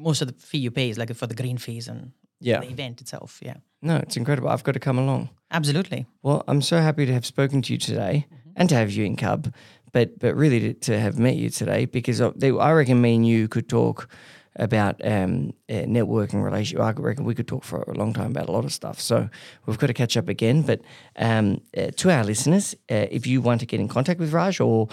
most 0.00 0.22
of 0.22 0.28
the 0.28 0.34
fee 0.46 0.58
you 0.58 0.70
pay 0.70 0.88
is 0.90 0.98
like 0.98 1.14
for 1.14 1.26
the 1.28 1.34
green 1.34 1.58
fees 1.58 1.88
and 1.88 2.12
Yeah. 2.40 2.60
the 2.60 2.70
event 2.70 3.00
itself. 3.00 3.38
Yeah, 3.42 3.56
No, 3.82 3.96
it's 3.96 4.16
incredible. 4.16 4.48
I've 4.48 4.64
got 4.64 4.72
to 4.74 4.80
come 4.80 4.98
along. 4.98 5.28
absolutely. 5.50 6.06
Well, 6.22 6.42
I'm 6.48 6.62
so 6.62 6.76
happy 6.76 7.06
to 7.06 7.12
have 7.12 7.24
spoken 7.26 7.62
to 7.62 7.72
you 7.72 7.78
today 7.78 8.26
Mm-hmm. 8.30 8.50
and 8.56 8.68
to 8.68 8.74
have 8.74 8.90
you 8.96 9.04
in 9.04 9.16
Cub, 9.16 9.52
but 9.92 10.18
but 10.18 10.34
really 10.36 10.60
to, 10.60 10.74
to 10.74 10.92
have 11.00 11.18
met 11.18 11.36
you 11.36 11.50
today 11.50 11.86
because 11.86 12.18
they, 12.36 12.50
I 12.50 12.72
reckon 12.72 13.00
me 13.00 13.14
and 13.16 13.26
you 13.26 13.48
could 13.48 13.68
talk 13.68 14.08
about 14.56 14.94
um, 15.04 15.52
uh, 15.68 15.84
networking 15.86 16.42
relationship. 16.42 16.80
I 16.84 16.90
reckon 17.00 17.24
we 17.24 17.34
could 17.34 17.46
talk 17.48 17.64
for 17.64 17.82
a 17.82 17.94
long 17.94 18.12
time 18.12 18.30
about 18.32 18.48
a 18.48 18.52
lot 18.52 18.64
of 18.64 18.72
stuff. 18.72 19.00
So 19.00 19.28
we've 19.66 19.78
got 19.78 19.86
to 19.86 19.94
catch 19.94 20.16
up 20.16 20.28
again. 20.28 20.62
But 20.62 20.80
um, 21.16 21.60
uh, 21.76 21.90
to 21.96 22.10
our 22.10 22.24
listeners, 22.24 22.74
uh, 22.90 23.06
if 23.10 23.26
you 23.26 23.40
want 23.42 23.60
to 23.60 23.66
get 23.66 23.80
in 23.80 23.88
contact 23.88 24.20
with 24.20 24.32
Raj 24.32 24.60
or 24.60 24.88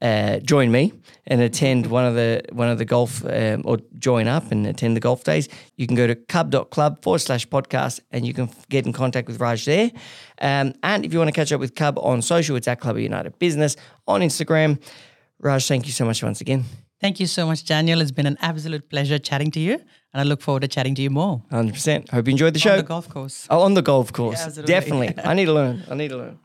uh, 0.00 0.38
join 0.38 0.70
me 0.70 0.92
and 1.26 1.40
attend 1.40 1.86
one 1.86 2.04
of 2.04 2.14
the 2.14 2.42
one 2.52 2.68
of 2.68 2.78
the 2.78 2.84
golf 2.84 3.24
um, 3.24 3.62
or 3.64 3.78
join 3.98 4.28
up 4.28 4.50
and 4.52 4.66
attend 4.66 4.96
the 4.96 5.00
golf 5.00 5.24
days, 5.24 5.48
you 5.76 5.86
can 5.86 5.96
go 5.96 6.06
to 6.06 6.14
cub.club 6.14 7.02
forward 7.02 7.18
slash 7.18 7.46
podcast 7.48 8.00
and 8.10 8.26
you 8.26 8.32
can 8.32 8.48
get 8.68 8.86
in 8.86 8.92
contact 8.92 9.28
with 9.28 9.40
Raj 9.40 9.64
there. 9.64 9.90
Um, 10.40 10.74
and 10.82 11.04
if 11.04 11.12
you 11.12 11.18
want 11.18 11.28
to 11.28 11.32
catch 11.32 11.52
up 11.52 11.60
with 11.60 11.74
Cub 11.74 11.98
on 11.98 12.22
social, 12.22 12.56
it's 12.56 12.68
at 12.68 12.80
Club 12.80 12.96
of 12.96 13.02
United 13.02 13.38
Business 13.38 13.76
on 14.06 14.20
Instagram. 14.20 14.80
Raj, 15.40 15.66
thank 15.66 15.86
you 15.86 15.92
so 15.92 16.04
much 16.04 16.22
once 16.22 16.40
again. 16.40 16.64
Thank 17.00 17.20
you 17.20 17.26
so 17.26 17.46
much, 17.46 17.64
Daniel. 17.64 18.00
It's 18.00 18.10
been 18.10 18.26
an 18.26 18.38
absolute 18.40 18.88
pleasure 18.90 19.20
chatting 19.20 19.52
to 19.52 19.60
you, 19.60 19.74
and 19.74 20.20
I 20.20 20.22
look 20.24 20.40
forward 20.40 20.62
to 20.62 20.68
chatting 20.68 20.96
to 20.96 21.02
you 21.02 21.10
more 21.10 21.42
100%. 21.52 22.10
Hope 22.10 22.26
you 22.26 22.32
enjoyed 22.32 22.54
the 22.54 22.58
show. 22.58 22.72
on 22.72 22.76
the 22.78 22.82
golf 22.82 23.08
course. 23.08 23.46
Oh, 23.48 23.60
on 23.60 23.74
the 23.74 23.82
golf 23.82 24.12
course. 24.12 24.40
absolutely. 24.40 24.74
Definitely. 24.74 25.14
I 25.24 25.34
need 25.34 25.46
to 25.46 25.52
learn. 25.52 25.84
I 25.88 25.94
need 25.94 26.08
to 26.08 26.16
learn. 26.16 26.38